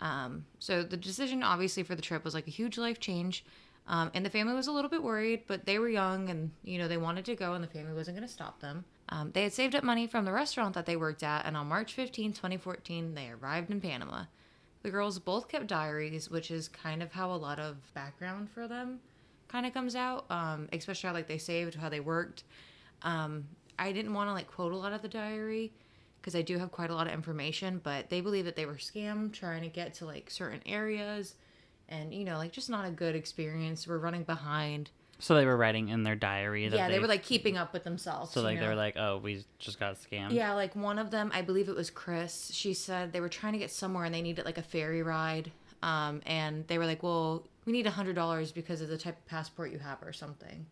Um, 0.00 0.46
so 0.58 0.82
the 0.82 0.96
decision 0.96 1.42
obviously 1.44 1.84
for 1.84 1.94
the 1.94 2.02
trip 2.02 2.24
was 2.24 2.34
like 2.34 2.48
a 2.48 2.50
huge 2.50 2.76
life 2.76 2.98
change. 2.98 3.44
Um, 3.86 4.10
and 4.14 4.24
the 4.24 4.30
family 4.30 4.54
was 4.54 4.68
a 4.68 4.72
little 4.72 4.90
bit 4.90 5.02
worried, 5.02 5.42
but 5.48 5.66
they 5.66 5.78
were 5.78 5.88
young 5.88 6.28
and, 6.30 6.52
you 6.64 6.78
know, 6.78 6.86
they 6.86 6.96
wanted 6.96 7.24
to 7.26 7.34
go 7.34 7.54
and 7.54 7.62
the 7.64 7.68
family 7.68 7.92
wasn't 7.92 8.16
going 8.16 8.26
to 8.26 8.32
stop 8.32 8.60
them. 8.60 8.84
Um, 9.08 9.32
they 9.32 9.42
had 9.42 9.52
saved 9.52 9.74
up 9.74 9.82
money 9.82 10.06
from 10.06 10.24
the 10.24 10.32
restaurant 10.32 10.74
that 10.74 10.86
they 10.86 10.96
worked 10.96 11.22
at, 11.24 11.44
and 11.44 11.56
on 11.56 11.66
March 11.66 11.92
15, 11.92 12.32
2014, 12.32 13.14
they 13.14 13.28
arrived 13.28 13.70
in 13.70 13.80
Panama. 13.80 14.24
The 14.82 14.90
girls 14.90 15.18
both 15.18 15.48
kept 15.48 15.68
diaries, 15.68 16.28
which 16.28 16.50
is 16.50 16.68
kind 16.68 17.02
of 17.02 17.12
how 17.12 17.32
a 17.32 17.36
lot 17.36 17.58
of 17.58 17.76
background 17.94 18.50
for 18.50 18.66
them 18.66 19.00
kind 19.48 19.66
of 19.66 19.72
comes 19.72 19.94
out, 19.94 20.24
um, 20.30 20.68
especially 20.72 21.08
how 21.08 21.14
like 21.14 21.28
they 21.28 21.38
saved, 21.38 21.74
how 21.74 21.88
they 21.88 22.00
worked. 22.00 22.44
Um, 23.02 23.46
I 23.78 23.92
didn't 23.92 24.14
want 24.14 24.28
to 24.28 24.32
like 24.32 24.50
quote 24.50 24.72
a 24.72 24.76
lot 24.76 24.92
of 24.92 25.02
the 25.02 25.08
diary 25.08 25.72
because 26.20 26.34
I 26.34 26.42
do 26.42 26.58
have 26.58 26.70
quite 26.72 26.90
a 26.90 26.94
lot 26.94 27.06
of 27.06 27.12
information, 27.12 27.80
but 27.82 28.10
they 28.10 28.20
believe 28.20 28.44
that 28.44 28.56
they 28.56 28.66
were 28.66 28.74
scammed 28.74 29.32
trying 29.32 29.62
to 29.62 29.68
get 29.68 29.94
to 29.94 30.06
like 30.06 30.30
certain 30.30 30.60
areas 30.66 31.34
and 31.88 32.14
you 32.14 32.24
know, 32.24 32.38
like 32.38 32.52
just 32.52 32.70
not 32.70 32.86
a 32.86 32.90
good 32.90 33.14
experience. 33.14 33.86
We're 33.86 33.98
running 33.98 34.24
behind. 34.24 34.90
So 35.22 35.36
they 35.36 35.46
were 35.46 35.56
writing 35.56 35.88
in 35.88 36.02
their 36.02 36.16
diary 36.16 36.66
that 36.66 36.76
yeah, 36.76 36.88
they, 36.88 36.98
were 36.98 37.06
like 37.06 37.22
keeping 37.22 37.56
up 37.56 37.72
with 37.72 37.84
themselves. 37.84 38.32
so 38.32 38.42
like 38.42 38.58
they 38.58 38.66
were 38.66 38.74
like, 38.74 38.96
oh, 38.96 39.18
we 39.18 39.44
just 39.60 39.78
got 39.78 39.94
scammed. 39.94 40.32
Yeah, 40.32 40.52
like 40.54 40.74
one 40.74 40.98
of 40.98 41.12
them, 41.12 41.30
I 41.32 41.42
believe 41.42 41.68
it 41.68 41.76
was 41.76 41.90
Kris. 41.90 42.50
She 42.52 42.74
said 42.74 43.12
they 43.12 43.20
were 43.20 43.28
trying 43.28 43.52
to 43.52 43.60
get 43.60 43.70
somewhere 43.70 44.04
and 44.04 44.12
they 44.12 44.20
needed 44.20 44.44
like 44.44 44.58
a 44.58 44.62
ferry 44.62 45.00
ride. 45.00 45.52
Um, 45.80 46.22
and 46.26 46.66
they 46.66 46.76
were 46.76 46.86
like, 46.86 47.04
well, 47.04 47.46
we 47.66 47.72
need 47.72 47.86
a 47.86 47.90
hundred 47.90 48.16
dollars 48.16 48.50
because 48.50 48.80
of 48.80 48.88
the 48.88 48.98
type 48.98 49.16
of 49.16 49.26
passport 49.26 49.70
you 49.70 49.78
have 49.78 50.02
or 50.02 50.12
something. 50.12 50.66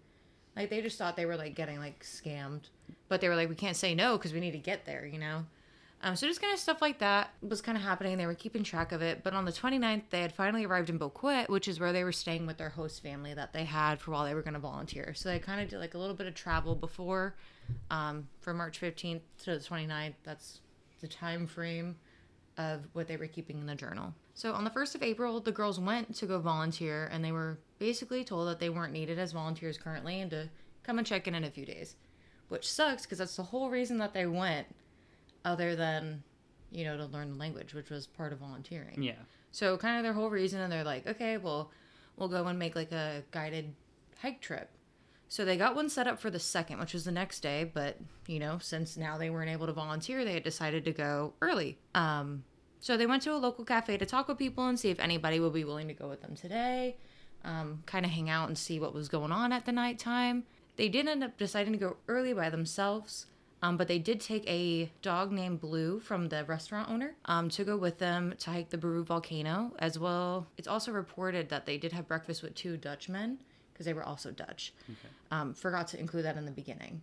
Like 0.56 0.68
they 0.68 0.82
just 0.82 0.98
thought 0.98 1.14
they 1.14 1.26
were 1.26 1.36
like 1.36 1.54
getting 1.54 1.78
like 1.78 2.02
scammed, 2.02 2.62
but 3.08 3.20
they 3.20 3.28
were 3.28 3.36
like, 3.36 3.48
we 3.48 3.54
can't 3.54 3.76
say 3.76 3.94
no 3.94 4.18
because 4.18 4.32
we 4.32 4.40
need 4.40 4.50
to 4.50 4.58
get 4.58 4.84
there, 4.84 5.06
you 5.06 5.20
know. 5.20 5.44
Um, 6.02 6.16
so 6.16 6.26
just 6.26 6.40
kind 6.40 6.52
of 6.54 6.58
stuff 6.58 6.80
like 6.80 6.98
that 7.00 7.34
was 7.42 7.60
kind 7.60 7.76
of 7.76 7.84
happening. 7.84 8.16
They 8.16 8.26
were 8.26 8.34
keeping 8.34 8.64
track 8.64 8.92
of 8.92 9.02
it. 9.02 9.22
But 9.22 9.34
on 9.34 9.44
the 9.44 9.52
29th, 9.52 10.04
they 10.08 10.22
had 10.22 10.32
finally 10.32 10.64
arrived 10.64 10.88
in 10.88 10.98
Boquete, 10.98 11.50
which 11.50 11.68
is 11.68 11.78
where 11.78 11.92
they 11.92 12.04
were 12.04 12.12
staying 12.12 12.46
with 12.46 12.56
their 12.56 12.70
host 12.70 13.02
family 13.02 13.34
that 13.34 13.52
they 13.52 13.64
had 13.64 14.00
for 14.00 14.12
while 14.12 14.24
they 14.24 14.34
were 14.34 14.42
going 14.42 14.54
to 14.54 14.60
volunteer. 14.60 15.12
So 15.14 15.28
they 15.28 15.38
kind 15.38 15.60
of 15.60 15.68
did 15.68 15.78
like 15.78 15.94
a 15.94 15.98
little 15.98 16.16
bit 16.16 16.26
of 16.26 16.34
travel 16.34 16.74
before 16.74 17.34
um, 17.90 18.28
from 18.40 18.56
March 18.56 18.80
15th 18.80 19.20
to 19.44 19.58
the 19.58 19.58
29th. 19.58 20.14
That's 20.24 20.60
the 21.02 21.08
time 21.08 21.46
frame 21.46 21.96
of 22.56 22.86
what 22.94 23.06
they 23.06 23.16
were 23.16 23.26
keeping 23.26 23.58
in 23.58 23.66
the 23.66 23.74
journal. 23.74 24.14
So 24.34 24.52
on 24.52 24.64
the 24.64 24.70
1st 24.70 24.94
of 24.94 25.02
April, 25.02 25.40
the 25.40 25.52
girls 25.52 25.78
went 25.78 26.14
to 26.16 26.26
go 26.26 26.38
volunteer 26.38 27.08
and 27.12 27.22
they 27.22 27.32
were 27.32 27.58
basically 27.78 28.24
told 28.24 28.48
that 28.48 28.58
they 28.58 28.70
weren't 28.70 28.92
needed 28.92 29.18
as 29.18 29.32
volunteers 29.32 29.76
currently 29.76 30.20
and 30.20 30.30
to 30.30 30.48
come 30.82 30.98
and 30.98 31.06
check 31.06 31.28
in 31.28 31.34
in 31.34 31.44
a 31.44 31.50
few 31.50 31.66
days, 31.66 31.96
which 32.48 32.70
sucks 32.70 33.02
because 33.02 33.18
that's 33.18 33.36
the 33.36 33.42
whole 33.42 33.70
reason 33.70 33.98
that 33.98 34.14
they 34.14 34.26
went, 34.26 34.66
other 35.44 35.76
than, 35.76 36.22
you 36.70 36.84
know, 36.84 36.96
to 36.96 37.06
learn 37.06 37.30
the 37.30 37.38
language, 37.38 37.74
which 37.74 37.90
was 37.90 38.06
part 38.06 38.32
of 38.32 38.38
volunteering. 38.38 39.02
Yeah. 39.02 39.12
So 39.52 39.76
kind 39.76 39.96
of 39.96 40.02
their 40.02 40.12
whole 40.12 40.30
reason, 40.30 40.60
and 40.60 40.72
they're 40.72 40.84
like, 40.84 41.06
okay, 41.06 41.36
well, 41.36 41.70
we'll 42.16 42.28
go 42.28 42.46
and 42.46 42.58
make 42.58 42.76
like 42.76 42.92
a 42.92 43.24
guided 43.30 43.74
hike 44.20 44.40
trip. 44.40 44.70
So 45.28 45.44
they 45.44 45.56
got 45.56 45.76
one 45.76 45.88
set 45.88 46.08
up 46.08 46.18
for 46.18 46.28
the 46.28 46.40
second, 46.40 46.80
which 46.80 46.92
was 46.92 47.04
the 47.04 47.12
next 47.12 47.40
day. 47.40 47.70
But 47.72 47.98
you 48.26 48.38
know, 48.38 48.58
since 48.60 48.96
now 48.96 49.18
they 49.18 49.30
weren't 49.30 49.50
able 49.50 49.66
to 49.66 49.72
volunteer, 49.72 50.24
they 50.24 50.34
had 50.34 50.42
decided 50.42 50.84
to 50.84 50.92
go 50.92 51.34
early. 51.40 51.78
Um, 51.94 52.44
so 52.80 52.96
they 52.96 53.06
went 53.06 53.22
to 53.22 53.34
a 53.34 53.36
local 53.36 53.64
cafe 53.64 53.98
to 53.98 54.06
talk 54.06 54.26
with 54.26 54.38
people 54.38 54.66
and 54.66 54.78
see 54.78 54.88
if 54.88 54.98
anybody 54.98 55.38
would 55.38 55.52
be 55.52 55.64
willing 55.64 55.88
to 55.88 55.94
go 55.94 56.08
with 56.08 56.22
them 56.22 56.34
today. 56.34 56.96
Um, 57.44 57.82
kind 57.86 58.04
of 58.04 58.10
hang 58.12 58.28
out 58.28 58.48
and 58.48 58.56
see 58.56 58.80
what 58.80 58.94
was 58.94 59.08
going 59.08 59.32
on 59.32 59.52
at 59.52 59.66
the 59.66 59.72
nighttime. 59.72 60.44
They 60.76 60.88
did 60.88 61.06
end 61.06 61.22
up 61.22 61.36
deciding 61.36 61.74
to 61.74 61.78
go 61.78 61.96
early 62.08 62.32
by 62.32 62.50
themselves. 62.50 63.26
Um, 63.62 63.76
but 63.76 63.88
they 63.88 63.98
did 63.98 64.20
take 64.20 64.48
a 64.48 64.90
dog 65.02 65.32
named 65.32 65.60
Blue 65.60 66.00
from 66.00 66.28
the 66.28 66.44
restaurant 66.44 66.88
owner 66.88 67.14
um, 67.26 67.50
to 67.50 67.64
go 67.64 67.76
with 67.76 67.98
them 67.98 68.34
to 68.38 68.50
hike 68.50 68.70
the 68.70 68.78
Baru 68.78 69.04
volcano. 69.04 69.72
As 69.78 69.98
well, 69.98 70.46
it's 70.56 70.68
also 70.68 70.92
reported 70.92 71.50
that 71.50 71.66
they 71.66 71.76
did 71.76 71.92
have 71.92 72.08
breakfast 72.08 72.42
with 72.42 72.54
two 72.54 72.76
Dutchmen 72.76 73.38
because 73.72 73.84
they 73.86 73.92
were 73.92 74.04
also 74.04 74.30
Dutch. 74.30 74.72
Um, 75.30 75.52
forgot 75.54 75.88
to 75.88 76.00
include 76.00 76.24
that 76.24 76.36
in 76.36 76.44
the 76.46 76.50
beginning. 76.50 77.02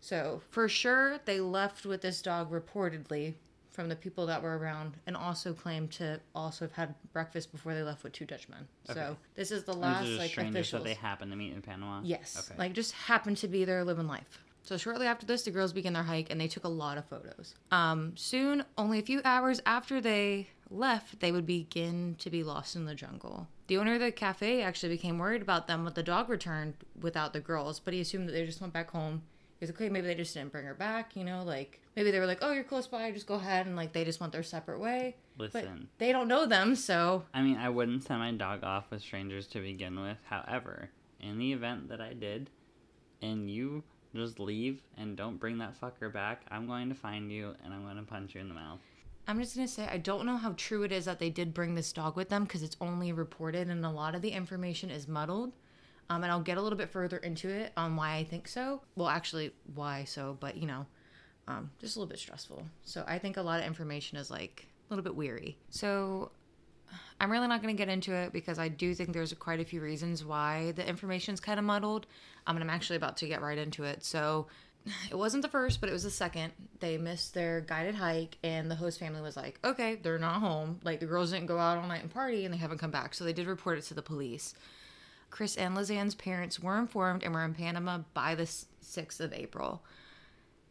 So 0.00 0.40
for 0.50 0.68
sure, 0.68 1.18
they 1.24 1.40
left 1.40 1.84
with 1.84 2.00
this 2.02 2.22
dog 2.22 2.52
reportedly 2.52 3.34
from 3.72 3.88
the 3.88 3.96
people 3.96 4.26
that 4.26 4.42
were 4.42 4.58
around, 4.58 4.96
and 5.06 5.16
also 5.16 5.52
claimed 5.52 5.92
to 5.92 6.20
also 6.34 6.64
have 6.64 6.72
had 6.72 6.94
breakfast 7.12 7.52
before 7.52 7.74
they 7.74 7.82
left 7.84 8.02
with 8.02 8.12
two 8.12 8.24
Dutchmen. 8.24 8.66
So 8.92 9.16
this 9.36 9.52
is 9.52 9.62
the 9.62 9.72
last 9.72 10.08
like 10.08 10.36
officials. 10.36 10.82
that 10.82 10.88
they 10.88 10.94
happened 10.94 11.30
to 11.30 11.36
meet 11.36 11.52
in 11.52 11.62
Panama. 11.62 12.00
Yes. 12.02 12.50
Okay. 12.50 12.58
Like 12.58 12.72
just 12.72 12.90
happened 12.92 13.36
to 13.36 13.46
be 13.48 13.64
there 13.64 13.84
living 13.84 14.08
life. 14.08 14.42
So 14.68 14.76
shortly 14.76 15.06
after 15.06 15.24
this, 15.24 15.44
the 15.44 15.50
girls 15.50 15.72
began 15.72 15.94
their 15.94 16.02
hike 16.02 16.30
and 16.30 16.38
they 16.38 16.46
took 16.46 16.64
a 16.64 16.68
lot 16.68 16.98
of 16.98 17.06
photos. 17.06 17.54
Um, 17.70 18.14
soon, 18.18 18.66
only 18.76 18.98
a 18.98 19.02
few 19.02 19.22
hours 19.24 19.62
after 19.64 19.98
they 19.98 20.48
left, 20.68 21.20
they 21.20 21.32
would 21.32 21.46
begin 21.46 22.16
to 22.18 22.28
be 22.28 22.44
lost 22.44 22.76
in 22.76 22.84
the 22.84 22.94
jungle. 22.94 23.48
The 23.68 23.78
owner 23.78 23.94
of 23.94 24.00
the 24.00 24.12
cafe 24.12 24.60
actually 24.60 24.90
became 24.90 25.16
worried 25.16 25.40
about 25.40 25.68
them 25.68 25.84
when 25.84 25.94
the 25.94 26.02
dog 26.02 26.28
returned 26.28 26.74
without 27.00 27.32
the 27.32 27.40
girls, 27.40 27.80
but 27.80 27.94
he 27.94 28.02
assumed 28.02 28.28
that 28.28 28.32
they 28.32 28.44
just 28.44 28.60
went 28.60 28.74
back 28.74 28.90
home. 28.90 29.22
He 29.58 29.64
was 29.64 29.70
like, 29.70 29.80
okay, 29.80 29.88
maybe 29.88 30.06
they 30.06 30.14
just 30.14 30.34
didn't 30.34 30.52
bring 30.52 30.66
her 30.66 30.74
back, 30.74 31.16
you 31.16 31.24
know, 31.24 31.44
like 31.44 31.80
maybe 31.96 32.10
they 32.10 32.20
were 32.20 32.26
like, 32.26 32.40
oh, 32.42 32.52
you're 32.52 32.62
close 32.62 32.86
by, 32.86 33.10
just 33.10 33.26
go 33.26 33.36
ahead, 33.36 33.64
and 33.64 33.74
like 33.74 33.94
they 33.94 34.04
just 34.04 34.20
went 34.20 34.34
their 34.34 34.42
separate 34.42 34.80
way. 34.80 35.16
But 35.38 35.54
Listen, 35.54 35.88
they 35.96 36.12
don't 36.12 36.28
know 36.28 36.44
them, 36.44 36.76
so 36.76 37.24
I 37.32 37.40
mean, 37.40 37.56
I 37.56 37.70
wouldn't 37.70 38.04
send 38.04 38.20
my 38.20 38.32
dog 38.32 38.64
off 38.64 38.90
with 38.90 39.00
strangers 39.00 39.46
to 39.46 39.62
begin 39.62 39.98
with. 39.98 40.18
However, 40.28 40.90
in 41.20 41.38
the 41.38 41.54
event 41.54 41.88
that 41.88 42.02
I 42.02 42.12
did, 42.12 42.50
and 43.22 43.50
you 43.50 43.82
just 44.14 44.40
leave 44.40 44.82
and 44.96 45.16
don't 45.16 45.38
bring 45.38 45.58
that 45.58 45.80
fucker 45.80 46.12
back, 46.12 46.42
I'm 46.50 46.66
going 46.66 46.88
to 46.88 46.94
find 46.94 47.30
you 47.30 47.54
and 47.64 47.72
I'm 47.72 47.84
going 47.84 47.96
to 47.96 48.02
punch 48.02 48.34
you 48.34 48.40
in 48.40 48.48
the 48.48 48.54
mouth. 48.54 48.80
I'm 49.28 49.38
just 49.38 49.54
gonna 49.54 49.68
say 49.68 49.86
I 49.86 49.98
don't 49.98 50.24
know 50.24 50.38
how 50.38 50.54
true 50.56 50.84
it 50.84 50.90
is 50.90 51.04
that 51.04 51.18
they 51.18 51.28
did 51.28 51.52
bring 51.52 51.74
this 51.74 51.92
dog 51.92 52.16
with 52.16 52.30
them 52.30 52.44
because 52.44 52.62
it's 52.62 52.78
only 52.80 53.12
reported 53.12 53.68
and 53.68 53.84
a 53.84 53.90
lot 53.90 54.14
of 54.14 54.22
the 54.22 54.30
information 54.30 54.88
is 54.88 55.06
muddled. 55.06 55.52
Um, 56.08 56.22
and 56.22 56.32
I'll 56.32 56.40
get 56.40 56.56
a 56.56 56.62
little 56.62 56.78
bit 56.78 56.88
further 56.88 57.18
into 57.18 57.50
it 57.50 57.74
on 57.76 57.94
why 57.94 58.14
I 58.16 58.24
think 58.24 58.48
so. 58.48 58.80
Well, 58.96 59.08
actually, 59.08 59.52
why 59.74 60.04
so, 60.04 60.38
but 60.40 60.56
you 60.56 60.66
know, 60.66 60.86
um, 61.46 61.70
just 61.78 61.96
a 61.96 61.98
little 61.98 62.08
bit 62.08 62.18
stressful. 62.18 62.64
So 62.84 63.04
I 63.06 63.18
think 63.18 63.36
a 63.36 63.42
lot 63.42 63.60
of 63.60 63.66
information 63.66 64.16
is 64.16 64.30
like 64.30 64.66
a 64.88 64.94
little 64.94 65.02
bit 65.02 65.14
weary. 65.14 65.58
So 65.68 66.30
I'm 67.20 67.30
really 67.30 67.48
not 67.48 67.60
going 67.62 67.74
to 67.74 67.78
get 67.78 67.90
into 67.90 68.14
it 68.14 68.32
because 68.32 68.58
I 68.58 68.68
do 68.68 68.94
think 68.94 69.12
there's 69.12 69.34
quite 69.34 69.60
a 69.60 69.64
few 69.64 69.82
reasons 69.82 70.24
why 70.24 70.72
the 70.72 70.88
information's 70.88 71.40
kind 71.40 71.58
of 71.58 71.66
muddled. 71.66 72.06
Um, 72.48 72.56
and 72.56 72.64
I'm 72.64 72.70
actually 72.74 72.96
about 72.96 73.18
to 73.18 73.28
get 73.28 73.42
right 73.42 73.58
into 73.58 73.84
it. 73.84 74.02
So 74.04 74.46
it 75.10 75.14
wasn't 75.16 75.42
the 75.42 75.48
first, 75.50 75.80
but 75.80 75.90
it 75.90 75.92
was 75.92 76.04
the 76.04 76.10
second. 76.10 76.52
They 76.80 76.96
missed 76.96 77.34
their 77.34 77.60
guided 77.60 77.94
hike, 77.94 78.38
and 78.42 78.70
the 78.70 78.74
host 78.74 78.98
family 78.98 79.20
was 79.20 79.36
like, 79.36 79.60
okay, 79.62 79.96
they're 79.96 80.18
not 80.18 80.40
home. 80.40 80.80
Like 80.82 80.98
the 80.98 81.06
girls 81.06 81.30
didn't 81.30 81.46
go 81.46 81.58
out 81.58 81.76
all 81.76 81.86
night 81.86 82.00
and 82.02 82.10
party, 82.10 82.44
and 82.46 82.52
they 82.54 82.58
haven't 82.58 82.78
come 82.78 82.90
back. 82.90 83.12
So 83.14 83.22
they 83.24 83.34
did 83.34 83.46
report 83.46 83.76
it 83.78 83.84
to 83.84 83.94
the 83.94 84.02
police. 84.02 84.54
Kris 85.30 85.56
and 85.56 85.76
Lisanne's 85.76 86.14
parents 86.14 86.58
were 86.58 86.78
informed 86.78 87.22
and 87.22 87.34
were 87.34 87.44
in 87.44 87.52
Panama 87.52 87.98
by 88.14 88.34
the 88.34 88.44
6th 88.44 89.20
of 89.20 89.34
April. 89.34 89.84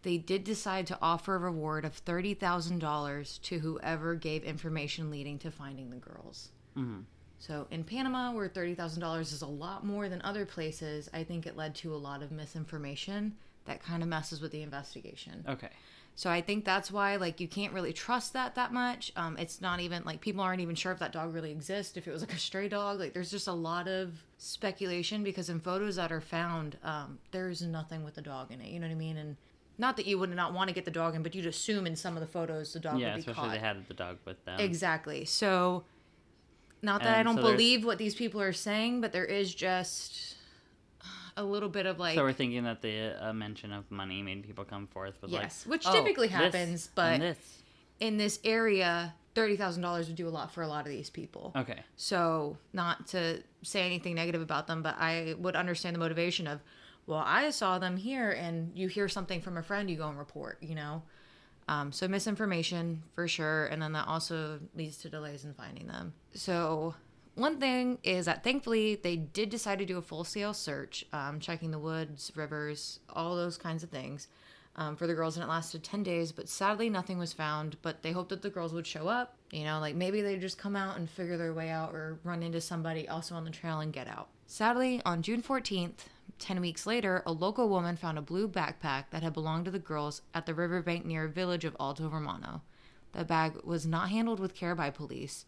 They 0.01 0.17
did 0.17 0.43
decide 0.43 0.87
to 0.87 0.97
offer 0.99 1.35
a 1.35 1.39
reward 1.39 1.85
of 1.85 2.03
$30,000 2.03 3.41
to 3.43 3.59
whoever 3.59 4.15
gave 4.15 4.43
information 4.43 5.11
leading 5.11 5.37
to 5.39 5.51
finding 5.51 5.91
the 5.91 5.97
girls. 5.97 6.49
Mhm. 6.75 7.03
So 7.39 7.67
in 7.71 7.83
Panama, 7.83 8.31
where 8.31 8.49
$30,000 8.49 9.21
is 9.21 9.41
a 9.41 9.47
lot 9.47 9.85
more 9.85 10.09
than 10.09 10.21
other 10.23 10.45
places, 10.45 11.09
I 11.13 11.23
think 11.23 11.45
it 11.45 11.55
led 11.55 11.75
to 11.75 11.93
a 11.93 11.97
lot 11.97 12.23
of 12.23 12.31
misinformation 12.31 13.35
that 13.65 13.83
kind 13.83 14.01
of 14.01 14.09
messes 14.09 14.41
with 14.41 14.51
the 14.51 14.61
investigation. 14.63 15.43
Okay. 15.47 15.69
So 16.15 16.31
I 16.31 16.41
think 16.41 16.65
that's 16.65 16.89
why 16.89 17.17
like 17.17 17.39
you 17.39 17.47
can't 17.47 17.73
really 17.73 17.93
trust 17.93 18.33
that 18.33 18.55
that 18.55 18.73
much. 18.73 19.11
Um, 19.15 19.37
it's 19.37 19.61
not 19.61 19.81
even 19.81 20.01
like 20.03 20.19
people 20.19 20.41
aren't 20.41 20.61
even 20.61 20.73
sure 20.73 20.91
if 20.91 20.97
that 20.97 21.11
dog 21.11 21.31
really 21.31 21.51
exists. 21.51 21.95
If 21.95 22.07
it 22.07 22.11
was 22.11 22.21
like 22.21 22.33
a 22.33 22.39
stray 22.39 22.67
dog, 22.69 22.99
like 22.99 23.13
there's 23.13 23.29
just 23.29 23.47
a 23.47 23.53
lot 23.53 23.87
of 23.87 24.13
speculation 24.39 25.23
because 25.23 25.47
in 25.49 25.59
photos 25.59 25.97
that 25.97 26.11
are 26.11 26.21
found, 26.21 26.77
um, 26.83 27.19
there's 27.31 27.61
nothing 27.61 28.03
with 28.03 28.15
the 28.15 28.23
dog 28.23 28.51
in 28.51 28.61
it. 28.61 28.69
You 28.69 28.79
know 28.79 28.87
what 28.87 28.93
I 28.93 28.97
mean? 28.97 29.17
And 29.17 29.37
not 29.77 29.95
that 29.97 30.07
you 30.07 30.17
would 30.17 30.35
not 30.35 30.53
want 30.53 30.69
to 30.69 30.73
get 30.73 30.85
the 30.85 30.91
dog 30.91 31.13
in, 31.13 31.21
but 31.21 31.35
you'd 31.35 31.45
assume 31.45 31.85
in 31.85 31.95
some 31.95 32.15
of 32.15 32.21
the 32.21 32.27
photos 32.27 32.73
the 32.73 32.79
dog 32.79 32.99
Yeah, 32.99 33.09
would 33.09 33.15
be 33.17 33.19
especially 33.19 33.49
caught. 33.49 33.51
they 33.51 33.59
had 33.59 33.87
the 33.87 33.93
dog 33.93 34.17
with 34.25 34.43
them. 34.45 34.59
Exactly. 34.59 35.23
So, 35.23 35.83
not 36.87 37.03
that 37.03 37.15
I 37.17 37.21
don't 37.23 37.35
so 37.35 37.41
believe 37.43 37.85
what 37.85 37.97
these 37.99 38.15
people 38.15 38.41
are 38.41 38.53
saying, 38.53 39.01
but 39.01 39.11
there 39.11 39.25
is 39.25 39.53
just 39.53 40.35
a 41.35 41.43
little 41.43 41.69
bit 41.69 41.85
of 41.85 41.99
like 41.99 42.15
so 42.15 42.23
we're 42.23 42.33
thinking 42.33 42.63
that 42.63 42.81
the 42.81 43.13
uh, 43.23 43.31
mention 43.33 43.71
of 43.71 43.89
money 43.91 44.23
made 44.23 44.43
people 44.43 44.65
come 44.65 44.87
forth 44.87 45.13
with 45.21 45.29
Yes, 45.29 45.65
like, 45.65 45.71
which 45.73 45.83
"Oh, 45.85 45.93
typically 45.93 46.29
happens, 46.29 46.87
and 46.87 46.95
but- 46.95 47.19
this. 47.19 47.37
in 47.99 48.17
this 48.17 48.39
area, 48.43 49.13
thirty 49.35 49.55
thousand 49.55 49.83
dollars 49.83 50.07
would 50.07 50.15
do 50.15 50.27
a 50.27 50.33
lot 50.39 50.51
for 50.51 50.63
a 50.63 50.67
lot 50.67 50.85
of 50.85 50.91
these 50.91 51.09
people. 51.11 51.51
Okay. 51.55 51.81
So, 51.95 52.57
not 52.73 53.07
to 53.09 53.43
say 53.61 53.85
anything 53.85 54.15
negative 54.15 54.41
about 54.41 54.65
them, 54.67 54.81
but 54.81 54.95
I 54.97 55.35
would 55.37 55.55
understand 55.55 55.93
the 55.95 55.99
motivation 55.99 56.47
of, 56.47 56.61
well, 57.05 57.23
I 57.23 57.49
saw 57.51 57.77
them 57.77 57.97
here, 57.97 58.31
and 58.31 58.71
you 58.75 58.87
hear 58.87 59.07
something 59.07 59.41
from 59.41 59.57
a 59.57 59.63
friend, 59.63 59.89
you 59.91 59.97
go 59.97 60.07
and 60.09 60.17
report. 60.17 60.57
You 60.61 60.73
know, 60.75 61.03
Um, 61.67 61.91
so 61.91 62.07
misinformation 62.07 63.03
for 63.13 63.27
sure, 63.27 63.65
and 63.65 63.81
then 63.81 63.91
that 63.93 64.07
also 64.07 64.59
leads 64.75 64.97
to 64.99 65.09
delays 65.09 65.43
in 65.43 65.53
finding 65.53 65.87
them. 65.87 66.13
So 66.33 66.95
one 67.35 67.59
thing 67.59 67.99
is 68.03 68.25
that 68.25 68.43
thankfully 68.43 68.95
they 68.95 69.15
did 69.17 69.49
decide 69.49 69.79
to 69.79 69.85
do 69.85 69.97
a 69.97 70.01
full 70.01 70.23
scale 70.23 70.53
search, 70.53 71.05
um, 71.13 71.39
checking 71.39 71.71
the 71.71 71.79
woods, 71.79 72.31
rivers, 72.35 72.99
all 73.09 73.35
those 73.35 73.57
kinds 73.57 73.83
of 73.83 73.89
things 73.89 74.27
um, 74.77 74.95
for 74.95 75.07
the 75.07 75.13
girls, 75.13 75.37
and 75.37 75.43
it 75.43 75.49
lasted 75.49 75.83
10 75.83 76.03
days. 76.03 76.31
But 76.31 76.47
sadly, 76.47 76.89
nothing 76.89 77.17
was 77.17 77.33
found. 77.33 77.77
But 77.81 78.01
they 78.01 78.11
hoped 78.11 78.29
that 78.29 78.41
the 78.41 78.49
girls 78.49 78.73
would 78.73 78.87
show 78.87 79.07
up. 79.07 79.35
You 79.51 79.63
know, 79.63 79.79
like 79.79 79.95
maybe 79.95 80.21
they 80.21 80.37
just 80.37 80.57
come 80.57 80.75
out 80.75 80.97
and 80.97 81.09
figure 81.09 81.37
their 81.37 81.53
way 81.53 81.69
out 81.69 81.93
or 81.93 82.19
run 82.23 82.43
into 82.43 82.61
somebody 82.61 83.07
also 83.07 83.35
on 83.35 83.43
the 83.43 83.51
trail 83.51 83.79
and 83.79 83.91
get 83.91 84.07
out. 84.07 84.29
Sadly, 84.45 85.01
on 85.05 85.21
June 85.21 85.41
14th, 85.41 86.05
10 86.39 86.61
weeks 86.61 86.85
later, 86.85 87.23
a 87.25 87.31
local 87.31 87.69
woman 87.69 87.95
found 87.95 88.17
a 88.17 88.21
blue 88.21 88.47
backpack 88.47 89.05
that 89.11 89.23
had 89.23 89.33
belonged 89.33 89.65
to 89.65 89.71
the 89.71 89.79
girls 89.79 90.21
at 90.33 90.45
the 90.45 90.53
riverbank 90.53 91.05
near 91.05 91.25
a 91.25 91.29
village 91.29 91.65
of 91.65 91.75
Alto 91.79 92.09
Romero. 92.09 92.61
The 93.13 93.25
bag 93.25 93.53
was 93.63 93.85
not 93.85 94.09
handled 94.09 94.39
with 94.39 94.53
care 94.53 94.75
by 94.75 94.89
police. 94.89 95.45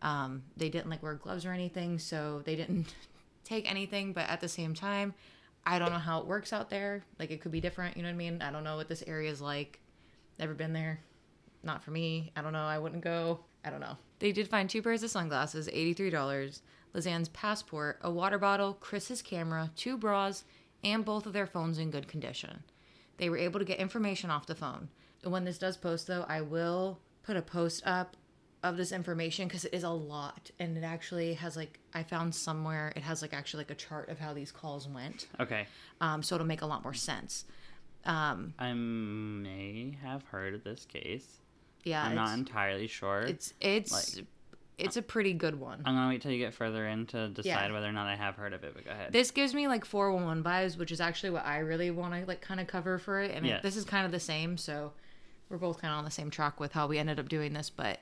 Um, 0.00 0.42
they 0.56 0.68
didn't 0.68 0.90
like 0.90 1.02
wear 1.02 1.14
gloves 1.14 1.46
or 1.46 1.52
anything, 1.52 1.98
so 1.98 2.42
they 2.44 2.56
didn't 2.56 2.94
take 3.44 3.70
anything. 3.70 4.12
But 4.12 4.28
at 4.28 4.40
the 4.40 4.48
same 4.48 4.74
time, 4.74 5.14
I 5.64 5.78
don't 5.78 5.92
know 5.92 5.98
how 5.98 6.20
it 6.20 6.26
works 6.26 6.52
out 6.52 6.70
there. 6.70 7.04
Like 7.18 7.30
it 7.30 7.40
could 7.40 7.52
be 7.52 7.60
different, 7.60 7.96
you 7.96 8.02
know 8.02 8.08
what 8.08 8.14
I 8.14 8.18
mean? 8.18 8.42
I 8.42 8.50
don't 8.50 8.64
know 8.64 8.76
what 8.76 8.88
this 8.88 9.04
area 9.06 9.30
is 9.30 9.40
like. 9.40 9.78
Never 10.38 10.54
been 10.54 10.72
there. 10.72 11.00
Not 11.62 11.84
for 11.84 11.92
me. 11.92 12.32
I 12.34 12.42
don't 12.42 12.52
know. 12.52 12.64
I 12.64 12.78
wouldn't 12.78 13.04
go. 13.04 13.40
I 13.64 13.70
don't 13.70 13.80
know. 13.80 13.96
They 14.18 14.32
did 14.32 14.48
find 14.48 14.68
two 14.68 14.82
pairs 14.82 15.02
of 15.02 15.10
sunglasses, 15.10 15.68
$83, 15.68 16.60
Lisanne's 16.94 17.28
passport, 17.30 17.98
a 18.02 18.10
water 18.10 18.38
bottle, 18.38 18.74
Kris's 18.74 19.22
camera, 19.22 19.70
two 19.76 19.96
bras, 19.96 20.44
and 20.84 21.04
both 21.04 21.26
of 21.26 21.32
their 21.32 21.46
phones 21.46 21.78
in 21.78 21.90
good 21.90 22.08
condition. 22.08 22.62
They 23.18 23.28
were 23.30 23.38
able 23.38 23.58
to 23.60 23.64
get 23.66 23.78
information 23.78 24.30
off 24.30 24.46
the 24.46 24.54
phone. 24.54 24.88
When 25.24 25.44
this 25.44 25.58
does 25.58 25.76
post, 25.76 26.06
though, 26.06 26.24
I 26.28 26.40
will 26.40 26.98
put 27.22 27.36
a 27.36 27.42
post 27.42 27.82
up 27.86 28.16
of 28.64 28.76
this 28.76 28.92
information 28.92 29.48
because 29.48 29.64
it 29.64 29.74
is 29.74 29.82
a 29.82 29.88
lot 29.90 30.50
and 30.60 30.76
it 30.76 30.84
actually 30.84 31.34
has 31.34 31.56
like 31.56 31.80
i 31.94 32.02
found 32.04 32.32
somewhere 32.32 32.92
it 32.94 33.02
has 33.02 33.20
like 33.20 33.34
actually 33.34 33.58
like 33.64 33.72
a 33.72 33.74
chart 33.74 34.08
of 34.08 34.20
how 34.20 34.32
these 34.32 34.52
calls 34.52 34.86
went 34.86 35.26
Okay. 35.40 35.66
um, 36.00 36.22
so 36.22 36.36
it'll 36.36 36.46
make 36.46 36.62
a 36.62 36.66
lot 36.66 36.84
more 36.84 36.94
sense 36.94 37.44
um, 38.04 38.54
I 38.60 38.72
may 38.72 39.96
have 40.02 40.22
heard 40.24 40.54
of 40.54 40.62
this 40.62 40.84
case. 40.84 41.26
yeah 41.82 42.04
I'm 42.04 42.14
not 42.14 42.36
entirely 42.38 42.86
sure. 42.86 43.22
it's 43.22 43.52
it's 43.60 44.20
it's 44.84 44.96
a 44.96 45.02
pretty 45.02 45.32
good 45.32 45.58
one 45.58 45.82
I'm 45.84 45.94
gonna 45.94 46.08
wait 46.08 46.22
till 46.22 46.30
you 46.32 46.38
get 46.38 46.54
further 46.54 46.86
in 46.86 47.06
to 47.08 47.28
decide 47.28 47.48
Yeah. 47.68 47.72
whether 47.72 47.86
or 47.88 47.92
not 47.92 48.06
I 48.06 48.16
have 48.16 48.34
heard 48.36 48.52
of 48.52 48.64
it. 48.64 48.72
But 48.74 48.84
go 48.84 48.90
ahead. 48.90 49.12
this 49.12 49.30
gives 49.30 49.54
me 49.54 49.68
like 49.68 49.84
411 49.84 50.42
vibes 50.42 50.76
which 50.78 50.90
is 50.92 51.00
actually 51.00 51.30
what 51.30 51.44
i 51.46 51.58
really 51.58 51.90
want 51.90 52.14
to 52.14 52.24
like 52.26 52.40
kind 52.40 52.60
of 52.60 52.66
cover 52.66 52.98
for 52.98 53.20
it 53.20 53.30
and 53.34 53.44
it- 53.46 53.48
Yes. 53.50 53.62
this 53.62 53.76
is 53.76 53.84
kind 53.84 54.04
of 54.06 54.12
the 54.12 54.20
same 54.20 54.56
so 54.56 54.92
we're 55.48 55.58
both 55.58 55.80
kind 55.80 55.92
of 55.92 55.98
on 55.98 56.04
the 56.04 56.10
same 56.10 56.30
track 56.30 56.58
with 56.60 56.72
how 56.72 56.86
we 56.86 56.98
ended 56.98 57.18
up 57.20 57.28
doing 57.28 57.52
this 57.52 57.68
but 57.70 58.00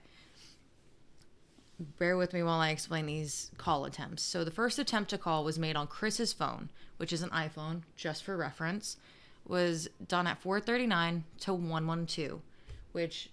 bear 1.98 2.16
with 2.16 2.32
me 2.34 2.42
while 2.42 2.60
i 2.60 2.68
explain 2.70 3.06
these 3.06 3.50
call 3.56 3.84
attempts 3.86 4.22
so 4.22 4.44
the 4.44 4.50
first 4.50 4.78
attempt 4.78 5.08
to 5.10 5.16
call 5.18 5.42
was 5.44 5.58
made 5.58 5.76
on 5.76 5.86
Kris's 5.86 6.32
phone 6.32 6.68
which 6.98 7.12
is 7.12 7.22
an 7.22 7.30
iphone 7.30 7.82
just 7.96 8.22
for 8.22 8.36
reference 8.36 8.96
was 9.46 9.88
done 10.06 10.26
at 10.26 10.38
439 10.42 11.24
to 11.40 11.54
112 11.54 12.40
which 12.92 13.30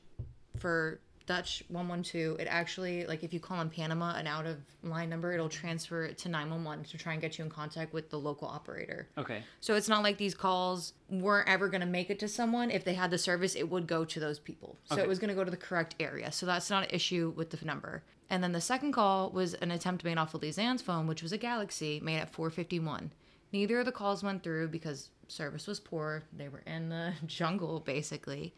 for 0.58 1.00
Dutch 1.28 1.62
112, 1.68 2.40
it 2.40 2.48
actually, 2.50 3.06
like 3.06 3.24
if 3.24 3.34
you 3.34 3.40
call 3.40 3.62
in 3.62 3.70
Panama 3.70 4.16
an 4.16 4.26
out 4.26 4.46
of 4.48 4.58
line 4.82 5.10
number, 5.10 5.32
it'll 5.34 5.50
transfer 5.50 6.06
it 6.06 6.18
to 6.20 6.30
911 6.30 6.86
to 6.86 6.98
try 6.98 7.12
and 7.14 7.22
get 7.22 7.38
you 7.38 7.44
in 7.44 7.50
contact 7.52 7.94
with 7.94 8.10
the 8.10 8.18
local 8.18 8.48
operator. 8.48 9.08
okay. 9.18 9.44
So 9.60 9.76
it's 9.76 9.90
not 9.90 10.04
like 10.04 10.18
these 10.18 10.34
calls 10.34 10.94
weren't 11.10 11.48
ever 11.50 11.68
going 11.68 11.82
to 11.82 11.88
make 11.88 12.10
it 12.10 12.18
to 12.20 12.28
someone. 12.28 12.72
If 12.72 12.84
they 12.86 12.94
had 12.96 13.12
the 13.12 13.18
service, 13.18 13.56
it 13.56 13.70
would 13.70 13.86
go 13.88 14.06
to 14.06 14.20
those 14.20 14.40
people. 14.40 14.78
So 14.86 14.96
Okay. 14.96 15.04
it 15.04 15.08
was 15.08 15.20
going 15.20 15.30
to 15.30 15.36
go 15.36 15.44
to 15.44 15.52
the 15.52 15.58
correct 15.58 15.96
area. 16.00 16.32
So 16.32 16.46
that's 16.46 16.70
not 16.70 16.84
an 16.86 16.90
issue 16.92 17.34
with 17.36 17.50
the 17.52 17.64
number. 17.66 18.04
And 18.30 18.42
then 18.44 18.54
the 18.54 18.62
second 18.62 18.94
call 18.94 19.30
was 19.30 19.54
an 19.56 19.70
attempt 19.72 20.04
made 20.04 20.18
off 20.18 20.34
of 20.34 20.42
Lisanne's 20.42 20.82
phone, 20.82 21.08
which 21.08 21.22
was 21.22 21.32
a 21.34 21.38
Galaxy 21.38 22.00
made 22.02 22.20
at 22.20 22.30
451. 22.34 23.12
Neither 23.54 23.80
of 23.80 23.86
the 23.86 23.92
calls 23.92 24.24
went 24.24 24.44
through 24.44 24.70
because 24.70 25.10
service 25.28 25.68
was 25.68 25.80
poor. 25.80 26.24
They 26.32 26.48
were 26.50 26.64
in 26.66 26.90
the 26.90 27.14
jungle, 27.28 27.80
basically. 27.82 28.54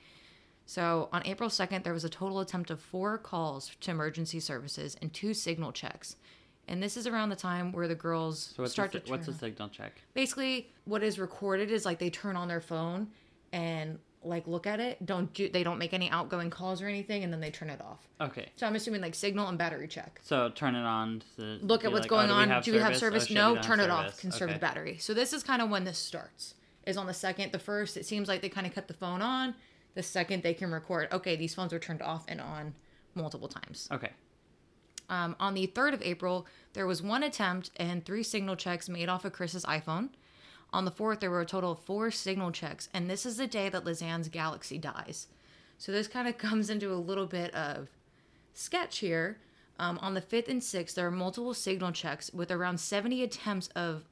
So 0.69 1.09
on 1.11 1.23
April 1.25 1.49
2nd, 1.49 1.83
there 1.83 1.93
was 1.93 2.03
a 2.05 2.09
total 2.09 2.41
attempt 2.41 2.69
of 2.69 2.79
four 2.79 3.17
calls 3.17 3.71
to 3.81 3.89
emergency 3.89 4.39
services 4.39 4.95
and 5.01 5.11
two 5.11 5.33
signal 5.33 5.71
checks. 5.71 6.15
And 6.67 6.83
this 6.83 6.95
is 6.95 7.07
around 7.07 7.29
the 7.29 7.35
time 7.35 7.71
where 7.71 7.87
the 7.87 7.95
girls 7.95 8.53
So 8.55 8.61
what's 8.61 8.73
start 8.73 8.91
the, 8.91 8.99
to 8.99 9.09
what's 9.09 9.25
the 9.25 9.31
turn- 9.31 9.39
signal 9.39 9.69
check? 9.69 9.93
basically 10.13 10.71
what 10.85 11.01
is 11.01 11.17
recorded 11.17 11.71
is 11.71 11.85
like 11.85 11.97
they 11.97 12.11
turn 12.11 12.35
on 12.35 12.47
their 12.47 12.61
phone 12.61 13.07
and 13.51 13.97
like 14.23 14.45
look 14.45 14.67
at 14.67 14.79
it 14.79 15.03
don't 15.03 15.33
do 15.33 15.49
they 15.49 15.63
don't 15.63 15.79
make 15.79 15.91
any 15.95 16.07
outgoing 16.11 16.51
calls 16.51 16.83
or 16.83 16.87
anything 16.87 17.23
and 17.23 17.33
then 17.33 17.39
they 17.39 17.49
turn 17.49 17.71
it 17.71 17.81
off 17.81 18.07
Okay. 18.21 18.49
so 18.57 18.67
i'm 18.67 18.75
assuming 18.75 19.01
like 19.01 19.15
signal 19.15 19.47
and 19.47 19.57
battery 19.57 19.87
check 19.87 20.19
So 20.23 20.49
turn 20.49 20.75
it 20.75 20.83
on. 20.85 21.23
To 21.37 21.57
look 21.63 21.83
at 21.85 21.91
what's 21.91 22.01
like, 22.03 22.09
going 22.11 22.29
oh, 22.29 22.33
on 22.35 22.61
do 22.61 22.73
we 22.73 22.77
have 22.79 22.95
service, 22.95 23.23
Oh, 23.23 23.25
shit, 23.27 23.29
we 23.37 23.41
no 23.41 23.55
turn 23.55 23.79
have 23.79 23.87
it 23.87 23.91
off 23.91 24.03
service. 24.09 24.19
conserve 24.19 24.53
the 24.53 24.59
battery 24.59 24.97
so 24.99 25.15
this 25.15 25.33
is 25.33 25.41
kind 25.41 25.63
of 25.63 25.69
when 25.71 25.83
this 25.85 25.97
starts 25.97 26.53
is 26.85 26.97
on 26.97 27.07
the 27.07 27.13
second 27.15 27.51
the 27.51 27.57
first 27.59 27.97
it 27.97 28.05
seems 28.05 28.27
like 28.27 28.41
they 28.43 28.49
kind 28.49 28.67
of 28.67 28.75
cut 28.75 28.87
the 28.87 28.93
phone 28.93 29.23
on 29.23 29.55
the 29.95 30.03
second 30.03 30.43
they 30.43 30.53
can 30.53 30.71
record 30.71 31.07
okay 31.11 31.35
these 31.35 31.53
phones 31.53 31.73
were 31.73 31.79
turned 31.79 32.01
off 32.01 32.25
and 32.27 32.39
on 32.41 32.73
multiple 33.15 33.47
times 33.47 33.87
Okay. 33.91 34.11
um, 35.09 35.35
on 35.39 35.53
the 35.55 35.67
3rd 35.67 35.93
of 35.93 36.01
April, 36.03 36.45
there 36.73 36.85
was 36.87 37.01
one 37.01 37.23
attempt 37.23 37.71
and 37.77 38.05
three 38.05 38.23
signal 38.23 38.55
checks 38.55 38.87
made 38.87 39.09
off 39.09 39.25
of 39.25 39.33
Kris's 39.33 39.65
iPhone. 39.65 40.09
On 40.71 40.85
the 40.85 40.91
4th, 40.91 41.19
there 41.19 41.31
were 41.31 41.41
a 41.41 41.45
total 41.45 41.71
of 41.71 41.79
four 41.79 42.11
signal 42.11 42.51
checks, 42.51 42.87
and 42.93 43.09
this 43.09 43.25
is 43.25 43.37
the 43.37 43.47
day 43.47 43.69
that 43.69 43.83
Lisanne's 43.83 44.27
Galaxy 44.29 44.77
dies. 44.77 45.25
So 45.79 45.91
this 45.91 46.07
kind 46.07 46.27
of 46.27 46.37
comes 46.47 46.69
into 46.69 46.93
a 46.93 46.95
little 46.95 47.25
bit 47.25 47.51
of 47.55 47.89
sketch 48.53 48.99
here. 48.99 49.39
Um, 49.79 49.97
on 49.99 50.13
the 50.13 50.21
5th 50.21 50.47
and 50.47 50.61
6th, 50.61 50.93
there 50.93 51.07
are 51.07 51.11
multiple 51.11 51.55
signal 51.55 51.91
checks 51.91 52.31
with 52.31 52.51
around 52.51 52.79
70 52.79 53.23
attempts 53.23 53.67
of 53.69 54.03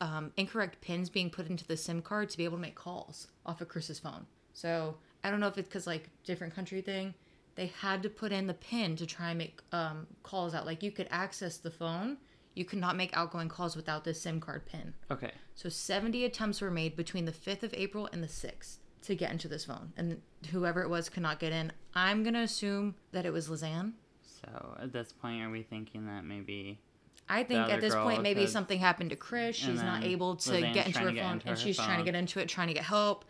um, 0.00 0.30
incorrect 0.36 0.80
pins 0.80 1.10
being 1.10 1.30
put 1.30 1.48
into 1.48 1.66
the 1.66 1.76
SIM 1.76 2.00
card 2.02 2.30
to 2.30 2.36
be 2.38 2.44
able 2.44 2.58
to 2.58 2.62
make 2.62 2.76
calls 2.76 3.26
off 3.44 3.60
of 3.60 3.68
Kris's 3.68 3.98
phone. 3.98 4.26
So 4.54 4.94
I 5.26 5.30
don't 5.30 5.40
know 5.40 5.48
if 5.48 5.58
it's 5.58 5.68
because 5.68 5.86
like 5.86 6.08
different 6.24 6.54
country 6.54 6.80
thing, 6.80 7.12
they 7.56 7.72
had 7.80 8.02
to 8.04 8.08
put 8.08 8.30
in 8.30 8.46
the 8.46 8.54
pin 8.54 8.94
to 8.96 9.06
try 9.06 9.30
and 9.30 9.38
make 9.38 9.60
um, 9.72 10.06
calls 10.22 10.54
out. 10.54 10.66
Like 10.66 10.84
you 10.84 10.92
could 10.92 11.08
access 11.10 11.56
the 11.56 11.70
phone, 11.70 12.18
you 12.54 12.64
could 12.64 12.78
not 12.78 12.96
make 12.96 13.10
outgoing 13.16 13.48
calls 13.48 13.74
without 13.74 14.04
this 14.04 14.20
SIM 14.20 14.40
card 14.40 14.66
pin. 14.66 14.94
Okay. 15.10 15.32
So 15.56 15.68
70 15.68 16.24
attempts 16.24 16.60
were 16.60 16.70
made 16.70 16.96
between 16.96 17.24
the 17.24 17.32
5th 17.32 17.64
of 17.64 17.74
April 17.74 18.08
and 18.12 18.22
the 18.22 18.28
6th 18.28 18.76
to 19.02 19.16
get 19.16 19.32
into 19.32 19.48
this 19.48 19.64
phone, 19.64 19.92
and 19.96 20.20
whoever 20.50 20.82
it 20.82 20.88
was 20.88 21.08
could 21.08 21.22
not 21.22 21.40
get 21.40 21.52
in. 21.52 21.72
I'm 21.94 22.22
gonna 22.22 22.42
assume 22.42 22.94
that 23.12 23.26
it 23.26 23.32
was 23.32 23.48
Lisanne. 23.48 23.92
So 24.22 24.76
at 24.80 24.92
this 24.92 25.12
point, 25.12 25.42
are 25.42 25.50
we 25.50 25.62
thinking 25.62 26.06
that 26.06 26.24
maybe? 26.24 26.78
I 27.28 27.42
think 27.42 27.68
at 27.68 27.80
this 27.80 27.94
point 27.94 28.22
maybe 28.22 28.46
something 28.46 28.78
happened 28.78 29.10
to 29.10 29.16
Kris. 29.16 29.56
She's 29.56 29.82
not 29.82 30.04
able 30.04 30.36
to 30.36 30.50
Lisanne's 30.50 30.74
get 30.74 30.86
into 30.86 30.98
her 31.00 31.06
phone, 31.06 31.32
into 31.32 31.48
and 31.48 31.56
her 31.56 31.56
she's 31.56 31.76
trying 31.76 31.98
to 31.98 32.04
get 32.04 32.14
into 32.14 32.38
it, 32.38 32.48
trying 32.48 32.68
to 32.68 32.74
get 32.74 32.84
help. 32.84 33.24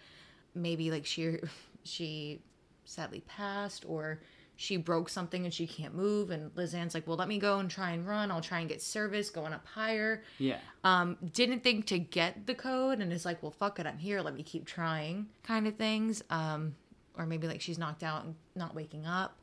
Maybe 0.54 0.90
like 0.90 1.04
she 1.06 1.38
she 1.86 2.42
sadly 2.84 3.20
passed, 3.26 3.84
or 3.86 4.20
she 4.56 4.76
broke 4.76 5.08
something 5.08 5.44
and 5.44 5.52
she 5.52 5.66
can't 5.66 5.94
move. 5.94 6.30
And 6.30 6.54
Lisanne's 6.54 6.94
like, 6.94 7.06
"Well, 7.06 7.16
let 7.16 7.28
me 7.28 7.38
go 7.38 7.58
and 7.58 7.70
try 7.70 7.90
and 7.90 8.06
run. 8.06 8.30
I'll 8.30 8.40
try 8.40 8.60
and 8.60 8.68
get 8.68 8.80
service 8.80 9.30
going 9.30 9.52
up 9.52 9.66
higher." 9.66 10.22
Yeah. 10.38 10.58
Um, 10.84 11.18
didn't 11.32 11.62
think 11.62 11.86
to 11.86 11.98
get 11.98 12.46
the 12.46 12.54
code, 12.54 13.00
and 13.00 13.12
is 13.12 13.24
like, 13.24 13.42
"Well, 13.42 13.52
fuck 13.52 13.78
it, 13.78 13.86
I'm 13.86 13.98
here. 13.98 14.20
Let 14.22 14.34
me 14.34 14.42
keep 14.42 14.66
trying." 14.66 15.28
Kind 15.42 15.66
of 15.66 15.76
things. 15.76 16.22
Um, 16.30 16.74
or 17.18 17.26
maybe 17.26 17.46
like 17.46 17.60
she's 17.60 17.78
knocked 17.78 18.02
out 18.02 18.24
and 18.24 18.34
not 18.54 18.74
waking 18.74 19.06
up. 19.06 19.38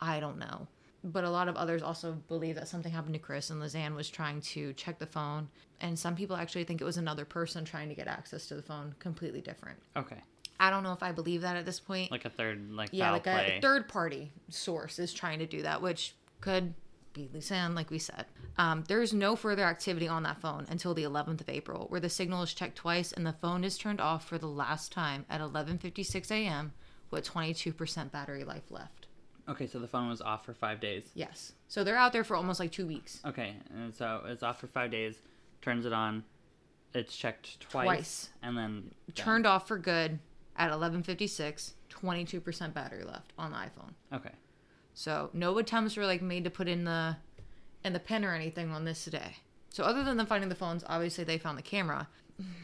I 0.00 0.20
don't 0.20 0.38
know. 0.38 0.66
But 1.04 1.24
a 1.24 1.30
lot 1.30 1.48
of 1.48 1.56
others 1.56 1.82
also 1.82 2.12
believe 2.28 2.54
that 2.54 2.68
something 2.68 2.92
happened 2.92 3.14
to 3.14 3.20
Kris 3.20 3.50
and 3.50 3.60
Lisanne 3.60 3.96
was 3.96 4.08
trying 4.08 4.40
to 4.40 4.72
check 4.74 4.98
the 4.98 5.06
phone. 5.06 5.48
And 5.80 5.98
some 5.98 6.14
people 6.14 6.36
actually 6.36 6.62
think 6.64 6.80
it 6.80 6.84
was 6.84 6.96
another 6.96 7.24
person 7.24 7.64
trying 7.64 7.88
to 7.88 7.94
get 7.94 8.06
access 8.06 8.46
to 8.48 8.54
the 8.54 8.62
phone, 8.62 8.94
completely 9.00 9.40
different. 9.40 9.78
Okay. 9.96 10.22
I 10.62 10.70
don't 10.70 10.84
know 10.84 10.92
if 10.92 11.02
I 11.02 11.10
believe 11.10 11.40
that 11.40 11.56
at 11.56 11.66
this 11.66 11.80
point. 11.80 12.12
Like 12.12 12.24
a 12.24 12.30
third, 12.30 12.70
like 12.70 12.90
yeah, 12.92 13.10
like 13.10 13.24
play. 13.24 13.56
a 13.58 13.60
third 13.60 13.88
party 13.88 14.30
source 14.48 15.00
is 15.00 15.12
trying 15.12 15.40
to 15.40 15.46
do 15.46 15.62
that, 15.62 15.82
which 15.82 16.14
could 16.40 16.74
be 17.12 17.28
Lisanne, 17.34 17.74
like 17.74 17.90
we 17.90 17.98
said. 17.98 18.26
Um, 18.58 18.84
there 18.86 19.02
is 19.02 19.12
no 19.12 19.34
further 19.34 19.64
activity 19.64 20.06
on 20.06 20.22
that 20.22 20.40
phone 20.40 20.66
until 20.70 20.94
the 20.94 21.02
11th 21.02 21.40
of 21.40 21.48
April, 21.48 21.86
where 21.88 21.98
the 21.98 22.08
signal 22.08 22.44
is 22.44 22.54
checked 22.54 22.76
twice 22.76 23.10
and 23.10 23.26
the 23.26 23.32
phone 23.32 23.64
is 23.64 23.76
turned 23.76 24.00
off 24.00 24.24
for 24.24 24.38
the 24.38 24.46
last 24.46 24.92
time 24.92 25.26
at 25.28 25.40
11:56 25.40 26.30
a.m. 26.30 26.72
with 27.10 27.28
22% 27.28 28.12
battery 28.12 28.44
life 28.44 28.70
left. 28.70 29.08
Okay, 29.48 29.66
so 29.66 29.80
the 29.80 29.88
phone 29.88 30.08
was 30.08 30.20
off 30.20 30.44
for 30.44 30.54
five 30.54 30.78
days. 30.78 31.10
Yes. 31.14 31.54
So 31.66 31.82
they're 31.82 31.96
out 31.96 32.12
there 32.12 32.22
for 32.22 32.36
almost 32.36 32.60
like 32.60 32.70
two 32.70 32.86
weeks. 32.86 33.20
Okay, 33.26 33.56
and 33.74 33.92
so 33.92 34.22
it's 34.26 34.44
off 34.44 34.60
for 34.60 34.68
five 34.68 34.92
days. 34.92 35.16
Turns 35.60 35.86
it 35.86 35.92
on. 35.92 36.22
It's 36.94 37.16
checked 37.16 37.58
twice, 37.58 37.86
Twice. 37.86 38.28
and 38.42 38.56
then 38.56 38.90
done. 39.12 39.24
Turned 39.24 39.46
off 39.46 39.66
for 39.66 39.78
good 39.78 40.20
at 40.56 40.70
11:56. 40.70 41.74
22% 41.88 42.74
battery 42.74 43.04
left 43.04 43.32
on 43.38 43.52
the 43.52 43.56
iPhone. 43.56 43.92
Okay. 44.12 44.32
So 44.94 45.30
no 45.32 45.56
attempts 45.58 45.96
were 45.96 46.06
like 46.06 46.22
made 46.22 46.44
to 46.44 46.50
put 46.50 46.68
in 46.68 46.84
the 46.84 47.16
in 47.84 47.92
the 47.92 48.00
pin 48.00 48.24
or 48.24 48.34
anything 48.34 48.70
on 48.70 48.84
this 48.84 49.04
today. 49.04 49.36
So 49.68 49.84
other 49.84 50.04
than 50.04 50.16
them 50.16 50.26
finding 50.26 50.48
the 50.48 50.54
phones, 50.54 50.84
obviously 50.86 51.24
they 51.24 51.38
found 51.38 51.58
the 51.58 51.62
camera. 51.62 52.08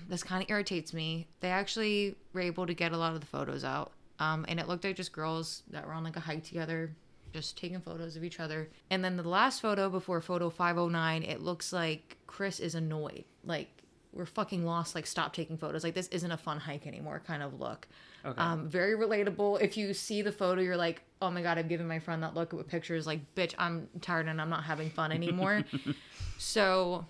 This 0.09 0.23
kind 0.23 0.43
of 0.43 0.51
irritates 0.51 0.93
me. 0.93 1.29
They 1.41 1.51
actually 1.51 2.17
were 2.33 2.41
able 2.41 2.67
to 2.67 2.75
get 2.75 2.93
a 2.93 2.97
lot 2.97 3.15
of 3.15 3.21
the 3.21 3.27
photos 3.27 3.65
out. 3.65 3.93
Um, 4.19 4.45
and 4.49 4.59
it 4.59 4.67
looked 4.67 4.85
like 4.85 4.97
just 4.97 5.13
girls 5.13 5.63
that 5.71 5.87
were 5.87 5.93
on 5.93 6.03
like 6.03 6.17
a 6.17 6.21
hike 6.21 6.45
together, 6.45 6.97
just 7.33 7.57
taking 7.57 7.81
photos 7.81 8.17
of 8.17 8.25
each 8.25 8.41
other. 8.41 8.71
And 8.91 9.05
then 9.05 9.17
the 9.17 9.29
last 9.29 9.61
photo 9.61 9.89
before 9.89 10.21
photo 10.21 10.51
509, 10.51 11.23
it 11.23 11.43
looks 11.43 11.73
like 11.73 12.17
Kris 12.27 12.59
is 12.59 12.75
annoyed. 12.75 13.25
Like, 13.45 13.69
we're 14.13 14.27
fucking 14.27 14.65
lost. 14.65 14.95
Like, 14.95 15.07
stop 15.07 15.33
taking 15.33 15.57
photos. 15.57 15.85
Like, 15.85 15.95
this 15.95 16.09
isn't 16.09 16.31
a 16.31 16.37
fun 16.37 16.59
hike 16.59 16.87
anymore 16.87 17.23
kind 17.27 17.43
of 17.43 17.61
look. 17.61 17.87
Okay. 18.25 18.41
Um, 18.41 18.69
very 18.69 18.95
relatable. 18.95 19.61
If 19.61 19.77
you 19.77 19.95
see 19.95 20.23
the 20.23 20.33
photo, 20.33 20.61
you're 20.61 20.77
like, 20.77 21.03
oh 21.23 21.31
my 21.31 21.43
God, 21.43 21.59
I've 21.59 21.69
given 21.69 21.87
my 21.87 21.99
friend 21.99 22.23
that 22.23 22.35
look 22.35 22.53
with 22.53 22.69
pictures. 22.69 23.07
Like, 23.07 23.21
bitch, 23.35 23.55
I'm 23.59 23.89
tired 24.01 24.27
and 24.27 24.41
I'm 24.41 24.51
not 24.51 24.65
having 24.65 24.91
fun 24.91 25.13
anymore. 25.13 25.65
so 26.39 27.07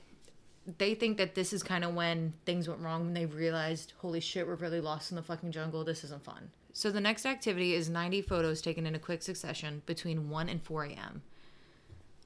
they 0.77 0.95
think 0.95 1.17
that 1.17 1.35
this 1.35 1.53
is 1.53 1.63
kind 1.63 1.85
of 1.85 1.95
when 1.95 2.35
things 2.45 2.69
went 2.69 2.81
wrong 2.81 3.05
when 3.05 3.15
they 3.15 3.27
realized, 3.27 3.95
holy 3.99 4.21
shit, 4.21 4.47
we're 4.47 4.57
really 4.57 4.81
lost 4.81 5.11
in 5.11 5.17
the 5.17 5.23
fucking 5.23 5.53
jungle. 5.53 5.85
This 5.85 6.05
isn't 6.05 6.23
fun. 6.25 6.51
So 6.73 6.91
the 6.91 7.01
next 7.01 7.27
activity 7.27 7.75
is 7.75 7.89
90 7.89 8.23
photos 8.23 8.61
taken 8.61 8.87
in 8.87 8.95
a 8.95 8.99
quick 8.99 9.23
succession 9.23 9.83
between 9.87 10.29
1 10.29 10.49
and 10.49 10.63
4 10.63 10.85
a.m. 10.85 11.23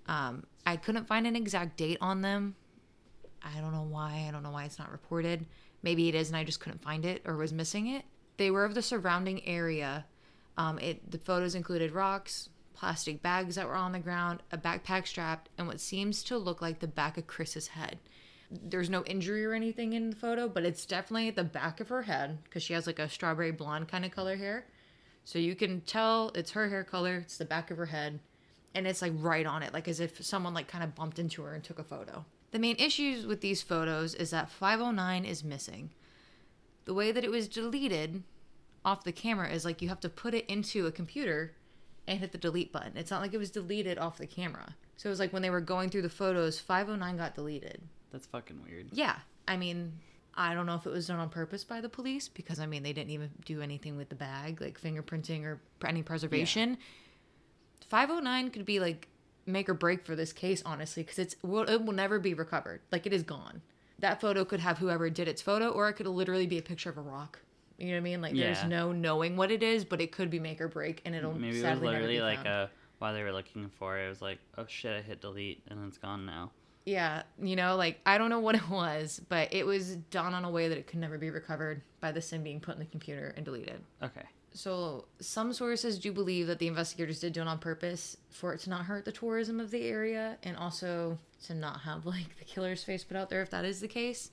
Um, 0.07 0.45
I 0.67 0.77
couldn't 0.77 1.07
find 1.07 1.27
an 1.27 1.37
exact 1.37 1.77
date 1.77 1.99
on 2.01 2.23
them. 2.23 2.57
I 3.45 3.61
don't 3.61 3.73
know 3.73 3.87
why. 3.89 4.25
I 4.29 4.31
don't 4.31 4.43
know 4.43 4.51
why 4.51 4.65
it's 4.65 4.79
not 4.79 4.93
reported. 4.93 5.47
Maybe 5.83 6.09
it 6.09 6.15
is, 6.15 6.29
and 6.29 6.37
I 6.37 6.45
just 6.45 6.61
couldn't 6.61 6.83
find 6.83 7.05
it 7.05 7.23
or 7.25 7.37
was 7.37 7.53
missing 7.53 7.89
it. 7.89 8.05
They 8.37 8.51
were 8.51 8.65
of 8.65 8.75
the 8.75 8.83
surrounding 8.83 9.47
area. 9.47 10.07
Um, 10.57 10.79
it 10.79 11.11
the 11.11 11.19
photos 11.19 11.55
included 11.55 11.93
rocks, 11.93 12.49
plastic 12.75 13.23
bags 13.23 13.55
that 13.55 13.67
were 13.67 13.75
on 13.75 13.93
the 13.93 13.99
ground, 13.99 14.43
a 14.51 14.59
backpack 14.59 15.07
strapped, 15.07 15.49
and 15.59 15.67
what 15.67 15.81
seems 15.81 16.23
to 16.25 16.37
look 16.37 16.61
like 16.61 16.79
the 16.79 16.87
back 16.87 17.19
of 17.19 17.27
Kris's 17.27 17.69
head. 17.69 17.99
There's 18.51 18.91
no 18.91 19.03
injury 19.05 19.45
or 19.47 19.55
anything 19.55 19.95
in 19.95 20.11
the 20.11 20.17
photo, 20.17 20.49
but 20.49 20.65
it's 20.65 20.85
definitely 20.85 21.31
the 21.31 21.45
back 21.45 21.81
of 21.81 21.89
her 21.89 22.03
head 22.03 22.39
because 22.45 22.63
she 22.63 22.75
has 22.75 22.87
like 22.87 22.99
a 22.99 23.09
strawberry 23.09 23.51
blonde 23.51 23.89
kind 23.89 24.05
of 24.05 24.11
color 24.11 24.37
hair. 24.37 24.67
So 25.25 25.39
you 25.39 25.55
can 25.55 25.81
tell 25.83 26.33
it's 26.35 26.51
her 26.51 26.69
hair 26.69 26.85
color, 26.85 27.19
it's 27.19 27.39
the 27.39 27.45
back 27.45 27.71
of 27.71 27.79
her 27.79 27.87
head, 27.87 28.21
and 28.75 28.87
it's 28.87 29.01
like 29.01 29.13
right 29.17 29.47
on 29.47 29.63
it, 29.63 29.73
like 29.73 29.89
as 29.89 30.01
if 30.01 30.23
someone 30.25 30.55
like 30.55 30.69
kind 30.69 30.85
of 30.85 30.95
bumped 30.95 31.19
into 31.19 31.43
her 31.43 31.55
and 31.55 31.63
took 31.63 31.79
a 31.79 31.85
photo. 31.85 32.25
The 32.53 32.59
main 32.59 32.77
issues 32.77 33.27
with 33.27 33.41
these 33.41 33.63
photos 33.63 34.15
is 34.15 34.31
that 34.31 34.51
509 34.51 35.25
is 35.25 35.43
missing. 35.43 35.91
The 36.85 36.95
way 36.95 37.11
that 37.11 37.25
it 37.25 37.31
was 37.31 37.49
deleted 37.49 38.23
off 38.85 39.05
the 39.05 39.13
camera 39.13 39.51
is 39.51 39.65
like 39.65 39.81
you 39.81 39.89
have 39.89 40.01
to 40.01 40.09
put 40.09 40.35
it 40.35 40.47
into 40.47 40.87
a 40.87 40.93
computer 40.93 41.53
and 42.07 42.19
hit 42.19 42.33
the 42.33 42.39
delete 42.39 42.73
button. 42.73 42.97
It's 42.97 43.11
not 43.11 43.23
like 43.23 43.33
it 43.33 43.39
was 43.39 43.51
deleted 43.51 43.99
off 43.99 44.19
the 44.19 44.27
camera. 44.27 44.77
So 44.97 45.09
it 45.09 45.11
was 45.11 45.19
like 45.19 45.33
when 45.33 45.43
they 45.43 45.51
were 45.51 45.61
going 45.61 45.89
through 45.89 46.03
the 46.03 46.09
photos, 46.09 46.59
509 46.59 47.17
got 47.17 47.35
deleted. 47.35 47.81
That's 48.11 48.27
fucking 48.27 48.61
weird. 48.65 48.89
Yeah. 48.93 49.17
I 49.49 49.57
mean, 49.57 49.93
I 50.35 50.55
don't 50.55 50.67
know 50.67 50.75
if 50.75 50.87
it 50.87 50.91
was 50.91 51.07
done 51.07 51.19
on 51.19 51.29
purpose 51.31 51.65
by 51.65 51.81
the 51.81 51.89
police 51.89 52.29
because 52.29 52.61
I 52.61 52.67
mean, 52.67 52.83
they 52.83 52.93
didn't 52.93 53.11
even 53.11 53.31
do 53.45 53.63
anything 53.63 53.97
with 53.97 54.09
the 54.09 54.15
bag, 54.15 54.61
like 54.61 54.81
fingerprinting 54.81 55.45
or 55.45 55.61
any 55.87 56.03
preservation. 56.03 56.77
509 57.89 58.51
could 58.51 58.65
be 58.65 58.81
like 58.81 59.09
make 59.47 59.69
or 59.69 59.75
break 59.75 60.05
for 60.05 60.17
this 60.17 60.33
case, 60.33 60.63
honestly, 60.65 61.03
because 61.03 61.19
it's 61.19 61.37
will 61.43 61.69
it 61.69 61.85
will 61.85 61.93
never 61.93 62.19
be 62.19 62.35
recovered. 62.35 62.81
Like 62.91 63.07
it 63.07 63.13
is 63.13 63.23
gone. 63.23 63.63
That 63.99 64.21
photo 64.21 64.45
could 64.45 64.61
have 64.61 64.79
whoever 64.79 65.11
did 65.11 65.29
its 65.29 65.43
photo, 65.43 65.69
or 65.69 65.89
it 65.89 65.95
could 65.95 66.07
literally 66.07 66.47
be 66.47 66.59
a 66.59 66.63
picture 66.63 66.91
of 66.91 66.99
a 66.99 67.03
rock. 67.03 67.41
You 67.79 67.89
know 67.89 67.93
what 67.95 67.99
I 67.99 68.01
mean? 68.01 68.21
Like 68.23 68.35
there's 68.35 68.65
no 68.65 68.93
knowing 68.93 69.37
what 69.37 69.51
it 69.51 69.63
is, 69.63 69.85
but 69.85 70.01
it 70.01 70.13
could 70.13 70.31
be 70.31 70.39
make 70.39 70.61
or 70.61 70.69
break, 70.69 71.03
and 71.05 71.15
it'll 71.15 71.33
Maybe 71.33 71.49
it 71.49 71.53
was 71.53 71.61
sadly 71.63 71.89
literally 71.89 72.21
like 72.21 72.45
a 72.45 72.71
while 73.03 73.13
they 73.13 73.23
were 73.25 73.33
looking 73.33 73.69
for 73.79 73.99
it, 73.99 74.07
it 74.07 74.09
was 74.09 74.23
like, 74.23 74.39
oh 74.57 74.65
shit, 74.69 74.97
I 74.97 75.03
hit 75.03 75.21
delete 75.21 75.61
and 75.69 75.87
it's 75.89 75.99
gone 75.99 76.25
now. 76.25 76.53
Yeah, 76.85 77.25
you 77.41 77.57
know, 77.57 77.77
like 77.77 78.01
I 78.07 78.17
don't 78.17 78.31
know 78.31 78.39
what 78.39 78.55
it 78.55 78.69
was, 78.69 79.21
but 79.29 79.53
it 79.53 79.67
was 79.67 79.97
done 79.97 80.35
on 80.35 80.45
a 80.45 80.51
way 80.51 80.69
that 80.69 80.79
it 80.79 80.87
could 80.87 81.01
never 81.01 81.19
be 81.19 81.29
recovered 81.31 81.83
by 82.01 82.13
the 82.13 82.23
sim 82.23 82.45
being 82.45 82.61
put 82.61 82.75
in 82.75 82.79
the 82.79 82.87
computer 82.87 83.35
and 83.37 83.45
deleted. 83.45 83.83
Okay. 84.03 84.23
So, 84.55 85.07
some 85.21 85.53
sources 85.53 85.99
do 85.99 86.13
believe 86.13 86.47
that 86.49 86.59
the 86.59 86.67
investigators 86.67 87.21
did 87.21 87.33
do 87.33 87.41
it 87.41 87.49
on 87.49 87.59
purpose 87.59 88.17
for 88.31 88.53
it 88.55 88.61
to 88.61 88.71
not 88.71 88.85
hurt 88.85 89.05
the 89.05 89.13
tourism 89.13 89.61
of 89.61 89.71
the 89.71 89.83
area 89.87 90.37
and 90.43 90.57
also 90.57 91.19
to 91.47 91.55
not 91.55 91.81
have 91.81 92.05
like 92.07 92.39
the 92.39 92.45
killer's 92.45 92.85
face 92.85 93.03
put 93.05 93.17
out 93.17 93.31
there 93.31 93.43
if 93.43 93.51
that 93.51 93.65
is 93.65 93.81
the 93.81 93.89
case, 93.89 94.31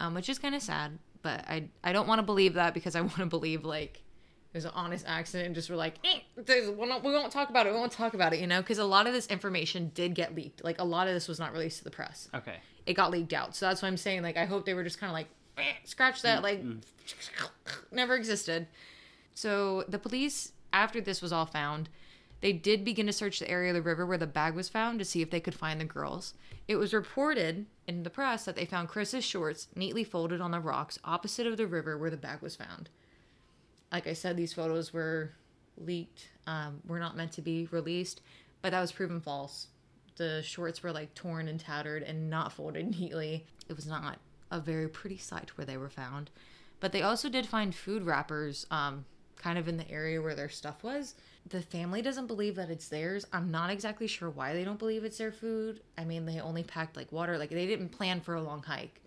um, 0.00 0.14
which 0.14 0.28
is 0.28 0.38
kind 0.38 0.54
of 0.54 0.62
sad. 0.62 0.98
But 1.22 1.40
I 1.48 1.68
I 1.82 1.92
don't 1.92 2.06
want 2.06 2.18
to 2.18 2.22
believe 2.22 2.54
that 2.54 2.74
because 2.74 2.94
I 2.94 3.00
want 3.00 3.16
to 3.16 3.26
believe 3.26 3.64
like 3.64 4.02
it 4.52 4.58
was 4.58 4.66
an 4.66 4.72
honest 4.74 5.04
accident 5.08 5.46
and 5.46 5.54
just 5.54 5.68
we're 5.70 5.76
like 5.76 5.94
eh, 6.04 6.20
we 6.36 6.70
won't- 6.76 7.02
we 7.02 7.10
won't 7.12 7.32
talk 7.32 7.48
about 7.50 7.66
it. 7.66 7.72
We 7.72 7.78
won't 7.78 7.90
talk 7.92 8.14
about 8.14 8.32
it, 8.34 8.40
you 8.40 8.46
know, 8.46 8.60
because 8.60 8.78
a 8.78 8.84
lot 8.84 9.06
of 9.06 9.12
this 9.14 9.26
information 9.28 9.90
did 9.94 10.14
get 10.14 10.34
leaked. 10.34 10.62
Like 10.62 10.78
a 10.80 10.84
lot 10.84 11.08
of 11.08 11.14
this 11.14 11.26
was 11.26 11.40
not 11.40 11.52
released 11.52 11.78
to 11.78 11.84
the 11.84 11.90
press 11.90 12.28
Okay. 12.34 12.56
it 12.86 12.92
got 12.94 13.10
leaked 13.10 13.32
out. 13.32 13.56
So 13.56 13.66
that's 13.66 13.80
why 13.80 13.88
I'm 13.88 13.96
saying 13.96 14.22
like 14.22 14.36
I 14.36 14.44
hope 14.44 14.66
they 14.66 14.74
were 14.74 14.84
just 14.84 15.00
kind 15.00 15.08
of 15.10 15.14
like 15.14 15.28
"Eh, 15.56 15.72
scratch 15.84 16.20
that 16.22 16.42
like 16.42 16.62
never 17.90 18.14
existed. 18.14 18.66
So 19.34 19.84
the 19.88 19.98
police 19.98 20.52
after 20.72 21.00
this 21.00 21.20
was 21.20 21.32
all 21.32 21.46
found, 21.46 21.88
they 22.40 22.52
did 22.52 22.84
begin 22.84 23.06
to 23.06 23.12
search 23.12 23.38
the 23.38 23.50
area 23.50 23.70
of 23.70 23.74
the 23.74 23.82
river 23.82 24.04
where 24.04 24.18
the 24.18 24.26
bag 24.26 24.54
was 24.54 24.68
found 24.68 24.98
to 24.98 25.04
see 25.04 25.22
if 25.22 25.30
they 25.30 25.40
could 25.40 25.54
find 25.54 25.80
the 25.80 25.84
girls. 25.84 26.34
It 26.68 26.76
was 26.76 26.92
reported 26.92 27.66
in 27.86 28.02
the 28.02 28.10
press 28.10 28.44
that 28.44 28.56
they 28.56 28.66
found 28.66 28.88
Kris's 28.88 29.24
shorts 29.24 29.68
neatly 29.74 30.04
folded 30.04 30.40
on 30.40 30.50
the 30.50 30.60
rocks 30.60 30.98
opposite 31.04 31.46
of 31.46 31.56
the 31.56 31.66
river 31.66 31.96
where 31.96 32.10
the 32.10 32.16
bag 32.16 32.42
was 32.42 32.56
found. 32.56 32.90
Like 33.90 34.06
I 34.06 34.12
said, 34.12 34.36
these 34.36 34.52
photos 34.52 34.92
were 34.92 35.32
leaked, 35.76 36.28
um, 36.46 36.80
were 36.86 36.98
not 36.98 37.16
meant 37.16 37.32
to 37.32 37.42
be 37.42 37.68
released, 37.70 38.20
but 38.60 38.72
that 38.72 38.80
was 38.80 38.92
proven 38.92 39.20
false. 39.20 39.68
The 40.16 40.42
shorts 40.42 40.82
were 40.82 40.92
like 40.92 41.14
torn 41.14 41.48
and 41.48 41.58
tattered 41.58 42.02
and 42.02 42.28
not 42.30 42.52
folded 42.52 42.90
neatly. 42.98 43.46
It 43.68 43.76
was 43.76 43.86
not 43.86 44.18
a 44.50 44.60
very 44.60 44.88
pretty 44.88 45.18
sight 45.18 45.56
where 45.56 45.64
they 45.64 45.76
were 45.76 45.88
found. 45.88 46.30
But 46.80 46.92
they 46.92 47.02
also 47.02 47.28
did 47.28 47.46
find 47.46 47.74
food 47.74 48.02
wrappers 48.02 48.66
um, 48.70 49.06
kind 49.36 49.58
of 49.58 49.68
in 49.68 49.76
the 49.76 49.90
area 49.90 50.20
where 50.20 50.34
their 50.34 50.48
stuff 50.48 50.82
was. 50.82 51.14
The 51.48 51.60
family 51.60 52.00
doesn't 52.00 52.26
believe 52.26 52.56
that 52.56 52.70
it's 52.70 52.88
theirs. 52.88 53.26
I'm 53.32 53.50
not 53.50 53.70
exactly 53.70 54.06
sure 54.06 54.30
why 54.30 54.54
they 54.54 54.64
don't 54.64 54.78
believe 54.78 55.04
it's 55.04 55.18
their 55.18 55.32
food. 55.32 55.80
I 55.98 56.04
mean, 56.04 56.24
they 56.24 56.40
only 56.40 56.62
packed 56.62 56.96
like 56.96 57.12
water, 57.12 57.36
like 57.36 57.50
they 57.50 57.66
didn't 57.66 57.90
plan 57.90 58.20
for 58.20 58.34
a 58.34 58.42
long 58.42 58.62
hike. 58.62 59.00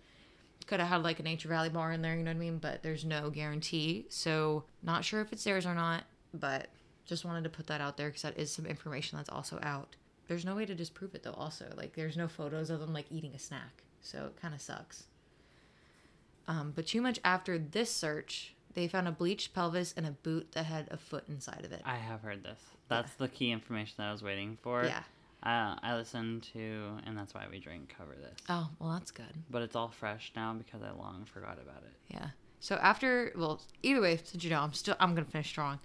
Could 0.66 0.80
have 0.80 0.88
had 0.88 1.02
like 1.02 1.18
a 1.18 1.22
Nature 1.22 1.48
Valley 1.48 1.70
bar 1.70 1.92
in 1.92 2.02
there, 2.02 2.14
you 2.14 2.22
know 2.22 2.30
what 2.30 2.36
I 2.36 2.40
mean? 2.40 2.58
But 2.58 2.82
there's 2.82 3.04
no 3.04 3.30
guarantee. 3.30 4.06
So, 4.10 4.64
not 4.82 5.04
sure 5.04 5.20
if 5.20 5.32
it's 5.32 5.42
theirs 5.42 5.66
or 5.66 5.74
not, 5.74 6.04
but 6.34 6.68
just 7.06 7.24
wanted 7.24 7.44
to 7.44 7.50
put 7.50 7.66
that 7.68 7.80
out 7.80 7.96
there 7.96 8.08
because 8.08 8.22
that 8.22 8.38
is 8.38 8.52
some 8.52 8.66
information 8.66 9.16
that's 9.16 9.30
also 9.30 9.58
out. 9.62 9.96
There's 10.28 10.44
no 10.44 10.54
way 10.54 10.66
to 10.66 10.74
disprove 10.74 11.14
it 11.14 11.22
though, 11.22 11.32
also. 11.32 11.72
Like, 11.74 11.94
there's 11.94 12.18
no 12.18 12.28
photos 12.28 12.68
of 12.68 12.80
them 12.80 12.92
like 12.92 13.06
eating 13.10 13.32
a 13.34 13.38
snack. 13.38 13.82
So, 14.02 14.26
it 14.26 14.40
kind 14.40 14.54
of 14.54 14.60
sucks. 14.60 15.04
Um, 16.46 16.72
but 16.74 16.86
too 16.86 17.02
much 17.02 17.18
after 17.24 17.58
this 17.58 17.90
search, 17.90 18.54
they 18.78 18.86
found 18.86 19.08
a 19.08 19.12
bleached 19.12 19.52
pelvis 19.54 19.92
and 19.96 20.06
a 20.06 20.12
boot 20.12 20.52
that 20.52 20.64
had 20.64 20.86
a 20.92 20.96
foot 20.96 21.24
inside 21.28 21.64
of 21.64 21.72
it. 21.72 21.82
I 21.84 21.96
have 21.96 22.20
heard 22.22 22.44
this. 22.44 22.60
That's 22.86 23.12
the 23.14 23.26
key 23.26 23.50
information 23.50 23.94
that 23.98 24.04
I 24.04 24.12
was 24.12 24.22
waiting 24.22 24.56
for. 24.62 24.84
Yeah. 24.84 25.02
Uh, 25.42 25.74
I 25.82 25.96
listened 25.96 26.44
to, 26.52 26.98
and 27.04 27.18
that's 27.18 27.34
why 27.34 27.46
we 27.50 27.58
drink 27.58 27.92
cover 27.98 28.14
this. 28.14 28.38
Oh, 28.48 28.68
well, 28.78 28.92
that's 28.92 29.10
good. 29.10 29.34
But 29.50 29.62
it's 29.62 29.74
all 29.74 29.88
fresh 29.88 30.30
now 30.36 30.54
because 30.54 30.82
I 30.82 30.92
long 30.96 31.24
forgot 31.24 31.58
about 31.60 31.82
it. 31.82 31.92
Yeah. 32.06 32.28
So 32.60 32.76
after, 32.76 33.32
well, 33.36 33.60
either 33.82 34.00
way, 34.00 34.16
since 34.22 34.44
you 34.44 34.50
know, 34.50 34.60
I'm 34.60 34.72
still, 34.72 34.94
I'm 35.00 35.12
gonna 35.12 35.26
finish 35.26 35.48
strong. 35.48 35.80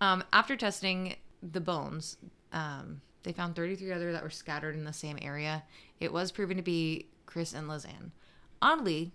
Um, 0.00 0.22
after 0.32 0.56
testing 0.56 1.16
the 1.42 1.60
bones, 1.60 2.16
um, 2.52 3.00
they 3.24 3.32
found 3.32 3.56
33 3.56 3.90
other 3.90 4.12
that 4.12 4.22
were 4.22 4.30
scattered 4.30 4.76
in 4.76 4.84
the 4.84 4.92
same 4.92 5.18
area. 5.20 5.64
It 5.98 6.12
was 6.12 6.30
proven 6.30 6.56
to 6.58 6.62
be 6.62 7.06
Kris 7.26 7.52
and 7.54 7.68
Lisanne. 7.68 8.12
Oddly, 8.62 9.10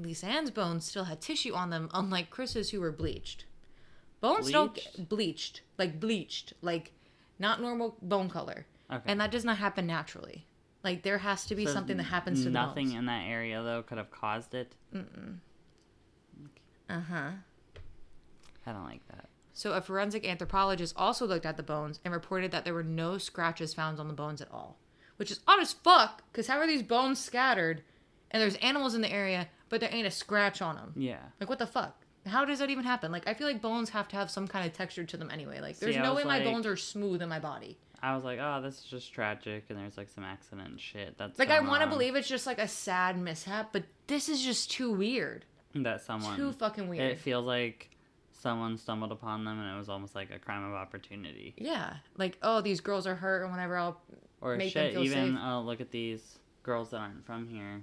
Lisanne's 0.00 0.50
bones 0.50 0.84
still 0.84 1.04
had 1.04 1.20
tissue 1.20 1.52
on 1.54 1.70
them, 1.70 1.88
unlike 1.92 2.30
Kris's, 2.30 2.70
who 2.70 2.80
were 2.80 2.92
bleached. 2.92 3.44
Bones 4.20 4.50
don't 4.50 4.74
Bleached? 4.74 4.96
get 4.96 5.08
bleached, 5.08 5.62
like 5.78 6.00
bleached, 6.00 6.52
like 6.62 6.92
not 7.38 7.60
normal 7.60 7.96
bone 8.02 8.28
color, 8.28 8.66
Okay. 8.92 9.02
and 9.06 9.20
that 9.20 9.30
does 9.30 9.44
not 9.44 9.56
happen 9.58 9.86
naturally. 9.86 10.46
Like 10.84 11.02
there 11.02 11.18
has 11.18 11.44
to 11.46 11.54
be 11.54 11.64
So 11.66 11.72
something 11.72 11.96
that 11.96 12.04
happens 12.04 12.42
to 12.44 12.50
nothing 12.50 12.86
the 12.88 12.92
bones. 12.94 12.98
in 13.00 13.06
that 13.06 13.24
area 13.28 13.62
though 13.62 13.82
could 13.82 13.98
have 13.98 14.10
caused 14.10 14.54
it. 14.54 14.74
Uh 16.88 17.00
huh. 17.00 17.30
I 18.66 18.72
don't 18.72 18.84
like 18.84 19.06
that. 19.08 19.28
So, 19.52 19.72
a 19.72 19.80
forensic 19.80 20.26
anthropologist 20.26 20.94
also 20.96 21.26
looked 21.26 21.44
at 21.44 21.56
the 21.56 21.62
bones 21.62 22.00
and 22.04 22.14
reported 22.14 22.50
that 22.52 22.64
there 22.64 22.72
were 22.74 22.82
no 22.82 23.18
scratches 23.18 23.74
found 23.74 23.98
on 24.00 24.08
the 24.08 24.14
bones 24.14 24.40
at 24.40 24.50
all, 24.50 24.78
which 25.16 25.30
is 25.30 25.40
odd 25.46 25.60
as 25.60 25.72
fuck. 25.72 26.22
Because 26.32 26.46
how 26.46 26.58
are 26.58 26.66
these 26.66 26.82
bones 26.82 27.18
scattered, 27.18 27.82
and 28.30 28.40
there's 28.42 28.54
animals 28.56 28.94
in 28.94 29.00
the 29.02 29.10
area, 29.12 29.48
but 29.70 29.80
there 29.80 29.88
ain't 29.90 30.06
a 30.06 30.10
scratch 30.10 30.60
on 30.60 30.76
them? 30.76 30.92
Yeah. 30.94 31.20
Like, 31.40 31.48
what 31.48 31.58
the 31.58 31.66
fuck? 31.66 31.96
How 32.26 32.44
does 32.44 32.58
that 32.58 32.68
even 32.68 32.84
happen? 32.84 33.10
Like, 33.10 33.26
I 33.26 33.32
feel 33.32 33.46
like 33.46 33.62
bones 33.62 33.88
have 33.90 34.06
to 34.08 34.16
have 34.16 34.30
some 34.30 34.46
kind 34.46 34.66
of 34.66 34.74
texture 34.74 35.04
to 35.04 35.16
them 35.16 35.30
anyway. 35.30 35.60
Like, 35.60 35.78
there's 35.78 35.94
See, 35.94 36.00
no 36.02 36.14
way 36.14 36.24
my 36.24 36.44
bones 36.44 36.66
are 36.66 36.76
smooth 36.76 37.22
in 37.22 37.30
my 37.30 37.38
body. 37.38 37.78
I 38.02 38.14
was 38.14 38.24
like, 38.24 38.38
oh, 38.40 38.60
this 38.62 38.78
is 38.78 38.84
just 38.84 39.12
tragic, 39.12 39.64
and 39.68 39.78
there's 39.78 39.96
like 39.96 40.08
some 40.08 40.24
accident 40.24 40.68
and 40.68 40.80
shit. 40.80 41.16
That's 41.18 41.38
Like, 41.38 41.50
I 41.50 41.60
want 41.60 41.82
to 41.82 41.88
believe 41.88 42.16
it's 42.16 42.28
just 42.28 42.46
like 42.46 42.58
a 42.58 42.68
sad 42.68 43.18
mishap, 43.18 43.70
but 43.72 43.84
this 44.06 44.28
is 44.28 44.42
just 44.42 44.70
too 44.70 44.90
weird. 44.90 45.44
that 45.74 46.02
someone. 46.02 46.36
Too 46.36 46.52
fucking 46.52 46.88
weird. 46.88 47.12
It 47.12 47.18
feels 47.20 47.46
like 47.46 47.90
someone 48.32 48.76
stumbled 48.78 49.12
upon 49.12 49.44
them, 49.44 49.58
and 49.58 49.74
it 49.74 49.78
was 49.78 49.88
almost 49.88 50.14
like 50.14 50.30
a 50.30 50.38
crime 50.38 50.64
of 50.64 50.72
opportunity. 50.74 51.54
yeah. 51.56 51.94
Like, 52.16 52.38
oh, 52.42 52.60
these 52.60 52.80
girls 52.80 53.06
are 53.06 53.14
hurt 53.14 53.42
or 53.42 53.48
whatever. 53.48 53.76
I'll 53.76 54.00
Or 54.40 54.56
Make 54.56 54.72
them 54.74 54.84
shit, 54.84 54.92
feel 54.94 55.04
even 55.04 55.34
safe. 55.34 55.42
oh, 55.44 55.60
look 55.60 55.80
at 55.80 55.90
these 55.90 56.38
girls 56.62 56.90
that 56.90 56.98
aren't 56.98 57.24
from 57.26 57.48
here. 57.48 57.82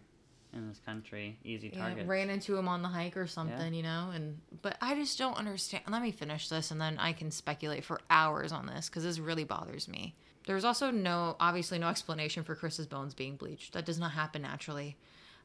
In 0.54 0.68
this 0.68 0.80
country. 0.86 1.38
Easy 1.44 1.70
Yeah, 1.74 1.88
targets. 1.90 2.08
ran 2.08 2.30
into 2.30 2.58
him 2.58 2.68
on 2.68 2.82
the 2.82 2.88
hike 2.88 3.18
or 3.18 3.28
something, 3.28 3.74
you 3.74 3.84
know. 3.84 4.12
And 4.14 4.40
but 4.62 4.78
I 4.82 4.96
just 4.96 5.18
don't 5.18 5.36
understand. 5.36 5.84
Let 5.90 6.02
me 6.02 6.12
finish 6.12 6.50
this, 6.50 6.72
and 6.72 6.80
then 6.80 6.98
I 6.98 7.14
can 7.14 7.32
speculate 7.32 7.84
for 7.84 8.00
hours 8.10 8.52
on 8.52 8.66
this 8.66 8.88
because 8.90 9.04
this 9.04 9.20
really 9.20 9.44
bothers 9.44 9.88
me. 9.88 10.16
There's 10.46 10.64
also 10.64 10.92
no, 10.92 11.36
obviously, 11.42 11.78
no 11.78 11.90
explanation 11.90 12.44
for 12.44 12.56
Kris's 12.56 12.88
bones 12.88 13.14
being 13.14 13.36
bleached. 13.36 13.74
That 13.74 13.86
does 13.86 14.00
not 14.00 14.12
happen 14.12 14.42
naturally. 14.44 14.96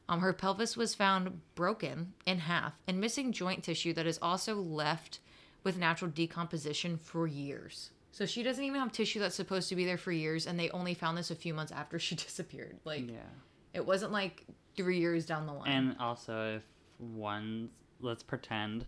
Um, 0.07 0.21
her 0.21 0.33
pelvis 0.33 0.75
was 0.77 0.95
found 0.95 1.41
broken 1.55 2.13
in 2.25 2.39
half 2.39 2.73
and 2.87 2.99
missing 2.99 3.31
joint 3.31 3.63
tissue 3.63 3.93
that 3.93 4.05
is 4.07 4.19
also 4.21 4.55
left 4.55 5.19
with 5.63 5.77
natural 5.77 6.11
decomposition 6.11 6.97
for 6.97 7.27
years. 7.27 7.91
So 8.11 8.25
she 8.25 8.43
doesn't 8.43 8.63
even 8.63 8.79
have 8.79 8.91
tissue 8.91 9.19
that's 9.19 9.35
supposed 9.35 9.69
to 9.69 9.75
be 9.75 9.85
there 9.85 9.97
for 9.97 10.11
years, 10.11 10.45
and 10.45 10.59
they 10.59 10.69
only 10.69 10.93
found 10.93 11.17
this 11.17 11.31
a 11.31 11.35
few 11.35 11.53
months 11.53 11.71
after 11.71 11.99
she 11.99 12.15
disappeared. 12.15 12.77
Like 12.85 13.09
Yeah. 13.09 13.15
It 13.73 13.85
wasn't 13.85 14.11
like 14.11 14.45
three 14.75 14.99
years 14.99 15.25
down 15.25 15.45
the 15.45 15.53
line. 15.53 15.67
And 15.69 15.95
also, 15.99 16.55
if 16.57 16.63
one, 16.97 17.69
let's 17.99 18.23
pretend 18.23 18.85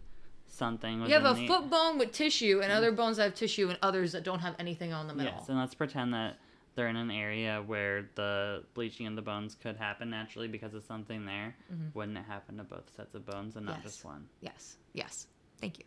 something 0.48 1.02
was 1.02 1.10
You 1.10 1.16
have 1.20 1.26
a 1.38 1.40
the, 1.40 1.48
foot 1.48 1.70
bone 1.70 1.98
with 1.98 2.12
tissue 2.12 2.62
and 2.64 2.72
other 2.72 2.92
bones 2.92 3.18
that 3.18 3.24
have 3.24 3.36
tissue 3.36 3.70
and 3.70 3.78
others 3.82 4.12
that 4.14 4.24
don't 4.24 4.40
have 4.40 4.56
anything 4.60 4.94
on 4.94 5.08
them 5.08 5.20
at 5.20 5.26
Yes, 5.26 5.34
all. 5.40 5.46
and 5.50 5.58
let's 5.60 5.74
pretend 5.74 6.14
that 6.14 6.38
they're 6.76 6.88
in 6.88 6.96
an 6.98 7.10
area 7.12 7.64
where 7.66 8.10
the 8.16 8.64
bleaching 8.74 9.08
of 9.08 9.16
the 9.16 9.22
bones 9.22 9.56
could 9.56 9.78
happen 9.78 10.10
naturally 10.10 10.48
because 10.48 10.74
of 10.74 10.84
something 10.84 11.26
there. 11.26 11.56
Wouldn't 11.94 12.18
it 12.18 12.26
happen 12.28 12.58
to 12.58 12.64
both 12.64 12.94
sets 12.96 13.16
of 13.16 13.26
bones 13.26 13.56
and 13.56 13.66
not 13.66 13.76
Mm-hmm. 13.78 13.84
Yes. 13.86 13.94
just 13.94 14.06
one? 14.06 14.26
Yes. 14.42 14.78
Yes. 14.94 15.28
Thank 15.62 15.80
you. 15.80 15.86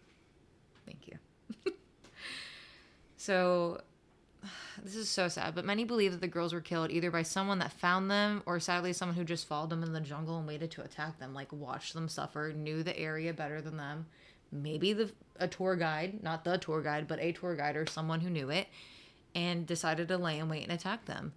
Thank 0.86 1.06
you. 1.06 1.18
so 3.16 3.80
this 4.82 4.94
is 4.94 5.08
so 5.08 5.28
sad, 5.28 5.54
but 5.54 5.64
many 5.64 5.84
believe 5.84 6.12
that 6.12 6.20
the 6.20 6.28
girls 6.28 6.52
were 6.52 6.60
killed 6.60 6.90
either 6.90 7.10
by 7.10 7.22
someone 7.22 7.58
that 7.58 7.72
found 7.72 8.10
them 8.10 8.42
or 8.46 8.60
sadly 8.60 8.92
someone 8.92 9.16
who 9.16 9.24
just 9.24 9.46
followed 9.46 9.70
them 9.70 9.82
in 9.82 9.92
the 9.92 10.00
jungle 10.00 10.38
and 10.38 10.46
waited 10.46 10.70
to 10.72 10.82
attack 10.82 11.18
them, 11.18 11.34
like 11.34 11.52
watched 11.52 11.94
them 11.94 12.08
suffer, 12.08 12.52
knew 12.54 12.82
the 12.82 12.98
area 12.98 13.32
better 13.32 13.60
than 13.60 13.76
them. 13.76 14.06
Maybe 14.50 14.92
the 14.92 15.10
a 15.38 15.48
tour 15.48 15.76
guide, 15.76 16.22
not 16.22 16.44
the 16.44 16.58
tour 16.58 16.82
guide, 16.82 17.06
but 17.06 17.20
a 17.20 17.32
tour 17.32 17.54
guide 17.54 17.76
or 17.76 17.86
someone 17.86 18.20
who 18.20 18.30
knew 18.30 18.50
it 18.50 18.68
and 19.34 19.66
decided 19.66 20.08
to 20.08 20.16
lay 20.16 20.38
in 20.38 20.48
wait 20.48 20.62
and 20.62 20.72
attack 20.72 21.04
them. 21.04 21.32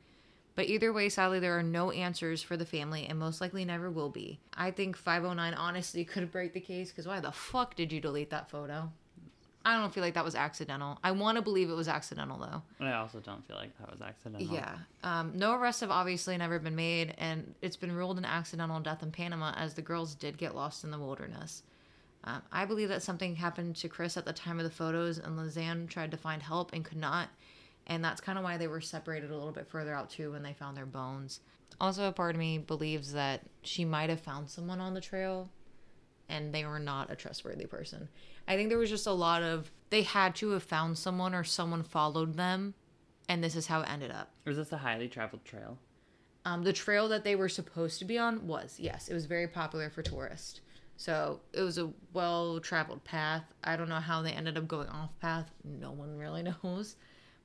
But 0.55 0.67
either 0.67 0.91
way, 0.91 1.09
sadly, 1.09 1.39
there 1.39 1.57
are 1.57 1.63
no 1.63 1.91
answers 1.91 2.41
for 2.41 2.57
the 2.57 2.65
family 2.65 3.05
and 3.05 3.17
most 3.17 3.41
likely 3.41 3.63
never 3.65 3.89
will 3.89 4.09
be. 4.09 4.39
I 4.53 4.71
think 4.71 4.97
509 4.97 5.53
honestly 5.53 6.05
could 6.05 6.31
break 6.31 6.53
the 6.53 6.59
case 6.59 6.89
because 6.89 7.07
why 7.07 7.19
the 7.19 7.31
fuck 7.31 7.75
did 7.75 7.91
you 7.91 7.99
delete 7.99 8.29
that 8.31 8.49
photo? 8.49 8.91
I 9.63 9.79
don't 9.79 9.93
feel 9.93 10.03
like 10.03 10.15
that 10.15 10.25
was 10.25 10.35
accidental. 10.35 10.97
I 11.03 11.11
want 11.11 11.35
to 11.35 11.41
believe 11.41 11.69
it 11.69 11.75
was 11.75 11.87
accidental 11.87 12.39
though. 12.39 12.61
But 12.79 12.87
I 12.87 12.93
also 12.93 13.19
don't 13.19 13.45
feel 13.47 13.57
like 13.57 13.77
that 13.77 13.91
was 13.91 14.01
accidental. 14.01 14.53
Yeah. 14.53 14.75
Um, 15.03 15.33
no 15.35 15.53
arrests 15.53 15.81
have 15.81 15.91
obviously 15.91 16.35
never 16.37 16.57
been 16.57 16.75
made, 16.75 17.13
and 17.17 17.53
it's 17.61 17.77
been 17.77 17.91
ruled 17.91 18.17
an 18.17 18.25
accidental 18.25 18.79
death 18.79 19.03
in 19.03 19.11
Panama 19.11 19.53
as 19.55 19.75
the 19.75 19.81
girls 19.81 20.15
did 20.15 20.37
get 20.37 20.55
lost 20.55 20.83
in 20.83 20.91
the 20.91 20.97
wilderness. 20.97 21.63
Um, 22.23 22.41
I 22.51 22.65
believe 22.65 22.89
that 22.89 23.01
something 23.01 23.35
happened 23.35 23.75
to 23.77 23.89
Kris 23.89 24.17
at 24.17 24.25
the 24.25 24.33
time 24.33 24.59
of 24.59 24.63
the 24.63 24.71
photos, 24.71 25.17
and 25.17 25.37
Lisanne 25.37 25.87
tried 25.87 26.11
to 26.11 26.17
find 26.17 26.41
help 26.41 26.73
and 26.73 26.85
could 26.85 26.99
not. 26.99 27.29
And 27.87 28.03
that's 28.03 28.21
kind 28.21 28.37
of 28.37 28.43
why 28.43 28.57
they 28.57 28.67
were 28.67 28.81
separated 28.81 29.31
a 29.31 29.35
little 29.35 29.51
bit 29.51 29.67
further 29.67 29.93
out, 29.93 30.09
too, 30.09 30.31
when 30.31 30.43
they 30.43 30.53
found 30.53 30.77
their 30.77 30.85
bones. 30.85 31.39
Also, 31.79 32.07
a 32.07 32.11
part 32.11 32.35
of 32.35 32.39
me 32.39 32.59
believes 32.59 33.13
that 33.13 33.41
she 33.63 33.85
might 33.85 34.09
have 34.09 34.19
found 34.19 34.49
someone 34.49 34.79
on 34.79 34.93
the 34.93 35.01
trail 35.01 35.49
and 36.31 36.53
they 36.53 36.65
were 36.65 36.79
not 36.79 37.11
a 37.11 37.15
trustworthy 37.15 37.65
person. 37.65 38.07
I 38.47 38.55
think 38.55 38.69
there 38.69 38.77
was 38.77 38.89
just 38.89 39.05
a 39.05 39.11
lot 39.11 39.43
of 39.43 39.69
they 39.89 40.01
had 40.01 40.33
to 40.35 40.51
have 40.51 40.63
found 40.63 40.97
someone 40.97 41.35
or 41.35 41.43
someone 41.43 41.83
followed 41.83 42.35
them, 42.35 42.73
and 43.27 43.43
this 43.43 43.55
is 43.55 43.67
how 43.67 43.81
it 43.81 43.91
ended 43.91 44.09
up. 44.09 44.31
Was 44.45 44.57
this 44.57 44.71
a 44.71 44.77
highly 44.77 45.09
traveled 45.09 45.45
trail? 45.45 45.77
Um, 46.45 46.63
the 46.63 46.73
trail 46.73 47.07
that 47.09 47.23
they 47.23 47.35
were 47.35 47.49
supposed 47.49 47.99
to 47.99 48.05
be 48.05 48.17
on 48.17 48.47
was 48.47 48.77
yes, 48.79 49.09
it 49.09 49.13
was 49.13 49.25
very 49.25 49.47
popular 49.47 49.89
for 49.89 50.01
tourists. 50.01 50.61
So 50.95 51.41
it 51.53 51.61
was 51.61 51.77
a 51.77 51.91
well 52.13 52.59
traveled 52.59 53.03
path. 53.03 53.43
I 53.63 53.75
don't 53.75 53.89
know 53.89 53.95
how 53.95 54.21
they 54.21 54.31
ended 54.31 54.57
up 54.57 54.67
going 54.67 54.87
off 54.87 55.19
path. 55.19 55.51
No 55.63 55.91
one 55.91 56.17
really 56.17 56.43
knows, 56.63 56.95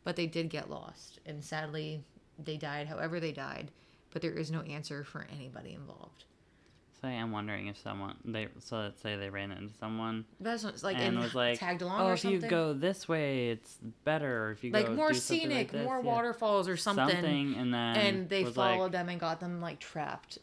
but 0.04 0.14
they 0.14 0.26
did 0.26 0.48
get 0.48 0.70
lost, 0.70 1.18
and 1.26 1.44
sadly, 1.44 2.04
they 2.38 2.56
died. 2.56 2.86
However, 2.86 3.18
they 3.18 3.32
died, 3.32 3.72
but 4.12 4.22
there 4.22 4.32
is 4.32 4.50
no 4.50 4.60
answer 4.60 5.02
for 5.02 5.26
anybody 5.32 5.72
involved. 5.72 6.24
So 7.06 7.10
I 7.10 7.14
am 7.14 7.30
wondering 7.30 7.68
if 7.68 7.78
someone 7.78 8.16
they 8.24 8.48
so 8.58 8.78
let's 8.78 9.00
say 9.00 9.14
they 9.14 9.30
ran 9.30 9.52
into 9.52 9.72
someone 9.78 10.24
That's 10.40 10.64
what- 10.64 10.82
like 10.82 10.96
and 10.96 11.16
was 11.20 11.36
like, 11.36 11.56
tagged 11.60 11.82
along 11.82 12.00
"Oh, 12.00 12.06
or 12.06 12.14
if 12.14 12.20
something. 12.20 12.42
you 12.42 12.48
go 12.48 12.72
this 12.72 13.08
way, 13.08 13.50
it's 13.50 13.78
better." 14.02 14.46
Or 14.46 14.50
if 14.50 14.64
you 14.64 14.72
like 14.72 14.86
go 14.86 14.94
more 14.94 15.14
scenic, 15.14 15.56
like 15.56 15.70
this, 15.70 15.84
more 15.84 16.00
yeah." 16.02 16.12
waterfalls 16.12 16.68
or 16.68 16.76
something. 16.76 17.54
and 17.54 17.72
then 17.72 17.96
and 17.96 18.28
they 18.28 18.44
followed 18.44 18.84
like, 18.84 18.92
them 18.92 19.08
and 19.08 19.20
got 19.20 19.38
them 19.38 19.60
like 19.60 19.78
trapped. 19.78 20.38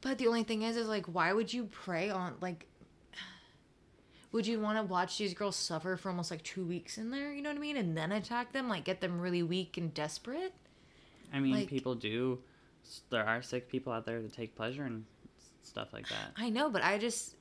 But 0.00 0.18
the 0.18 0.26
only 0.26 0.42
thing 0.42 0.62
is, 0.62 0.76
is 0.76 0.88
like, 0.88 1.06
why 1.06 1.32
would 1.32 1.52
you 1.52 1.66
prey 1.66 2.10
on 2.10 2.34
like? 2.40 2.66
Would 4.32 4.48
you 4.48 4.58
want 4.60 4.78
to 4.78 4.82
watch 4.82 5.16
these 5.16 5.32
girls 5.34 5.54
suffer 5.54 5.96
for 5.96 6.08
almost 6.08 6.30
like 6.32 6.42
two 6.42 6.64
weeks 6.64 6.98
in 6.98 7.12
there? 7.12 7.32
You 7.32 7.42
know 7.42 7.50
what 7.50 7.56
I 7.56 7.60
mean? 7.60 7.76
And 7.76 7.96
then 7.96 8.10
attack 8.10 8.52
them, 8.52 8.68
like 8.68 8.82
get 8.82 9.00
them 9.00 9.20
really 9.20 9.44
weak 9.44 9.76
and 9.76 9.94
desperate. 9.94 10.54
I 11.32 11.38
mean, 11.38 11.52
like- 11.54 11.68
people 11.68 11.94
do. 11.94 12.40
There 13.10 13.24
are 13.24 13.42
sick 13.42 13.68
people 13.68 13.92
out 13.92 14.06
there 14.06 14.20
that 14.22 14.32
take 14.32 14.56
pleasure 14.56 14.84
in 14.86 15.04
stuff 15.70 15.92
like 15.92 16.08
that. 16.08 16.32
I 16.36 16.50
know, 16.50 16.68
but 16.68 16.82
I 16.84 16.98
just 16.98 17.36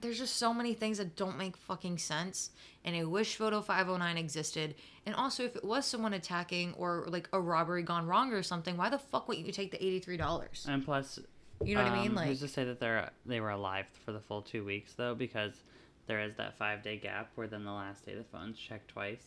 there's 0.00 0.18
just 0.18 0.36
so 0.36 0.52
many 0.54 0.72
things 0.74 0.98
that 0.98 1.14
don't 1.16 1.36
make 1.38 1.56
fucking 1.56 1.98
sense. 1.98 2.50
And 2.86 2.94
I 2.96 3.04
wish 3.04 3.36
Photo 3.36 3.60
509 3.60 4.16
existed. 4.18 4.74
And 5.06 5.14
also, 5.14 5.44
if 5.44 5.56
it 5.56 5.64
was 5.64 5.84
someone 5.86 6.14
attacking 6.14 6.72
or 6.74 7.04
like 7.08 7.28
a 7.32 7.40
robbery 7.40 7.82
gone 7.82 8.06
wrong 8.06 8.32
or 8.32 8.42
something, 8.42 8.76
why 8.76 8.88
the 8.90 8.98
fuck 8.98 9.28
would 9.28 9.38
you 9.38 9.52
take 9.52 9.70
the 9.70 9.82
eighty 9.84 10.00
three 10.00 10.16
dollars? 10.16 10.66
And 10.68 10.84
plus, 10.84 11.18
You 11.62 11.76
know 11.76 11.84
what 11.84 11.92
I 11.92 12.00
mean? 12.02 12.10
um, 12.10 12.14
Like, 12.16 12.26
who's 12.28 12.40
to 12.40 12.48
say 12.48 12.64
that 12.64 12.80
they're 12.80 13.10
they 13.26 13.40
were 13.40 13.50
alive 13.50 13.86
for 14.04 14.12
the 14.12 14.20
full 14.20 14.42
two 14.42 14.64
weeks 14.64 14.94
though? 14.94 15.14
Because 15.14 15.62
there 16.06 16.20
is 16.20 16.34
that 16.36 16.58
five 16.58 16.82
day 16.82 16.96
gap 16.98 17.30
where 17.34 17.46
then 17.46 17.64
the 17.64 17.72
last 17.72 18.04
day 18.04 18.14
the 18.14 18.24
phones 18.24 18.58
checked 18.58 18.88
twice. 18.88 19.24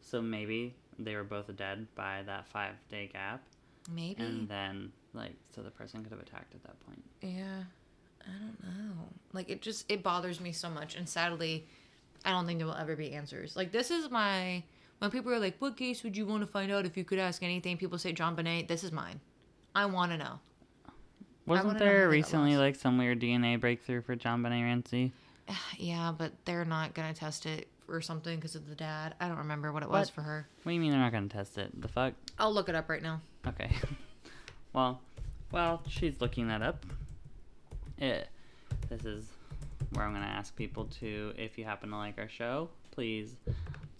So 0.00 0.20
maybe 0.20 0.74
they 0.98 1.14
were 1.14 1.24
both 1.24 1.54
dead 1.56 1.86
by 1.94 2.22
that 2.26 2.46
five 2.48 2.74
day 2.90 3.10
gap, 3.12 3.42
maybe. 3.90 4.22
and 4.22 4.48
then 4.48 4.92
like 5.14 5.34
so 5.54 5.62
the 5.62 5.70
person 5.70 6.02
could 6.02 6.12
have 6.12 6.20
attacked 6.20 6.54
at 6.54 6.62
that 6.62 6.78
point. 6.86 7.02
Yeah, 7.22 7.64
I 8.22 8.30
don't 8.30 8.62
know. 8.62 8.92
Like 9.32 9.48
it 9.48 9.62
just 9.62 9.90
it 9.90 10.02
bothers 10.02 10.40
me 10.40 10.52
so 10.52 10.68
much, 10.68 10.96
and 10.96 11.08
sadly, 11.08 11.66
I 12.24 12.30
don't 12.30 12.46
think 12.46 12.58
there 12.58 12.66
will 12.66 12.74
ever 12.74 12.96
be 12.96 13.12
answers. 13.12 13.56
Like 13.56 13.72
this 13.72 13.90
is 13.90 14.10
my 14.10 14.62
when 14.98 15.10
people 15.10 15.32
are 15.32 15.38
like, 15.38 15.56
"What 15.58 15.76
case 15.76 16.02
would 16.02 16.16
you 16.16 16.26
want 16.26 16.42
to 16.42 16.46
find 16.46 16.70
out 16.72 16.86
if 16.86 16.96
you 16.96 17.04
could 17.04 17.18
ask 17.18 17.42
anything?" 17.42 17.76
People 17.76 17.98
say 17.98 18.12
JonBenét. 18.12 18.68
This 18.68 18.84
is 18.84 18.92
mine. 18.92 19.20
I 19.74 19.86
want 19.86 20.12
to 20.12 20.18
know. 20.18 20.38
Wasn't 21.46 21.66
wanna 21.66 21.78
know 21.78 21.84
there 21.84 21.92
how 21.92 21.98
they 21.98 22.04
got 22.04 22.10
recently 22.10 22.50
lost. 22.52 22.60
like 22.60 22.76
some 22.76 22.96
weird 22.96 23.20
DNA 23.20 23.60
breakthrough 23.60 24.00
for 24.02 24.16
JonBenét 24.16 24.62
Ramsey? 24.62 25.12
Yeah, 25.78 26.12
but 26.16 26.32
they're 26.46 26.64
not 26.64 26.94
gonna 26.94 27.12
test 27.12 27.44
it 27.44 27.68
or 27.86 28.00
something 28.00 28.36
because 28.36 28.54
of 28.54 28.66
the 28.66 28.74
dad. 28.74 29.14
I 29.20 29.28
don't 29.28 29.38
remember 29.38 29.72
what 29.72 29.82
it 29.82 29.90
was 29.90 30.08
for 30.08 30.22
her. 30.22 30.48
What 30.62 30.70
do 30.70 30.74
you 30.74 30.80
mean 30.80 30.90
they're 30.90 31.00
not 31.00 31.12
gonna 31.12 31.28
test 31.28 31.58
it? 31.58 31.78
The 31.80 31.88
fuck? 31.88 32.14
I'll 32.38 32.52
look 32.52 32.68
it 32.70 32.74
up 32.74 32.88
right 32.88 33.02
now. 33.02 33.20
Okay. 33.46 33.70
well, 34.74 35.00
well, 35.52 35.82
she's 35.88 36.20
looking 36.20 36.48
that 36.48 36.60
up. 36.60 36.84
It, 37.96 38.28
this 38.90 39.04
is 39.04 39.24
where 39.92 40.04
I'm 40.04 40.12
going 40.12 40.24
to 40.24 40.28
ask 40.28 40.54
people 40.56 40.86
to, 41.00 41.32
if 41.38 41.56
you 41.56 41.64
happen 41.64 41.90
to 41.90 41.96
like 41.96 42.18
our 42.18 42.28
show, 42.28 42.68
please 42.90 43.36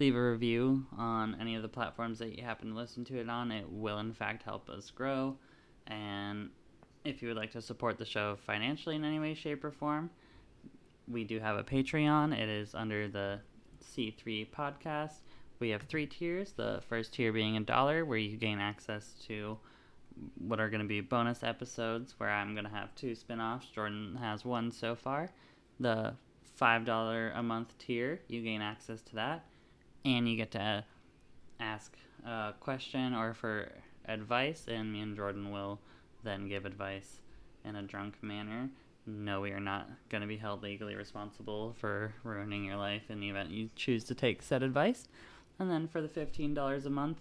leave 0.01 0.17
a 0.17 0.31
review 0.31 0.85
on 0.99 1.37
any 1.41 1.55
of 1.55 1.63
the 1.63 1.69
platforms 1.69 2.19
that 2.19 2.37
you 2.37 2.43
happen 2.43 2.71
to 2.71 2.75
listen 2.75 3.05
to 3.05 3.19
it 3.19 3.31
on. 3.31 3.53
It 3.53 3.71
will, 3.71 3.99
in 3.99 4.13
fact, 4.13 4.43
help 4.43 4.69
us 4.69 4.91
grow. 4.91 5.37
And 5.87 6.51
if 7.05 7.23
you 7.23 7.29
would 7.29 7.37
like 7.37 7.53
to 7.53 7.63
support 7.63 7.99
the 7.99 8.05
show 8.05 8.37
financially 8.45 8.97
in 8.97 9.05
any 9.05 9.21
way, 9.21 9.35
shape, 9.35 9.65
or 9.65 9.71
form, 9.71 10.11
we 11.07 11.23
do 11.23 11.39
have 11.39 11.57
a 11.57 11.63
Patreon. 11.63 12.37
It 12.37 12.49
is 12.49 12.75
under 12.75 13.07
the 13.07 13.39
C3 13.85 14.49
podcast. 14.51 15.19
We 15.61 15.71
have 15.71 15.83
three 15.83 16.07
tiers. 16.07 16.53
The 16.53 16.83
first 16.89 17.13
tier 17.13 17.33
being 17.33 17.57
a 17.57 17.61
dollar, 17.61 18.05
where 18.05 18.19
you 18.19 18.37
gain 18.37 18.59
access 18.59 19.13
to 19.29 19.59
what 20.39 20.61
are 20.61 20.71
going 20.71 20.83
to 20.83 20.87
be 20.87 21.01
bonus 21.01 21.43
episodes, 21.43 22.15
where 22.19 22.31
I'm 22.31 22.55
going 22.55 22.65
to 22.65 22.71
have 22.71 22.95
two 22.95 23.15
spin 23.15 23.41
offs. 23.41 23.67
Jordan 23.67 24.17
has 24.21 24.45
one 24.45 24.71
so 24.71 24.95
far. 24.95 25.31
The 25.81 26.15
$5 26.61 27.39
a 27.39 27.43
month 27.43 27.77
tier, 27.79 28.21
you 28.29 28.43
gain 28.43 28.63
access 28.63 29.03
to 29.03 29.15
that. 29.17 29.45
And 30.05 30.29
you 30.29 30.37
get 30.37 30.51
to 30.53 30.85
ask 31.59 31.97
a 32.27 32.53
question 32.61 33.15
or 33.15 33.35
for 33.35 33.73
advice, 34.07 34.67
and 34.69 34.93
me 34.93 35.01
and 35.01 35.17
Jordan 35.17 35.51
will 35.51 35.81
then 36.23 36.49
give 36.49 36.67
advice 36.67 37.21
in 37.65 37.77
a 37.77 37.83
drunk 37.83 38.23
manner. 38.23 38.69
No, 39.07 39.41
we 39.41 39.51
are 39.51 39.61
not 39.61 39.89
going 40.09 40.23
to 40.23 40.27
be 40.27 40.37
held 40.37 40.63
legally 40.63 40.95
responsible 40.95 41.75
for 41.79 42.15
ruining 42.23 42.65
your 42.65 42.77
life 42.77 43.11
in 43.11 43.21
the 43.21 43.29
event 43.29 43.51
you 43.51 43.71
choose 43.77 44.05
to 44.05 44.15
take 44.15 44.43
said 44.43 44.63
advice. 44.63 45.09
And 45.59 45.71
then 45.71 45.89
for 45.89 46.01
the 46.01 46.09
$15 46.09 46.87
a 46.87 46.91
month, 46.91 47.19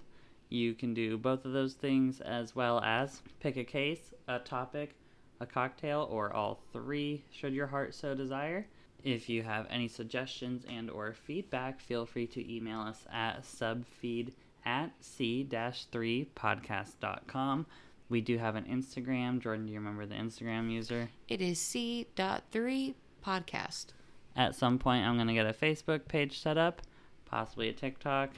you 0.54 0.76
can 0.76 0.94
do 0.94 1.18
both 1.18 1.46
of 1.46 1.52
those 1.52 1.74
things 1.74 2.22
as 2.22 2.56
well 2.56 2.80
as 2.82 3.24
pick 3.40 3.58
a 3.58 3.64
case, 3.64 4.14
a 4.28 4.38
topic, 4.38 4.96
a 5.40 5.48
cocktail, 5.48 6.08
or 6.12 6.32
all 6.32 6.62
three 6.72 7.24
should 7.32 7.54
your 7.54 7.66
heart 7.68 7.96
so 7.96 8.14
desire. 8.14 8.68
If 9.04 9.28
you 9.28 9.42
have 9.44 9.66
any 9.70 9.88
suggestions 9.88 10.66
and 10.70 10.92
or 10.92 11.14
feedback, 11.14 11.82
feel 11.82 12.06
free 12.06 12.28
to 12.28 12.56
email 12.56 12.82
us 12.82 13.06
at 13.12 13.44
subfeed 13.44 14.34
at 14.64 14.92
c-3podcast.com. 15.02 17.66
We 18.10 18.22
do 18.22 18.38
have 18.38 18.56
an 18.56 18.66
Instagram. 18.66 19.40
Jordan, 19.40 19.66
do 19.66 19.72
you 19.74 19.80
remember 19.80 20.06
the 20.06 20.14
Instagram 20.16 20.72
user? 20.72 21.10
It 21.28 21.42
is 21.42 21.60
C.3 21.60 22.94
podcast. 23.26 23.88
At 24.36 24.56
some 24.56 24.78
point, 24.78 25.04
I'm 25.04 25.16
going 25.16 25.28
to 25.28 25.34
get 25.34 25.48
a 25.48 25.54
Facebook 25.54 26.08
page 26.08 26.40
set 26.40 26.60
up, 26.60 26.84
possibly 27.26 27.70
a 27.70 27.74
TikTok. 27.74 28.30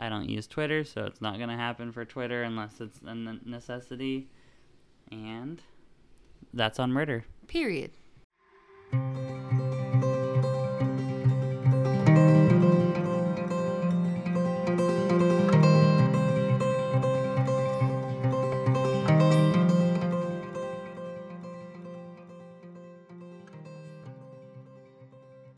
I 0.00 0.08
don't 0.08 0.30
use 0.30 0.46
Twitter, 0.46 0.82
so 0.82 1.04
it's 1.04 1.20
not 1.20 1.36
going 1.36 1.50
to 1.50 1.56
happen 1.56 1.92
for 1.92 2.06
Twitter 2.06 2.42
unless 2.42 2.80
it's 2.80 3.00
a 3.04 3.14
necessity. 3.14 4.30
And 5.12 5.60
that's 6.54 6.78
on 6.78 6.90
murder. 6.90 7.26
Period. 7.46 7.90